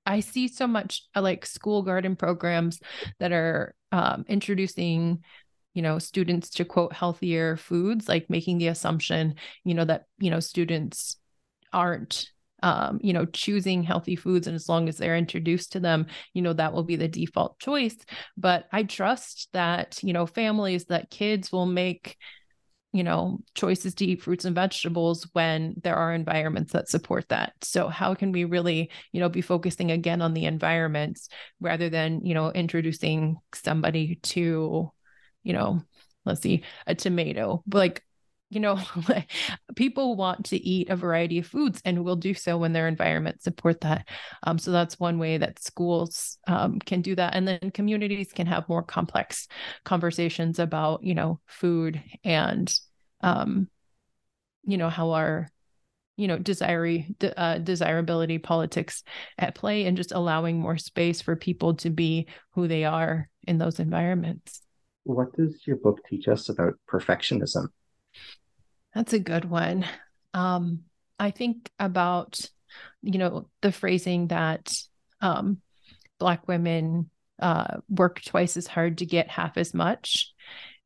I 0.05 0.19
see 0.19 0.47
so 0.47 0.67
much 0.67 1.03
uh, 1.15 1.21
like 1.21 1.45
school 1.45 1.81
garden 1.81 2.15
programs 2.15 2.79
that 3.19 3.31
are 3.31 3.73
um, 3.91 4.25
introducing 4.27 5.23
you 5.73 5.81
know 5.81 5.99
students 5.99 6.49
to 6.51 6.65
quote 6.65 6.93
healthier 6.93 7.57
foods 7.57 8.07
like 8.07 8.29
making 8.29 8.57
the 8.57 8.67
assumption 8.67 9.35
you 9.63 9.73
know 9.73 9.83
that 9.83 10.05
you 10.17 10.31
know 10.31 10.39
students 10.39 11.17
aren't 11.73 12.31
um, 12.63 12.99
you 13.01 13.13
know, 13.13 13.25
choosing 13.25 13.83
healthy 13.83 14.15
foods. 14.15 14.47
And 14.47 14.55
as 14.55 14.69
long 14.69 14.89
as 14.89 14.97
they're 14.97 15.17
introduced 15.17 15.73
to 15.73 15.79
them, 15.79 16.07
you 16.33 16.41
know, 16.41 16.53
that 16.53 16.73
will 16.73 16.83
be 16.83 16.95
the 16.95 17.07
default 17.07 17.59
choice. 17.59 17.95
But 18.37 18.65
I 18.71 18.83
trust 18.83 19.49
that, 19.53 19.99
you 20.03 20.13
know, 20.13 20.25
families, 20.25 20.85
that 20.85 21.09
kids 21.09 21.51
will 21.51 21.65
make, 21.65 22.17
you 22.93 23.03
know, 23.03 23.39
choices 23.55 23.93
to 23.95 24.05
eat 24.05 24.21
fruits 24.21 24.45
and 24.45 24.55
vegetables 24.55 25.27
when 25.33 25.75
there 25.83 25.95
are 25.95 26.13
environments 26.13 26.73
that 26.73 26.87
support 26.87 27.27
that. 27.29 27.53
So, 27.61 27.89
how 27.89 28.15
can 28.15 28.31
we 28.31 28.45
really, 28.45 28.89
you 29.11 29.19
know, 29.19 29.29
be 29.29 29.41
focusing 29.41 29.91
again 29.91 30.21
on 30.21 30.33
the 30.33 30.45
environments 30.45 31.29
rather 31.59 31.89
than, 31.89 32.25
you 32.25 32.33
know, 32.33 32.51
introducing 32.51 33.37
somebody 33.53 34.19
to, 34.23 34.91
you 35.43 35.53
know, 35.53 35.81
let's 36.25 36.41
see, 36.41 36.63
a 36.87 36.95
tomato, 36.95 37.63
like 37.71 38.01
you 38.49 38.59
know 38.59 38.79
people 39.75 40.15
want 40.15 40.45
to 40.45 40.57
eat 40.57 40.89
a 40.89 40.95
variety 40.95 41.39
of 41.39 41.47
foods 41.47 41.81
and 41.83 42.03
will 42.03 42.15
do 42.15 42.33
so 42.33 42.57
when 42.57 42.73
their 42.73 42.87
environment 42.87 43.41
support 43.41 43.81
that. 43.81 44.07
Um, 44.43 44.57
so 44.57 44.71
that's 44.71 44.99
one 44.99 45.17
way 45.17 45.37
that 45.37 45.59
schools 45.59 46.37
um, 46.47 46.79
can 46.79 47.01
do 47.01 47.15
that. 47.15 47.35
And 47.35 47.47
then 47.47 47.71
communities 47.71 48.31
can 48.31 48.47
have 48.47 48.69
more 48.69 48.83
complex 48.83 49.47
conversations 49.83 50.59
about 50.59 51.03
you 51.03 51.15
know 51.15 51.39
food 51.47 52.01
and 52.23 52.73
um, 53.21 53.67
you 54.63 54.77
know 54.77 54.89
how 54.89 55.11
our 55.11 55.49
you 56.17 56.27
know 56.27 56.37
desire 56.37 57.03
uh, 57.35 57.57
desirability 57.57 58.37
politics 58.37 59.03
at 59.37 59.55
play 59.55 59.85
and 59.85 59.97
just 59.97 60.11
allowing 60.11 60.59
more 60.59 60.77
space 60.77 61.21
for 61.21 61.35
people 61.35 61.73
to 61.75 61.89
be 61.89 62.27
who 62.51 62.67
they 62.67 62.83
are 62.85 63.29
in 63.47 63.57
those 63.57 63.79
environments. 63.79 64.61
What 65.03 65.35
does 65.35 65.61
your 65.67 65.77
book 65.77 65.99
teach 66.07 66.27
us 66.27 66.49
about 66.49 66.75
perfectionism 66.89 67.67
that's 68.95 69.13
a 69.13 69.19
good 69.19 69.45
one. 69.45 69.85
Um, 70.33 70.83
I 71.19 71.31
think 71.31 71.69
about, 71.77 72.39
you 73.03 73.19
know, 73.19 73.49
the 73.61 73.71
phrasing 73.71 74.27
that 74.27 74.73
um, 75.21 75.61
Black 76.17 76.47
women 76.47 77.09
uh, 77.39 77.77
work 77.89 78.21
twice 78.21 78.57
as 78.57 78.67
hard 78.67 78.99
to 78.99 79.05
get 79.05 79.29
half 79.29 79.57
as 79.57 79.73
much. 79.73 80.33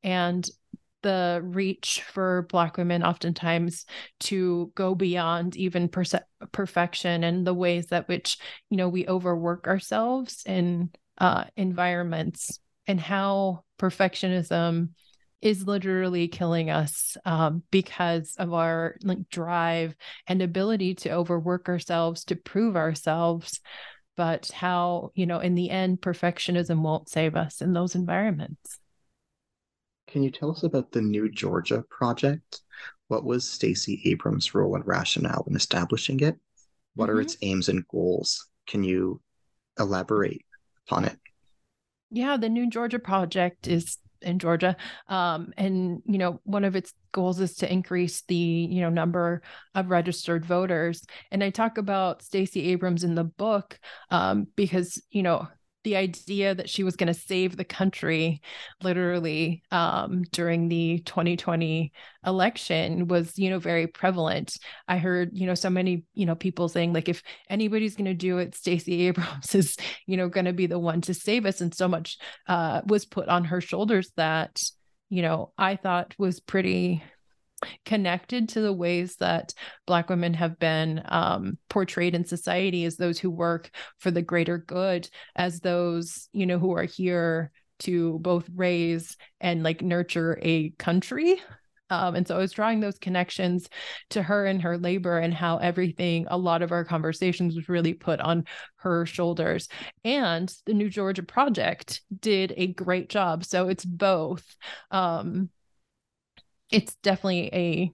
And 0.04 0.48
the 1.02 1.40
reach 1.44 2.02
for 2.12 2.48
Black 2.50 2.78
women 2.78 3.04
oftentimes 3.04 3.86
to 4.22 4.72
go 4.76 4.96
beyond 4.96 5.56
even 5.56 5.88
perce- 5.88 6.16
perfection 6.52 7.24
and 7.24 7.48
the 7.48 7.54
ways 7.54 7.88
that 7.88 8.08
which, 8.08 8.38
you 8.70 8.78
know, 8.78 8.90
we 8.90 9.08
overwork 9.08 9.68
ourselves 9.68 10.44
in 10.46 10.90
uh, 11.20 11.46
environments 11.56 12.60
and 12.88 13.00
how 13.00 13.64
perfectionism 13.78 14.90
is 15.42 15.66
literally 15.66 16.28
killing 16.28 16.70
us 16.70 17.16
um, 17.26 17.64
because 17.72 18.36
of 18.38 18.54
our 18.54 18.98
like 19.04 19.30
drive 19.30 19.96
and 20.28 20.42
ability 20.42 20.96
to 20.96 21.12
overwork 21.12 21.70
ourselves 21.70 22.26
to 22.26 22.36
prove 22.36 22.76
ourselves 22.76 23.62
but 24.20 24.52
how 24.52 25.12
you 25.16 25.26
know 25.26 25.40
in 25.40 25.56
the 25.56 25.70
end 25.70 26.02
perfectionism 26.02 26.82
won't 26.82 27.08
save 27.08 27.38
us 27.38 27.62
in 27.62 27.72
those 27.72 27.96
environments. 27.96 28.78
Can 30.10 30.24
you 30.24 30.30
tell 30.30 30.52
us 30.52 30.64
about 30.64 30.92
the 30.92 31.02
new 31.02 31.32
georgia 31.32 31.86
project? 31.90 32.60
What 33.08 33.24
was 33.24 33.50
stacey 33.50 34.02
abrams 34.04 34.54
role 34.54 34.76
and 34.76 34.86
rationale 34.86 35.46
in 35.48 35.56
establishing 35.56 36.20
it? 36.20 36.36
What 36.96 37.08
mm-hmm. 37.08 37.18
are 37.18 37.22
its 37.22 37.38
aims 37.42 37.70
and 37.70 37.88
goals? 37.88 38.46
Can 38.68 38.84
you 38.84 39.22
elaborate 39.80 40.46
upon 40.86 41.06
it? 41.06 41.18
Yeah 42.12 42.36
the 42.36 42.50
new 42.50 42.70
georgia 42.70 43.00
project 43.00 43.70
is 43.70 44.00
in 44.22 44.40
Georgia. 44.40 44.76
Um, 45.08 45.54
and 45.58 46.02
you 46.06 46.18
know, 46.18 46.40
one 46.44 46.64
of 46.64 46.76
its 46.76 46.94
goals 47.12 47.40
is 47.40 47.56
to 47.56 47.72
increase 47.72 48.22
the 48.28 48.36
you 48.36 48.82
know 48.82 48.90
number 48.90 49.42
of 49.76 49.90
registered 49.90 50.46
voters. 50.46 51.06
And 51.32 51.44
I 51.44 51.50
talk 51.50 51.78
about 51.78 52.22
Stacey 52.22 52.70
Abrams 52.72 53.04
in 53.04 53.16
the 53.16 53.24
book 53.24 53.80
um, 54.12 54.48
because 54.56 55.02
you 55.12 55.24
know 55.24 55.48
the 55.84 55.96
idea 55.96 56.54
that 56.54 56.70
she 56.70 56.84
was 56.84 56.96
going 56.96 57.08
to 57.08 57.14
save 57.14 57.56
the 57.56 57.64
country 57.64 58.42
literally 58.84 59.64
um, 59.72 60.24
during 60.32 60.68
the 60.68 61.00
2020 61.06 61.92
election 62.26 63.08
was 63.08 63.38
you 63.38 63.50
know 63.50 63.60
very 63.60 63.88
prevalent. 63.88 64.58
I 64.88 64.98
heard 64.98 65.32
you 65.34 65.46
know 65.46 65.56
so 65.56 65.70
many 65.70 66.04
you 66.14 66.26
know 66.26 66.36
people 66.36 66.70
saying 66.70 66.94
like 66.94 67.10
if 67.10 67.24
anybody's 67.50 67.96
going 67.96 68.06
to 68.06 68.14
do 68.14 68.38
it 68.40 68.56
stacey 68.56 69.02
abrams 69.08 69.56
is 69.56 69.78
you 70.06 70.18
know 70.18 70.30
going 70.30 70.46
to 70.46 70.54
be 70.54 70.68
the 70.68 70.80
one 70.80 71.02
to 71.02 71.14
save 71.14 71.46
us 71.46 71.62
and 71.62 71.74
so 71.74 71.88
much 71.88 72.18
uh, 72.48 72.82
was 72.88 73.06
put 73.06 73.28
on 73.30 73.46
her 73.46 73.62
shoulders 73.62 74.12
that 74.18 74.62
you 75.10 75.22
know 75.22 75.52
i 75.58 75.76
thought 75.76 76.14
was 76.18 76.40
pretty 76.40 77.04
connected 77.86 78.50
to 78.50 78.62
the 78.62 78.74
ways 78.74 79.16
that 79.18 79.54
Black 79.86 80.10
women 80.10 80.34
have 80.34 80.60
been 80.60 81.02
um, 81.06 81.58
portrayed 81.70 82.16
in 82.16 82.26
society 82.26 82.86
as 82.86 82.98
those 82.98 83.20
who 83.20 83.30
work 83.30 83.72
for 83.98 84.12
the 84.12 84.22
greater 84.22 84.58
good, 84.58 85.10
as 85.36 85.60
those, 85.60 86.30
you 86.34 86.46
know, 86.46 86.60
who 86.60 86.76
are 86.76 86.84
here 86.84 87.52
to 87.80 88.20
both 88.20 88.50
raise 88.56 89.18
and 89.40 89.64
like 89.64 89.82
nurture 89.82 90.38
a 90.42 90.70
country. 90.72 91.42
Um, 91.90 92.16
and 92.16 92.28
so 92.28 92.36
I 92.36 92.40
was 92.40 92.52
drawing 92.52 92.80
those 92.80 93.00
connections 93.00 93.68
to 94.12 94.22
her 94.22 94.46
and 94.46 94.62
her 94.62 94.78
labor 94.78 95.18
and 95.18 95.34
how 95.34 95.58
everything, 95.58 96.28
a 96.30 96.38
lot 96.38 96.62
of 96.62 96.72
our 96.72 96.86
conversations 96.86 97.56
was 97.56 97.68
really 97.68 97.94
put 97.94 98.20
on 98.20 98.46
her 98.78 99.06
shoulders. 99.08 99.70
And 100.04 100.54
the 100.66 100.76
New 100.76 100.90
Georgia 100.90 101.24
Project 101.24 102.02
did 102.20 102.54
a 102.58 102.68
great 102.68 103.10
job. 103.10 103.44
So 103.44 103.70
it's 103.70 103.86
both. 103.86 104.46
Um, 104.92 105.50
it's 106.72 106.96
definitely 107.04 107.50
a 107.54 107.94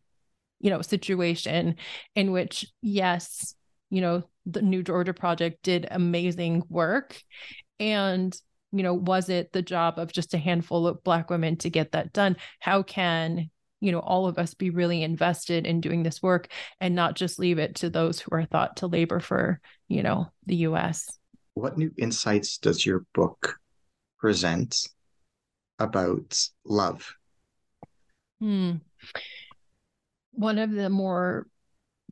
you 0.60 0.70
know 0.70 0.82
situation 0.82 1.76
in 2.16 2.32
which 2.32 2.66
yes 2.82 3.56
you 3.90 4.02
know 4.02 4.24
the 4.46 4.62
new 4.62 4.84
georgia 4.84 5.14
project 5.14 5.64
did 5.64 5.88
amazing 5.92 6.64
work. 6.70 7.22
And 7.80 8.36
you 8.72 8.84
know 8.84 8.94
was 8.94 9.30
it 9.30 9.52
the 9.54 9.62
job 9.62 10.00
of 10.00 10.12
just 10.12 10.34
a 10.34 10.40
handful 10.40 10.88
of 10.88 11.04
black 11.04 11.30
women 11.30 11.58
to 11.58 11.70
get 11.70 11.92
that 11.92 12.14
done? 12.14 12.38
How 12.60 12.84
can 12.84 13.50
you 13.82 13.92
know 13.92 14.00
all 14.00 14.28
of 14.28 14.38
us 14.38 14.54
be 14.54 14.70
really 14.70 15.04
invested 15.04 15.68
in 15.68 15.82
doing 15.82 16.04
this 16.04 16.22
work 16.22 16.48
and 16.80 16.96
not 16.96 17.16
just 17.16 17.40
leave 17.40 17.60
it 17.60 17.76
to 17.76 17.90
those 17.90 18.20
who 18.20 18.30
are 18.32 18.46
thought 18.46 18.78
to 18.78 18.88
labor 18.88 19.20
for 19.20 19.60
you 19.88 20.02
know 20.02 20.32
the 20.46 20.56
us 20.56 21.08
what 21.54 21.78
new 21.78 21.92
insights 21.98 22.58
does 22.58 22.86
your 22.86 23.06
book 23.14 23.60
present 24.20 24.88
about 25.80 26.50
love 26.66 27.16
Hmm. 28.46 28.74
one 30.34 30.60
of 30.60 30.70
the 30.70 30.88
more 30.88 31.48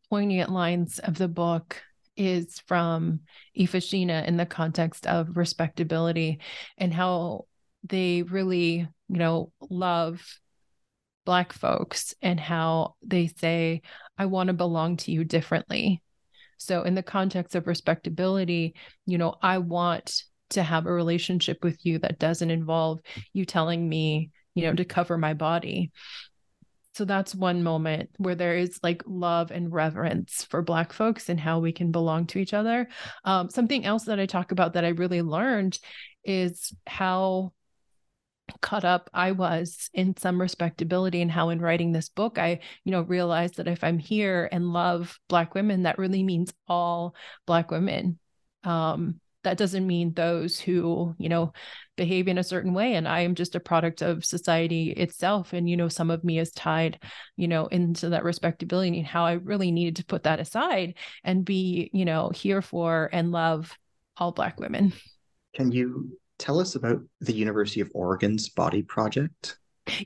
poignant 0.10 0.50
lines 0.50 0.98
of 0.98 1.16
the 1.16 1.28
book 1.28 1.80
is 2.18 2.60
from 2.66 3.20
Ifashina 3.56 4.26
in 4.26 4.36
the 4.38 4.48
context 4.48 5.06
of 5.06 5.38
respectability 5.38 6.40
and 6.76 6.92
how 6.92 7.46
they 7.84 8.24
really, 8.24 8.88
you 9.10 9.18
know, 9.18 9.52
love 9.62 10.26
Black 11.24 11.54
folks 11.54 12.16
and 12.20 12.40
how 12.40 12.96
they 13.06 13.28
say, 13.28 13.84
I 14.18 14.26
want 14.26 14.48
to 14.48 14.54
belong 14.54 14.98
to 14.98 15.12
you 15.12 15.24
differently. 15.24 16.02
So, 16.58 16.82
in 16.82 16.96
the 16.96 17.04
context 17.04 17.54
of 17.54 17.68
respectability, 17.68 18.74
you 19.06 19.20
know, 19.20 19.36
I 19.40 19.60
want 19.60 20.24
to 20.50 20.64
have 20.64 20.88
a 20.88 20.92
relationship 20.92 21.64
with 21.64 21.86
you 21.86 22.00
that 22.00 22.18
doesn't 22.18 22.50
involve 22.50 23.02
you 23.34 23.46
telling 23.46 23.88
me, 23.88 24.32
you 24.56 24.64
know, 24.64 24.74
to 24.74 24.86
cover 24.86 25.18
my 25.18 25.34
body. 25.34 25.91
So 26.95 27.06
that's 27.06 27.34
one 27.34 27.64
moment 27.64 28.12
where 28.18 28.36
there 28.36 28.56
is 28.56 28.80
like 28.84 29.04
love 29.08 29.49
and 29.49 29.74
reverence 29.74 30.43
for 30.43 30.62
Black 30.62 30.93
folks 30.93 31.28
and 31.28 31.39
how 31.39 31.60
we 31.60 31.72
can 31.72 31.91
belong 31.91 32.28
to 32.28 32.39
each 32.39 32.54
other. 32.54 32.88
Um, 33.26 33.49
something 33.49 33.84
else 33.84 34.04
that 34.06 34.20
I 34.20 34.28
talk 34.28 34.51
about 34.51 34.74
that 34.74 34.86
I 34.86 34.89
really 34.89 35.24
learned 35.24 35.80
is 36.24 36.74
how 36.86 37.54
caught 38.62 38.86
up 38.86 39.10
I 39.14 39.32
was 39.32 39.89
in 39.93 40.16
some 40.18 40.39
respectability 40.39 41.22
and 41.22 41.32
how 41.32 41.49
in 41.49 41.62
writing 41.62 41.91
this 41.91 42.10
book 42.10 42.38
I 42.38 42.60
you 42.84 42.91
know 42.91 43.01
realized 43.01 43.56
that 43.56 43.70
if 43.70 43.84
I'm 43.84 43.97
here 43.97 44.49
and 44.51 44.74
love 44.74 45.18
black 45.30 45.56
women 45.56 45.84
that 45.84 45.97
really 45.97 46.24
means 46.24 46.54
all 46.68 47.16
black 47.45 47.72
women 47.72 48.20
um 48.66 49.22
that 49.44 49.58
doesn't 49.58 49.88
mean 49.88 50.14
those 50.14 50.60
who 50.60 51.16
you 51.18 51.30
know 51.30 51.54
behave 51.96 52.28
in 52.28 52.38
a 52.38 52.44
certain 52.44 52.74
way 52.74 52.96
and 52.96 53.08
i 53.08 53.22
am 53.22 53.36
just 53.36 53.56
a 53.56 53.60
product 53.60 54.02
of 54.02 54.26
society 54.26 54.91
itself 54.91 55.54
and 55.54 55.70
you 55.70 55.78
know 55.78 55.88
some 55.88 56.10
of 56.10 56.24
me 56.24 56.39
is 56.39 56.52
tied 56.52 57.00
you 57.36 57.48
know 57.48 57.68
into 57.68 58.10
that 58.10 58.24
respectability 58.24 58.98
and 58.98 59.08
how 59.08 59.26
i 59.26 59.34
really 59.34 59.72
needed 59.72 59.96
to 59.96 60.06
put 60.06 60.24
that 60.24 60.39
aside 60.39 60.96
and 61.24 61.46
be 61.46 61.89
you 61.94 62.06
know 62.06 62.30
here 62.30 62.62
for 62.62 63.10
and 63.14 63.32
love 63.32 63.78
all 64.18 64.32
black 64.32 64.60
women 64.60 64.91
can 65.54 65.72
you 65.72 66.18
tell 66.44 66.60
us 66.60 66.76
about 66.76 67.02
the 67.22 67.34
University 67.34 67.80
of 67.80 67.89
Oregon's 67.94 68.50
Body 68.50 68.82
Project? 68.82 69.58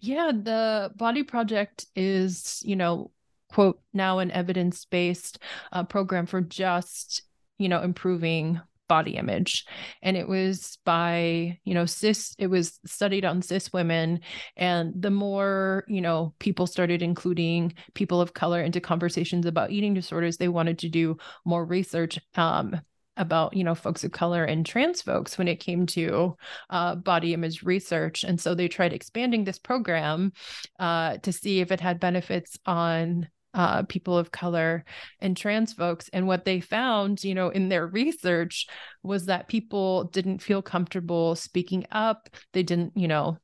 Yeah, 0.01 0.31
the 0.31 0.91
Body 0.95 1.23
Project 1.23 1.85
is, 1.95 2.61
you 2.65 2.75
know, 2.75 3.11
quote, 3.51 3.79
now 3.93 4.19
an 4.19 4.31
evidence 4.31 4.85
based 4.85 5.39
uh, 5.71 5.83
program 5.83 6.25
for 6.25 6.41
just, 6.41 7.23
you 7.57 7.69
know, 7.69 7.81
improving 7.81 8.59
body 8.87 9.15
image. 9.15 9.65
And 10.01 10.17
it 10.17 10.27
was 10.27 10.77
by 10.85 11.59
you 11.63 11.73
know 11.73 11.85
cis 11.85 12.35
it 12.37 12.47
was 12.47 12.79
studied 12.85 13.25
on 13.25 13.41
cis 13.41 13.71
women. 13.73 14.21
And 14.55 14.93
the 14.95 15.11
more 15.11 15.85
you 15.87 16.01
know 16.01 16.33
people 16.39 16.67
started 16.67 17.01
including 17.01 17.73
people 17.93 18.21
of 18.21 18.33
color 18.33 18.61
into 18.61 18.81
conversations 18.81 19.45
about 19.45 19.71
eating 19.71 19.93
disorders 19.93 20.37
they 20.37 20.47
wanted 20.47 20.79
to 20.79 20.89
do 20.89 21.17
more 21.45 21.65
research 21.65 22.19
um, 22.35 22.79
about 23.17 23.55
you 23.55 23.63
know 23.63 23.75
folks 23.75 24.03
of 24.03 24.11
color 24.11 24.43
and 24.43 24.65
trans 24.65 25.01
folks 25.01 25.37
when 25.37 25.47
it 25.47 25.59
came 25.59 25.85
to 25.87 26.37
uh, 26.69 26.95
body 26.95 27.33
image 27.33 27.63
research. 27.63 28.23
And 28.23 28.39
so 28.39 28.55
they 28.55 28.67
tried 28.67 28.93
expanding 28.93 29.43
this 29.43 29.59
program 29.59 30.31
uh, 30.79 31.17
to 31.17 31.31
see 31.31 31.59
if 31.59 31.71
it 31.71 31.81
had 31.81 31.99
benefits 31.99 32.57
on 32.65 33.27
uh, 33.57 33.81
people 33.83 34.17
of 34.17 34.31
color 34.31 34.85
and 35.19 35.35
trans 35.35 35.73
folks 35.73 36.09
and 36.13 36.27
what 36.27 36.45
they 36.45 36.59
found 36.59 37.23
you 37.23 37.33
know 37.33 37.49
in 37.49 37.67
their 37.67 37.87
research 37.87 38.67
was 39.03 39.25
that 39.25 39.47
people 39.47 40.05
didn't 40.05 40.41
feel 40.41 40.61
comfortable 40.61 41.35
speaking 41.35 41.85
up. 41.91 42.29
They 42.53 42.63
didn't 42.63 42.93
you 42.95 43.07
know 43.07 43.37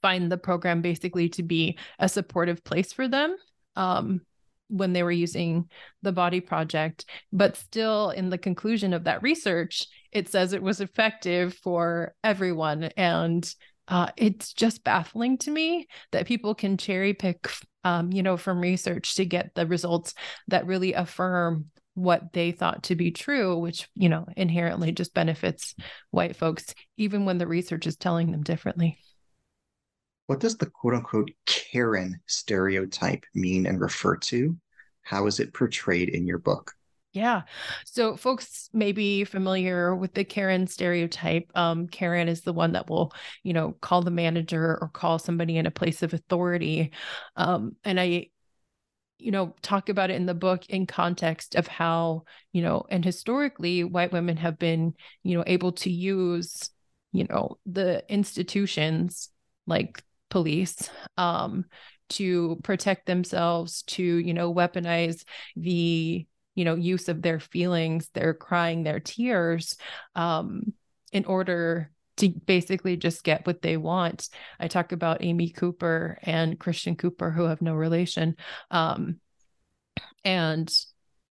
find 0.00 0.32
the 0.32 0.38
program 0.38 0.80
basically 0.80 1.28
to 1.30 1.42
be 1.42 1.76
a 1.98 2.08
supportive 2.08 2.64
place 2.64 2.92
for 2.92 3.08
them 3.08 3.36
um, 3.74 4.20
when 4.68 4.92
they 4.92 5.02
were 5.02 5.12
using 5.12 5.68
the 6.02 6.12
body 6.12 6.40
project. 6.40 7.04
But 7.32 7.56
still 7.56 8.10
in 8.10 8.30
the 8.30 8.38
conclusion 8.38 8.94
of 8.94 9.04
that 9.04 9.22
research 9.22 9.88
it 10.12 10.30
says 10.30 10.54
it 10.54 10.62
was 10.62 10.80
effective 10.80 11.52
for 11.62 12.14
everyone. 12.24 12.84
And 12.96 13.46
uh, 13.86 14.08
it's 14.16 14.54
just 14.54 14.82
baffling 14.82 15.36
to 15.38 15.50
me 15.50 15.88
that 16.12 16.26
people 16.26 16.54
can 16.54 16.78
cherry 16.78 17.12
pick 17.12 17.46
um, 17.86 18.12
you 18.12 18.22
know 18.22 18.36
from 18.36 18.60
research 18.60 19.14
to 19.14 19.24
get 19.24 19.54
the 19.54 19.66
results 19.66 20.14
that 20.48 20.66
really 20.66 20.92
affirm 20.92 21.66
what 21.94 22.32
they 22.32 22.50
thought 22.50 22.82
to 22.82 22.94
be 22.94 23.10
true 23.10 23.56
which 23.58 23.88
you 23.94 24.08
know 24.08 24.26
inherently 24.36 24.92
just 24.92 25.14
benefits 25.14 25.74
white 26.10 26.36
folks 26.36 26.74
even 26.96 27.24
when 27.24 27.38
the 27.38 27.46
research 27.46 27.86
is 27.86 27.96
telling 27.96 28.32
them 28.32 28.42
differently 28.42 28.98
what 30.26 30.40
does 30.40 30.56
the 30.56 30.66
quote 30.66 30.94
unquote 30.94 31.30
Karen 31.46 32.20
stereotype 32.26 33.24
mean 33.34 33.66
and 33.66 33.80
refer 33.80 34.16
to? 34.16 34.56
How 35.02 35.28
is 35.28 35.38
it 35.38 35.54
portrayed 35.54 36.08
in 36.08 36.26
your 36.26 36.38
book? 36.38 36.72
Yeah. 37.16 37.44
So 37.86 38.14
folks 38.14 38.68
may 38.74 38.92
be 38.92 39.24
familiar 39.24 39.96
with 39.96 40.12
the 40.12 40.22
Karen 40.22 40.66
stereotype. 40.66 41.50
Um, 41.54 41.88
Karen 41.88 42.28
is 42.28 42.42
the 42.42 42.52
one 42.52 42.72
that 42.72 42.90
will, 42.90 43.14
you 43.42 43.54
know, 43.54 43.72
call 43.80 44.02
the 44.02 44.10
manager 44.10 44.76
or 44.78 44.90
call 44.92 45.18
somebody 45.18 45.56
in 45.56 45.64
a 45.64 45.70
place 45.70 46.02
of 46.02 46.12
authority. 46.12 46.92
Um, 47.34 47.74
and 47.84 47.98
I, 47.98 48.26
you 49.16 49.30
know, 49.30 49.54
talk 49.62 49.88
about 49.88 50.10
it 50.10 50.16
in 50.16 50.26
the 50.26 50.34
book 50.34 50.66
in 50.66 50.84
context 50.84 51.54
of 51.54 51.66
how, 51.66 52.24
you 52.52 52.60
know, 52.60 52.84
and 52.90 53.02
historically 53.02 53.82
white 53.82 54.12
women 54.12 54.36
have 54.36 54.58
been, 54.58 54.92
you 55.22 55.38
know, 55.38 55.44
able 55.46 55.72
to 55.72 55.90
use, 55.90 56.68
you 57.12 57.24
know, 57.30 57.56
the 57.64 58.04
institutions 58.12 59.30
like 59.66 60.02
police 60.28 60.90
um, 61.16 61.64
to 62.10 62.60
protect 62.62 63.06
themselves, 63.06 63.84
to, 63.84 64.02
you 64.04 64.34
know, 64.34 64.52
weaponize 64.52 65.24
the, 65.56 66.26
you 66.56 66.64
know, 66.64 66.74
use 66.74 67.08
of 67.08 67.22
their 67.22 67.38
feelings, 67.38 68.08
their 68.14 68.34
crying, 68.34 68.82
their 68.82 68.98
tears, 68.98 69.76
um, 70.16 70.72
in 71.12 71.24
order 71.26 71.92
to 72.16 72.30
basically 72.30 72.96
just 72.96 73.22
get 73.22 73.46
what 73.46 73.62
they 73.62 73.76
want. 73.76 74.28
I 74.58 74.66
talk 74.66 74.90
about 74.90 75.22
Amy 75.22 75.50
Cooper 75.50 76.18
and 76.22 76.58
Christian 76.58 76.96
Cooper, 76.96 77.30
who 77.30 77.44
have 77.44 77.62
no 77.62 77.74
relation. 77.74 78.36
Um, 78.70 79.20
and, 80.24 80.74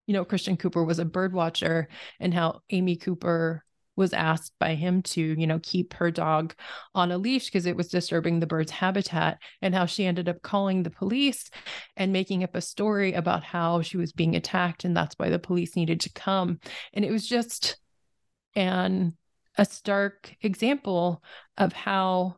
you 0.05 0.13
know, 0.13 0.23
Christian 0.23 0.57
Cooper 0.57 0.84
was 0.84 0.99
a 0.99 1.05
bird 1.05 1.34
watcher, 1.34 1.89
and 2.19 2.34
how 2.34 2.61
Amy 2.69 2.95
Cooper 2.95 3.65
was 3.95 4.13
asked 4.13 4.53
by 4.59 4.75
him 4.75 5.01
to, 5.01 5.21
you 5.21 5.47
know, 5.47 5.59
keep 5.63 5.93
her 5.93 6.11
dog 6.11 6.53
on 6.93 7.11
a 7.11 7.17
leash 7.17 7.45
because 7.45 7.65
it 7.65 7.75
was 7.75 7.87
disturbing 7.87 8.39
the 8.39 8.47
bird's 8.47 8.71
habitat, 8.71 9.39
and 9.61 9.73
how 9.73 9.85
she 9.85 10.05
ended 10.05 10.29
up 10.29 10.41
calling 10.41 10.83
the 10.83 10.89
police 10.89 11.49
and 11.95 12.11
making 12.13 12.43
up 12.43 12.55
a 12.55 12.61
story 12.61 13.13
about 13.13 13.43
how 13.43 13.81
she 13.81 13.97
was 13.97 14.11
being 14.11 14.35
attacked, 14.35 14.83
and 14.83 14.95
that's 14.95 15.15
why 15.17 15.29
the 15.29 15.39
police 15.39 15.75
needed 15.75 15.99
to 16.01 16.13
come. 16.13 16.59
And 16.93 17.05
it 17.05 17.11
was 17.11 17.27
just 17.27 17.77
an 18.55 19.15
a 19.57 19.65
stark 19.65 20.35
example 20.41 21.23
of 21.57 21.71
how 21.71 22.35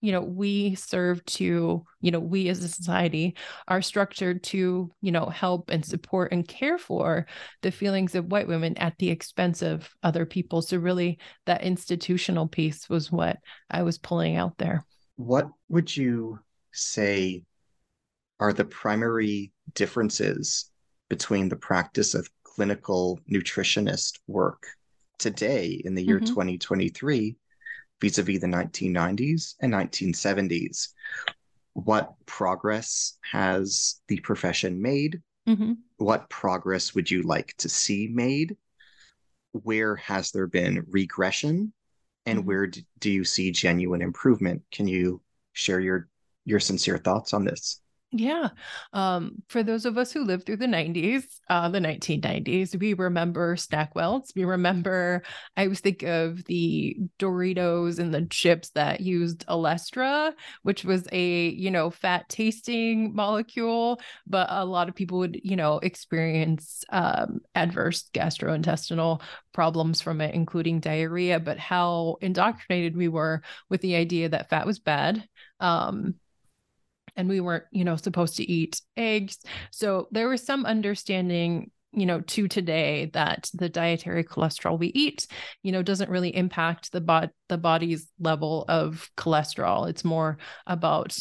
you 0.00 0.12
know 0.12 0.20
we 0.20 0.74
serve 0.74 1.24
to 1.26 1.84
you 2.00 2.10
know 2.10 2.20
we 2.20 2.48
as 2.48 2.62
a 2.64 2.68
society 2.68 3.36
are 3.68 3.82
structured 3.82 4.42
to 4.42 4.90
you 5.00 5.12
know 5.12 5.26
help 5.26 5.70
and 5.70 5.84
support 5.84 6.32
and 6.32 6.48
care 6.48 6.78
for 6.78 7.26
the 7.62 7.70
feelings 7.70 8.14
of 8.14 8.30
white 8.30 8.48
women 8.48 8.76
at 8.78 8.96
the 8.98 9.10
expense 9.10 9.62
of 9.62 9.88
other 10.02 10.24
people 10.24 10.62
so 10.62 10.76
really 10.76 11.18
that 11.46 11.62
institutional 11.62 12.48
piece 12.48 12.88
was 12.88 13.12
what 13.12 13.38
i 13.70 13.82
was 13.82 13.98
pulling 13.98 14.36
out 14.36 14.56
there 14.58 14.84
what 15.16 15.48
would 15.68 15.94
you 15.94 16.38
say 16.72 17.42
are 18.38 18.52
the 18.52 18.64
primary 18.64 19.52
differences 19.74 20.70
between 21.08 21.48
the 21.48 21.56
practice 21.56 22.14
of 22.14 22.28
clinical 22.42 23.20
nutritionist 23.30 24.18
work 24.26 24.66
today 25.18 25.80
in 25.84 25.94
the 25.94 26.02
year 26.02 26.16
mm-hmm. 26.16 26.26
2023 26.26 27.36
vis-a-vis 28.00 28.40
the 28.40 28.46
1990s 28.46 29.54
and 29.60 29.72
1970s 29.72 30.88
what 31.74 32.14
progress 32.26 33.18
has 33.32 34.00
the 34.08 34.18
profession 34.20 34.80
made? 34.82 35.22
Mm-hmm. 35.48 35.72
what 35.96 36.28
progress 36.28 36.94
would 36.94 37.10
you 37.10 37.22
like 37.22 37.54
to 37.56 37.68
see 37.68 38.08
made? 38.08 38.56
Where 39.52 39.96
has 39.96 40.30
there 40.30 40.46
been 40.46 40.84
regression? 40.90 41.72
And 42.26 42.40
mm-hmm. 42.40 42.46
where 42.46 42.66
do 42.66 43.10
you 43.10 43.24
see 43.24 43.50
genuine 43.50 44.02
improvement? 44.02 44.62
Can 44.70 44.86
you 44.86 45.22
share 45.52 45.80
your 45.80 46.08
your 46.44 46.60
sincere 46.60 46.98
thoughts 46.98 47.32
on 47.32 47.44
this 47.44 47.80
yeah. 48.12 48.48
Um, 48.92 49.36
for 49.48 49.62
those 49.62 49.84
of 49.84 49.96
us 49.96 50.10
who 50.10 50.24
lived 50.24 50.44
through 50.44 50.56
the 50.56 50.66
90s, 50.66 51.40
uh, 51.48 51.68
the 51.68 51.78
1990s, 51.78 52.74
we 52.74 52.94
remember 52.94 53.54
SnackWells. 53.54 54.34
We 54.34 54.44
remember, 54.44 55.22
I 55.56 55.62
always 55.62 55.78
think 55.78 56.02
of 56.02 56.44
the 56.46 56.96
Doritos 57.20 58.00
and 58.00 58.12
the 58.12 58.26
chips 58.26 58.70
that 58.70 59.00
used 59.00 59.46
Olestra, 59.46 60.32
which 60.62 60.84
was 60.84 61.06
a, 61.12 61.50
you 61.50 61.70
know, 61.70 61.90
fat 61.90 62.28
tasting 62.28 63.14
molecule, 63.14 64.00
but 64.26 64.48
a 64.50 64.64
lot 64.64 64.88
of 64.88 64.96
people 64.96 65.18
would, 65.18 65.40
you 65.44 65.54
know, 65.54 65.78
experience 65.78 66.82
um, 66.90 67.40
adverse 67.54 68.10
gastrointestinal 68.12 69.22
problems 69.52 70.00
from 70.00 70.20
it, 70.20 70.34
including 70.34 70.80
diarrhea, 70.80 71.38
but 71.38 71.58
how 71.58 72.16
indoctrinated 72.20 72.96
we 72.96 73.06
were 73.06 73.42
with 73.68 73.80
the 73.82 73.94
idea 73.94 74.28
that 74.28 74.50
fat 74.50 74.66
was 74.66 74.80
bad. 74.80 75.24
Um, 75.60 76.16
and 77.16 77.28
we 77.28 77.40
weren't, 77.40 77.64
you 77.70 77.84
know, 77.84 77.96
supposed 77.96 78.36
to 78.36 78.50
eat 78.50 78.80
eggs. 78.96 79.38
So 79.70 80.08
there 80.10 80.28
was 80.28 80.44
some 80.44 80.66
understanding 80.66 81.70
you 81.92 82.06
know 82.06 82.20
to 82.20 82.46
today 82.46 83.10
that 83.12 83.50
the 83.54 83.68
dietary 83.68 84.22
cholesterol 84.22 84.78
we 84.78 84.88
eat 84.88 85.26
you 85.62 85.72
know 85.72 85.82
doesn't 85.82 86.10
really 86.10 86.34
impact 86.34 86.92
the 86.92 87.00
bot 87.00 87.30
the 87.48 87.58
body's 87.58 88.08
level 88.18 88.64
of 88.68 89.10
cholesterol. 89.16 89.88
It's 89.88 90.04
more 90.04 90.38
about 90.66 91.16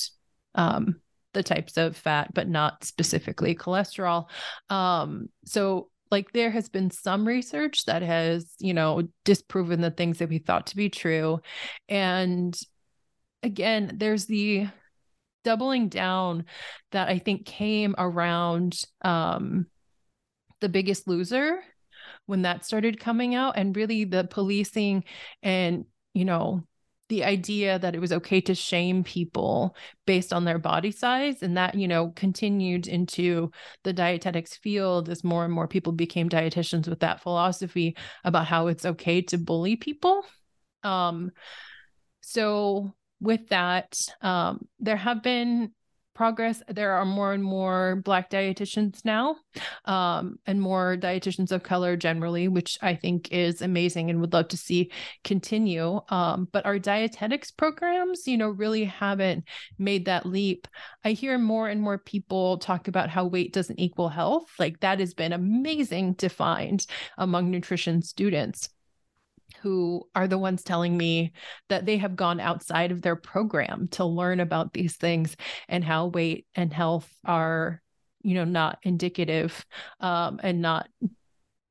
um 0.56 1.00
the 1.34 1.44
types 1.44 1.78
of 1.78 1.96
fat 1.96 2.34
but 2.34 2.48
not 2.48 2.84
specifically 2.84 3.56
cholesterol. 3.56 4.28
Um 4.70 5.30
so 5.46 5.90
like 6.12 6.32
there 6.34 6.52
has 6.52 6.70
been 6.70 6.90
some 6.92 7.28
research 7.28 7.86
that 7.86 8.02
has 8.02 8.54
you 8.60 8.74
know 8.74 9.04
disproven 9.26 9.82
the 9.82 9.92
things 9.92 10.20
that 10.20 10.30
we 10.30 10.38
thought 10.38 10.68
to 10.68 10.76
be 10.76 10.90
true. 10.90 11.40
And 11.88 12.58
again 13.42 13.94
there's 13.96 14.26
the 14.26 14.68
doubling 15.44 15.90
down 15.90 16.46
that 16.92 17.10
I 17.10 17.20
think 17.20 17.46
came 17.46 17.96
around 17.98 18.82
um, 19.04 19.68
The 20.62 20.70
Biggest 20.70 21.08
Loser 21.08 21.60
when 22.26 22.44
that 22.44 22.66
started 22.66 23.00
coming 23.00 23.36
out, 23.36 23.58
and 23.58 23.76
really 23.76 24.04
the 24.04 24.24
policing 24.24 25.04
and, 25.42 25.86
you 26.14 26.26
know, 26.26 26.64
the 27.10 27.24
idea 27.24 27.80
that 27.80 27.96
it 27.96 28.00
was 28.00 28.12
okay 28.12 28.40
to 28.40 28.54
shame 28.54 29.04
people 29.04 29.76
based 30.06 30.32
on 30.32 30.46
their 30.46 30.60
body 30.60 30.92
size. 30.92 31.42
And 31.42 31.58
that 31.58 31.74
you 31.74 31.88
know 31.88 32.14
continued 32.16 32.88
into 32.88 33.52
the 33.84 33.94
dietetics 33.94 34.56
field 34.58 35.10
as 35.10 35.24
more 35.24 35.44
and 35.44 35.54
more 35.54 35.68
people 35.68 35.92
became 35.92 36.30
dietitians 36.30 36.88
with 36.88 37.00
that 37.00 37.22
philosophy 37.22 37.98
about 38.24 38.46
how 38.46 38.68
it's 38.68 38.86
okay 38.86 39.24
to 39.24 39.38
bully 39.40 39.76
people. 39.76 40.24
Um 40.84 41.32
so 42.22 42.94
with 43.20 43.48
that, 43.50 43.98
um, 44.22 44.68
there 44.80 44.98
have 44.98 45.24
been 45.24 45.72
progress. 46.20 46.62
There 46.68 46.92
are 46.92 47.06
more 47.06 47.32
and 47.32 47.42
more 47.42 48.02
Black 48.04 48.30
dietitians 48.30 49.06
now, 49.06 49.38
um, 49.86 50.38
and 50.46 50.60
more 50.60 50.98
dietitians 51.00 51.54
of 51.54 51.64
color 51.64 51.96
generally, 51.96 52.50
which 52.50 52.78
I 52.82 52.96
think 52.96 53.32
is 53.32 53.62
amazing 53.62 54.10
and 54.10 54.20
would 54.20 54.34
love 54.34 54.50
to 54.50 54.58
see 54.58 54.92
continue. 55.24 56.02
Um, 56.10 56.50
but 56.52 56.66
our 56.66 56.78
dietetics 56.78 57.52
programs, 57.52 58.28
you 58.28 58.38
know, 58.38 58.50
really 58.50 58.84
haven't 58.84 59.46
made 59.78 60.08
that 60.08 60.26
leap. 60.26 60.68
I 61.06 61.14
hear 61.14 61.38
more 61.38 61.70
and 61.70 61.82
more 61.82 61.98
people 61.98 62.58
talk 62.58 62.90
about 62.90 63.10
how 63.10 63.26
weight 63.26 63.54
doesn't 63.54 63.80
equal 63.80 64.10
health. 64.10 64.52
Like 64.60 64.82
that 64.82 65.00
has 65.00 65.14
been 65.14 65.32
amazing 65.32 66.16
to 66.16 66.28
find 66.28 66.86
among 67.18 67.50
nutrition 67.50 68.02
students 68.02 68.68
who 69.62 70.08
are 70.16 70.28
the 70.28 70.38
ones 70.38 70.64
telling 70.64 70.96
me 70.98 71.32
that 71.70 71.86
they 71.86 71.98
have 71.98 72.16
gone 72.16 72.40
outside 72.40 72.92
of 72.92 73.02
their 73.02 73.16
program 73.16 73.88
to 73.90 74.06
learn 74.06 74.40
about 74.40 74.74
these 74.74 74.96
things 74.98 75.36
and 75.68 75.84
how 75.84 76.08
weight 76.08 76.46
and 76.56 76.74
health 76.74 77.10
are 77.26 77.82
you 78.22 78.36
know 78.36 78.46
not 78.46 78.80
indicative 78.84 79.66
um, 80.00 80.40
and 80.44 80.62
not 80.62 80.90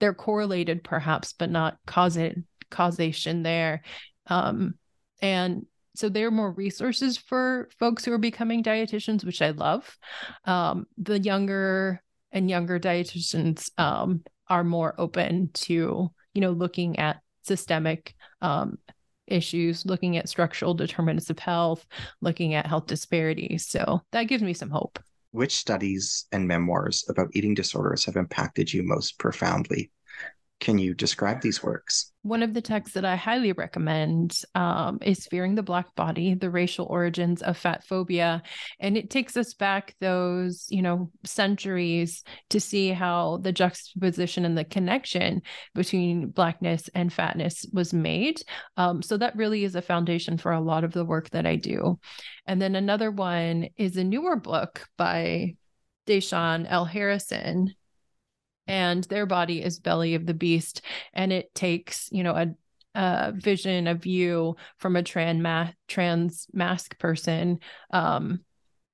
they're 0.01 0.14
correlated 0.14 0.84
perhaps 0.84 1.32
but 1.32 1.51
not 1.51 1.78
causa- 1.86 2.34
causation 2.70 3.43
there. 3.43 3.82
Um, 4.26 4.74
and 5.20 5.66
so 5.95 6.09
there 6.09 6.28
are 6.28 6.32
more 6.32 6.53
resources 6.53 7.16
for 7.16 7.68
folks 7.78 8.05
who 8.05 8.12
are 8.12 8.18
becoming 8.18 8.62
dietitians 8.62 9.24
which 9.24 9.43
i 9.43 9.51
love. 9.51 9.99
Um, 10.45 10.86
the 10.97 11.18
younger 11.18 12.03
and 12.30 12.49
younger 12.49 12.78
dietitians 12.78 13.70
um, 13.78 14.22
are 14.49 14.64
more 14.64 14.95
open 14.99 15.51
to 15.55 16.11
you 16.34 16.41
know 16.41 16.51
looking 16.51 16.99
at 16.99 17.20
systemic 17.49 18.14
um, 18.40 18.78
issues, 19.26 19.84
looking 19.84 20.16
at 20.16 20.28
structural 20.28 20.74
determinants 20.74 21.30
of 21.30 21.38
health, 21.38 21.86
looking 22.20 22.55
at 22.55 22.66
health 22.66 22.86
disparities. 22.86 23.66
So 23.66 24.01
that 24.12 24.24
gives 24.24 24.42
me 24.42 24.55
some 24.55 24.70
hope. 24.70 24.99
Which 25.32 25.57
studies 25.57 26.26
and 26.32 26.46
memoirs 26.46 27.05
about 27.09 27.28
eating 27.32 27.55
disorders 27.55 28.05
have 28.05 28.16
impacted 28.16 28.72
you 28.72 28.82
most 28.82 29.18
profoundly? 29.18 29.90
Can 30.61 30.76
you 30.76 30.92
describe 30.92 31.40
these 31.40 31.62
works? 31.62 32.11
One 32.22 32.42
of 32.42 32.52
the 32.52 32.61
texts 32.61 32.94
that 32.94 33.04
I 33.04 33.14
highly 33.14 33.52
recommend 33.52 34.40
um, 34.56 34.98
is 35.02 35.26
Fearing 35.26 35.54
the 35.54 35.62
Black 35.62 35.94
Body, 35.94 36.34
the 36.34 36.50
racial 36.50 36.86
origins 36.86 37.42
of 37.42 37.56
fat 37.56 37.84
phobia. 37.84 38.42
And 38.80 38.96
it 38.96 39.09
takes 39.09 39.36
us 39.36 39.54
back 39.54 39.94
those, 40.00 40.66
you 40.68 40.82
know, 40.82 41.12
centuries 41.24 42.24
to 42.50 42.59
see 42.59 42.90
how 42.90 43.38
the 43.42 43.52
juxtaposition 43.52 44.44
and 44.44 44.59
the 44.59 44.64
connection 44.64 45.42
between 45.76 46.30
blackness 46.30 46.90
and 46.92 47.12
fatness 47.12 47.64
was 47.72 47.94
made. 47.94 48.42
Um, 48.76 49.00
so 49.00 49.16
that 49.16 49.36
really 49.36 49.62
is 49.62 49.76
a 49.76 49.82
foundation 49.82 50.38
for 50.38 50.50
a 50.50 50.61
lot 50.61 50.82
of 50.82 50.92
the 50.92 51.04
work 51.04 51.30
that 51.30 51.46
I 51.46 51.54
do. 51.54 52.00
And 52.46 52.61
then 52.61 52.74
another 52.74 53.12
one 53.12 53.68
is 53.76 53.96
a 53.96 54.02
newer 54.02 54.34
book 54.34 54.86
by 54.96 55.54
Da'Shaun 56.09 56.66
L. 56.68 56.84
Harrison 56.84 57.74
and 58.69 59.05
their 59.05 59.27
body 59.27 59.62
is 59.62 59.81
belly 59.81 60.14
of 60.14 60.27
the 60.27 60.35
beast 60.35 60.83
and 61.12 61.33
it 61.33 61.53
takes 61.55 62.09
you 62.12 62.23
know 62.23 62.35
a, 62.35 63.33
vision 63.33 63.87
a 63.87 63.95
view 63.95 64.57
from 64.79 64.97
a 64.97 65.03
trans 65.03 65.41
ma- 65.41 65.71
trans 65.87 66.47
masc 66.53 66.99
person 66.99 67.61
um 67.93 68.41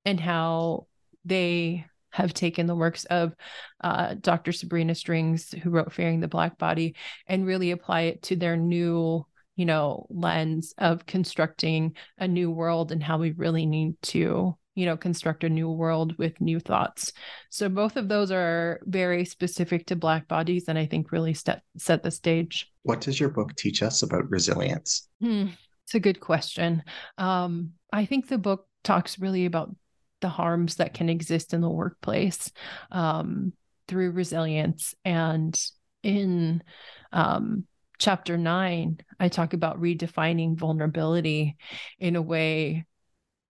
and 0.05 0.19
how 0.19 0.85
they 1.25 1.85
have 2.15 2.33
taken 2.33 2.65
the 2.65 2.75
works 2.75 3.03
of 3.05 3.35
uh, 3.83 4.15
Dr. 4.21 4.53
Sabrina 4.53 4.95
Strings, 4.95 5.51
who 5.51 5.69
wrote 5.69 5.91
Fearing 5.91 6.21
the 6.21 6.29
Black 6.29 6.57
Body, 6.57 6.95
and 7.27 7.45
really 7.45 7.71
apply 7.71 8.01
it 8.01 8.21
to 8.23 8.37
their 8.37 8.55
new, 8.55 9.25
you 9.57 9.65
know, 9.65 10.07
lens 10.09 10.73
of 10.77 11.05
constructing 11.05 11.95
a 12.17 12.27
new 12.27 12.49
world 12.49 12.93
and 12.93 13.03
how 13.03 13.17
we 13.17 13.31
really 13.31 13.65
need 13.65 14.01
to 14.03 14.55
you 14.75 14.85
know 14.85 14.97
construct 14.97 15.43
a 15.43 15.49
new 15.49 15.69
world 15.69 16.17
with 16.17 16.39
new 16.39 16.59
thoughts. 16.59 17.13
So 17.49 17.69
both 17.69 17.95
of 17.95 18.07
those 18.07 18.31
are 18.31 18.79
very 18.83 19.25
specific 19.25 19.87
to 19.87 19.95
black 19.95 20.27
bodies 20.27 20.65
and 20.67 20.77
i 20.77 20.85
think 20.85 21.11
really 21.11 21.33
set 21.33 21.63
set 21.77 22.03
the 22.03 22.11
stage. 22.11 22.71
What 22.83 23.01
does 23.01 23.19
your 23.19 23.29
book 23.29 23.55
teach 23.55 23.81
us 23.81 24.03
about 24.03 24.29
resilience? 24.29 25.07
Hmm, 25.21 25.47
it's 25.85 25.95
a 25.95 25.99
good 25.99 26.19
question. 26.19 26.83
Um, 27.17 27.71
i 27.91 28.05
think 28.05 28.27
the 28.27 28.37
book 28.37 28.67
talks 28.83 29.17
really 29.17 29.45
about 29.45 29.75
the 30.21 30.29
harms 30.29 30.75
that 30.75 30.93
can 30.93 31.09
exist 31.09 31.53
in 31.53 31.61
the 31.61 31.69
workplace 31.69 32.51
um, 32.91 33.53
through 33.87 34.11
resilience. 34.11 34.95
And 35.03 35.59
in 36.03 36.63
um, 37.11 37.65
chapter 37.97 38.37
nine 38.37 38.97
i 39.19 39.29
talk 39.29 39.53
about 39.53 39.81
redefining 39.81 40.57
vulnerability 40.57 41.55
in 41.97 42.17
a 42.17 42.21
way 42.21 42.85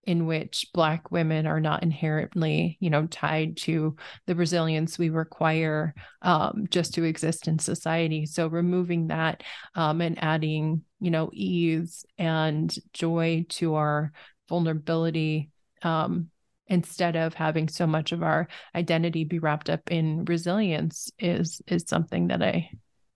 in 0.06 0.26
which 0.26 0.68
black 0.74 1.12
women 1.12 1.48
are 1.48 1.60
not 1.60 1.84
inherently 1.84 2.78
you 2.80 2.90
know 2.90 3.08
tied 3.08 3.58
to 3.58 3.96
the 4.28 4.36
resilience 4.36 4.98
we 4.98 5.10
require 5.10 5.94
um, 6.22 6.66
just 6.70 6.94
to 6.94 7.04
exist 7.04 7.48
in 7.48 7.60
society. 7.60 8.26
So 8.26 8.48
removing 8.48 9.08
that 9.08 9.44
um, 9.76 10.02
and 10.02 10.22
adding 10.24 10.84
you 11.00 11.12
know 11.12 11.30
ease 11.34 12.06
and 12.18 12.74
joy 12.94 13.46
to 13.50 13.76
our 13.76 14.12
vulnerability 14.48 15.50
um, 15.82 16.30
instead 16.68 17.16
of 17.16 17.34
having 17.34 17.68
so 17.68 17.86
much 17.86 18.12
of 18.12 18.24
our 18.24 18.48
identity 18.74 19.24
be 19.24 19.40
wrapped 19.40 19.70
up 19.70 19.92
in 19.92 20.26
resilience 20.26 21.12
is 21.20 21.62
is 21.68 21.86
something 21.88 22.28
that 22.28 22.42
i 22.42 22.70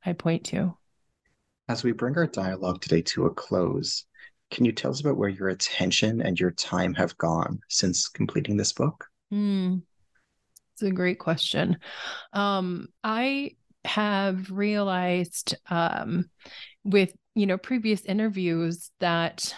i 0.05 0.13
point 0.13 0.45
to. 0.45 0.75
As 1.67 1.83
we 1.83 1.91
bring 1.91 2.17
our 2.17 2.25
dialogue 2.25 2.81
today 2.81 3.01
to 3.03 3.25
a 3.25 3.33
close 3.33 4.05
can 4.51 4.65
you 4.65 4.71
tell 4.71 4.91
us 4.91 5.01
about 5.01 5.17
where 5.17 5.29
your 5.29 5.49
attention 5.49 6.21
and 6.21 6.39
your 6.39 6.51
time 6.51 6.93
have 6.95 7.17
gone 7.17 7.59
since 7.69 8.07
completing 8.07 8.57
this 8.57 8.73
book? 8.73 9.05
Mm, 9.33 9.83
it's 10.73 10.81
a 10.81 10.91
great 10.91 11.19
question. 11.19 11.77
Um, 12.33 12.87
I 13.03 13.51
have 13.85 14.51
realized 14.51 15.55
um, 15.69 16.29
with 16.83 17.13
you 17.35 17.45
know 17.45 17.57
previous 17.57 18.01
interviews 18.01 18.91
that 18.99 19.55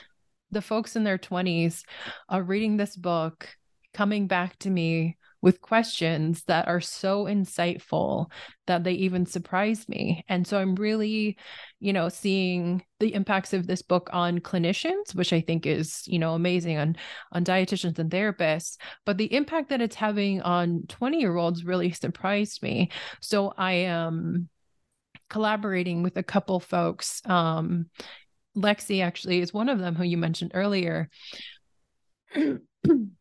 the 0.51 0.61
folks 0.61 0.95
in 0.95 1.03
their 1.03 1.17
20s 1.17 1.83
are 2.29 2.43
reading 2.43 2.77
this 2.77 2.95
book 2.95 3.47
coming 3.93 4.27
back 4.27 4.57
to 4.59 4.69
me 4.69 5.17
with 5.41 5.61
questions 5.61 6.43
that 6.43 6.67
are 6.67 6.81
so 6.81 7.25
insightful 7.25 8.31
that 8.67 8.83
they 8.83 8.93
even 8.93 9.25
surprise 9.25 9.89
me. 9.89 10.23
And 10.27 10.45
so 10.45 10.59
I'm 10.59 10.75
really, 10.75 11.37
you 11.79 11.93
know, 11.93 12.09
seeing 12.09 12.83
the 12.99 13.13
impacts 13.13 13.53
of 13.53 13.65
this 13.65 13.81
book 13.81 14.09
on 14.13 14.39
clinicians, 14.39 15.15
which 15.15 15.33
I 15.33 15.41
think 15.41 15.65
is, 15.65 16.03
you 16.05 16.19
know, 16.19 16.33
amazing 16.33 16.77
on 16.77 16.95
on 17.31 17.43
dietitians 17.43 17.97
and 17.97 18.11
therapists, 18.11 18.77
but 19.05 19.17
the 19.17 19.33
impact 19.33 19.69
that 19.69 19.81
it's 19.81 19.95
having 19.95 20.41
on 20.41 20.83
20-year-olds 20.87 21.63
really 21.63 21.91
surprised 21.91 22.61
me. 22.61 22.91
So 23.19 23.53
I 23.57 23.73
am 23.73 24.49
collaborating 25.29 26.03
with 26.03 26.17
a 26.17 26.23
couple 26.23 26.59
folks 26.59 27.21
um 27.25 27.85
Lexi 28.55 29.01
actually 29.01 29.39
is 29.39 29.53
one 29.53 29.69
of 29.69 29.79
them 29.79 29.95
who 29.95 30.03
you 30.03 30.17
mentioned 30.17 30.51
earlier. 30.53 31.09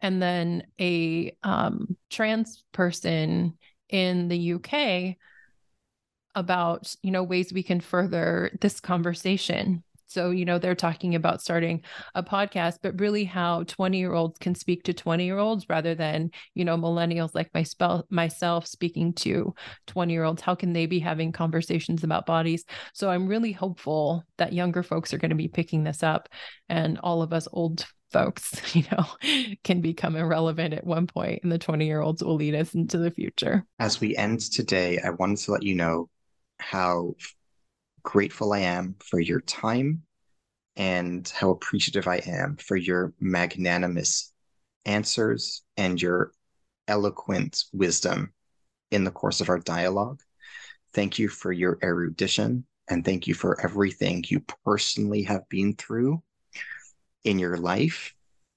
and 0.00 0.22
then 0.22 0.64
a 0.80 1.36
um, 1.42 1.96
trans 2.10 2.62
person 2.72 3.58
in 3.88 4.28
the 4.28 4.54
UK 4.54 5.16
about 6.34 6.94
you 7.02 7.10
know 7.10 7.22
ways 7.22 7.52
we 7.52 7.62
can 7.62 7.80
further 7.80 8.50
this 8.60 8.80
conversation. 8.80 9.82
So, 10.08 10.30
you 10.30 10.46
know, 10.46 10.58
they're 10.58 10.74
talking 10.74 11.14
about 11.14 11.42
starting 11.42 11.82
a 12.14 12.22
podcast, 12.22 12.78
but 12.82 12.98
really 12.98 13.24
how 13.24 13.64
20 13.64 13.98
year 13.98 14.14
olds 14.14 14.38
can 14.38 14.54
speak 14.54 14.82
to 14.84 14.94
20 14.94 15.24
year 15.24 15.36
olds 15.36 15.66
rather 15.68 15.94
than, 15.94 16.30
you 16.54 16.64
know, 16.64 16.78
millennials 16.78 17.34
like 17.34 17.50
my 17.52 17.62
spell, 17.62 18.06
myself 18.08 18.66
speaking 18.66 19.12
to 19.14 19.54
20 19.86 20.12
year 20.12 20.24
olds. 20.24 20.40
How 20.40 20.54
can 20.54 20.72
they 20.72 20.86
be 20.86 20.98
having 20.98 21.30
conversations 21.30 22.04
about 22.04 22.24
bodies? 22.24 22.64
So 22.94 23.10
I'm 23.10 23.26
really 23.26 23.52
hopeful 23.52 24.24
that 24.38 24.54
younger 24.54 24.82
folks 24.82 25.12
are 25.12 25.18
going 25.18 25.28
to 25.28 25.36
be 25.36 25.48
picking 25.48 25.84
this 25.84 26.02
up 26.02 26.30
and 26.70 26.98
all 27.00 27.20
of 27.20 27.34
us 27.34 27.46
old 27.52 27.84
folks, 28.10 28.60
you 28.74 28.84
know, 28.92 29.56
can 29.64 29.80
become 29.80 30.16
irrelevant 30.16 30.74
at 30.74 30.86
one 30.86 31.06
point 31.06 31.42
and 31.42 31.52
the 31.52 31.58
20 31.58 31.86
year 31.86 32.00
olds 32.00 32.22
will 32.22 32.34
lead 32.34 32.54
us 32.54 32.74
into 32.74 32.98
the 32.98 33.10
future. 33.10 33.64
As 33.78 34.00
we 34.00 34.16
end 34.16 34.40
today, 34.40 34.98
I 35.04 35.10
wanted 35.10 35.38
to 35.38 35.52
let 35.52 35.62
you 35.62 35.74
know 35.74 36.08
how 36.58 37.14
grateful 38.02 38.52
I 38.52 38.60
am 38.60 38.96
for 39.04 39.20
your 39.20 39.40
time 39.40 40.02
and 40.76 41.28
how 41.28 41.50
appreciative 41.50 42.06
I 42.06 42.16
am 42.18 42.56
for 42.56 42.76
your 42.76 43.12
magnanimous 43.20 44.32
answers 44.84 45.62
and 45.76 46.00
your 46.00 46.32
eloquent 46.86 47.64
wisdom 47.72 48.32
in 48.90 49.04
the 49.04 49.10
course 49.10 49.40
of 49.40 49.48
our 49.48 49.58
dialogue. 49.58 50.20
Thank 50.94 51.18
you 51.18 51.28
for 51.28 51.52
your 51.52 51.78
erudition 51.82 52.64
and 52.88 53.04
thank 53.04 53.26
you 53.26 53.34
for 53.34 53.60
everything 53.60 54.24
you 54.28 54.40
personally 54.64 55.22
have 55.24 55.46
been 55.48 55.74
through 55.74 56.22
in 57.24 57.38
your 57.38 57.56
life. 57.56 58.14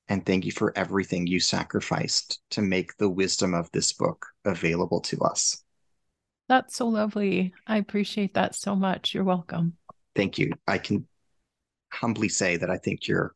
And 0.08 0.26
thank 0.26 0.46
you 0.46 0.52
for 0.52 0.78
everything 0.78 1.28
you 1.28 1.40
sacrificed 1.40 2.42
to 2.52 2.62
make 2.62 2.98
the 2.98 3.10
wisdom 3.10 3.54
of 3.54 3.72
this 3.72 3.94
book 3.94 4.26
available 4.44 5.00
to 5.02 5.20
us. 5.22 5.64
That's 6.50 6.76
so 6.76 6.88
lovely. 6.88 7.54
I 7.66 7.78
appreciate 7.78 8.34
that 8.34 8.56
so 8.56 8.76
much. 8.76 9.14
You're 9.14 9.24
welcome. 9.24 9.78
Thank 10.16 10.38
you. 10.38 10.52
I 10.68 10.80
can 10.80 11.08
humbly 11.94 12.28
say 12.28 12.58
that 12.58 12.70
I 12.70 12.78
think 12.78 13.08
you're 13.08 13.34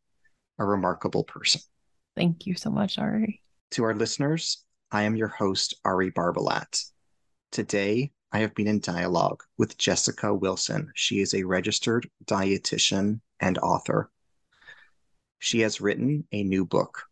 a 0.59 0.65
remarkable 0.65 1.23
person. 1.23 1.61
Thank 2.15 2.45
you 2.45 2.55
so 2.55 2.69
much, 2.69 2.97
Ari. 2.97 3.41
To 3.71 3.83
our 3.83 3.93
listeners, 3.93 4.63
I 4.91 5.03
am 5.03 5.15
your 5.15 5.29
host, 5.29 5.75
Ari 5.85 6.11
Barbalat. 6.11 6.83
Today, 7.51 8.11
I 8.31 8.39
have 8.39 8.53
been 8.53 8.67
in 8.67 8.81
dialogue 8.81 9.43
with 9.57 9.77
Jessica 9.77 10.33
Wilson. 10.33 10.91
She 10.95 11.19
is 11.19 11.33
a 11.33 11.43
registered 11.43 12.09
dietitian 12.25 13.21
and 13.39 13.57
author 13.59 14.11
she 15.39 15.61
has 15.61 15.81
written 15.81 16.27
a 16.31 16.43
new 16.43 16.65
book. 16.65 17.03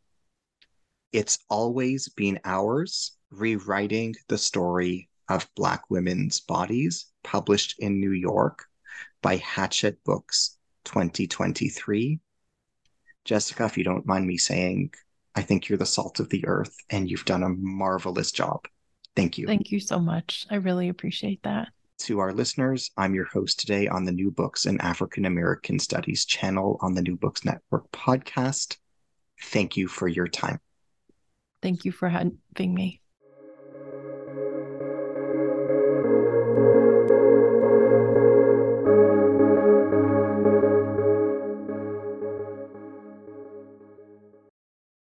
It's 1.12 1.40
Always 1.50 2.10
Been 2.10 2.40
Ours 2.44 3.16
Rewriting 3.32 4.16
the 4.28 4.38
Story 4.38 5.10
of 5.30 5.50
Black 5.56 5.90
Women's 5.90 6.40
Bodies, 6.40 7.08
published 7.24 7.76
in 7.80 8.00
New 8.00 8.12
York 8.12 8.66
by 9.22 9.38
Hachette 9.38 10.04
Books 10.04 10.58
2023. 10.86 12.20
Jessica, 13.26 13.66
if 13.66 13.78
you 13.78 13.84
don't 13.84 14.06
mind 14.06 14.28
me 14.28 14.38
saying, 14.38 14.92
I 15.36 15.42
think 15.42 15.70
you're 15.70 15.78
the 15.78 15.86
salt 15.86 16.20
of 16.20 16.30
the 16.30 16.46
earth 16.46 16.76
and 16.90 17.10
you've 17.10 17.26
done 17.26 17.44
a 17.44 17.50
marvelous 17.50 18.32
job. 18.32 18.66
Thank 19.16 19.38
you. 19.38 19.48
Thank 19.48 19.72
you 19.72 19.80
so 19.80 20.00
much. 20.00 20.46
I 20.50 20.56
really 20.56 20.90
appreciate 20.90 21.44
that. 21.44 21.70
To 22.04 22.20
our 22.20 22.34
listeners, 22.34 22.92
I'm 22.98 23.16
your 23.16 23.28
host 23.32 23.62
today 23.62 23.88
on 23.88 24.04
the 24.04 24.12
New 24.12 24.30
Books 24.30 24.66
in 24.66 24.82
African 24.82 25.24
American 25.24 25.80
Studies 25.80 26.26
channel 26.26 26.78
on 26.82 26.96
the 26.96 27.02
New 27.02 27.16
Books 27.16 27.46
Network 27.46 27.90
podcast. 27.94 28.76
Thank 29.42 29.78
you 29.78 29.88
for 29.88 30.10
your 30.10 30.28
time. 30.28 30.60
Thank 31.62 31.86
you 31.86 31.94
for 31.94 32.10
having 32.10 32.40
me. 32.60 33.00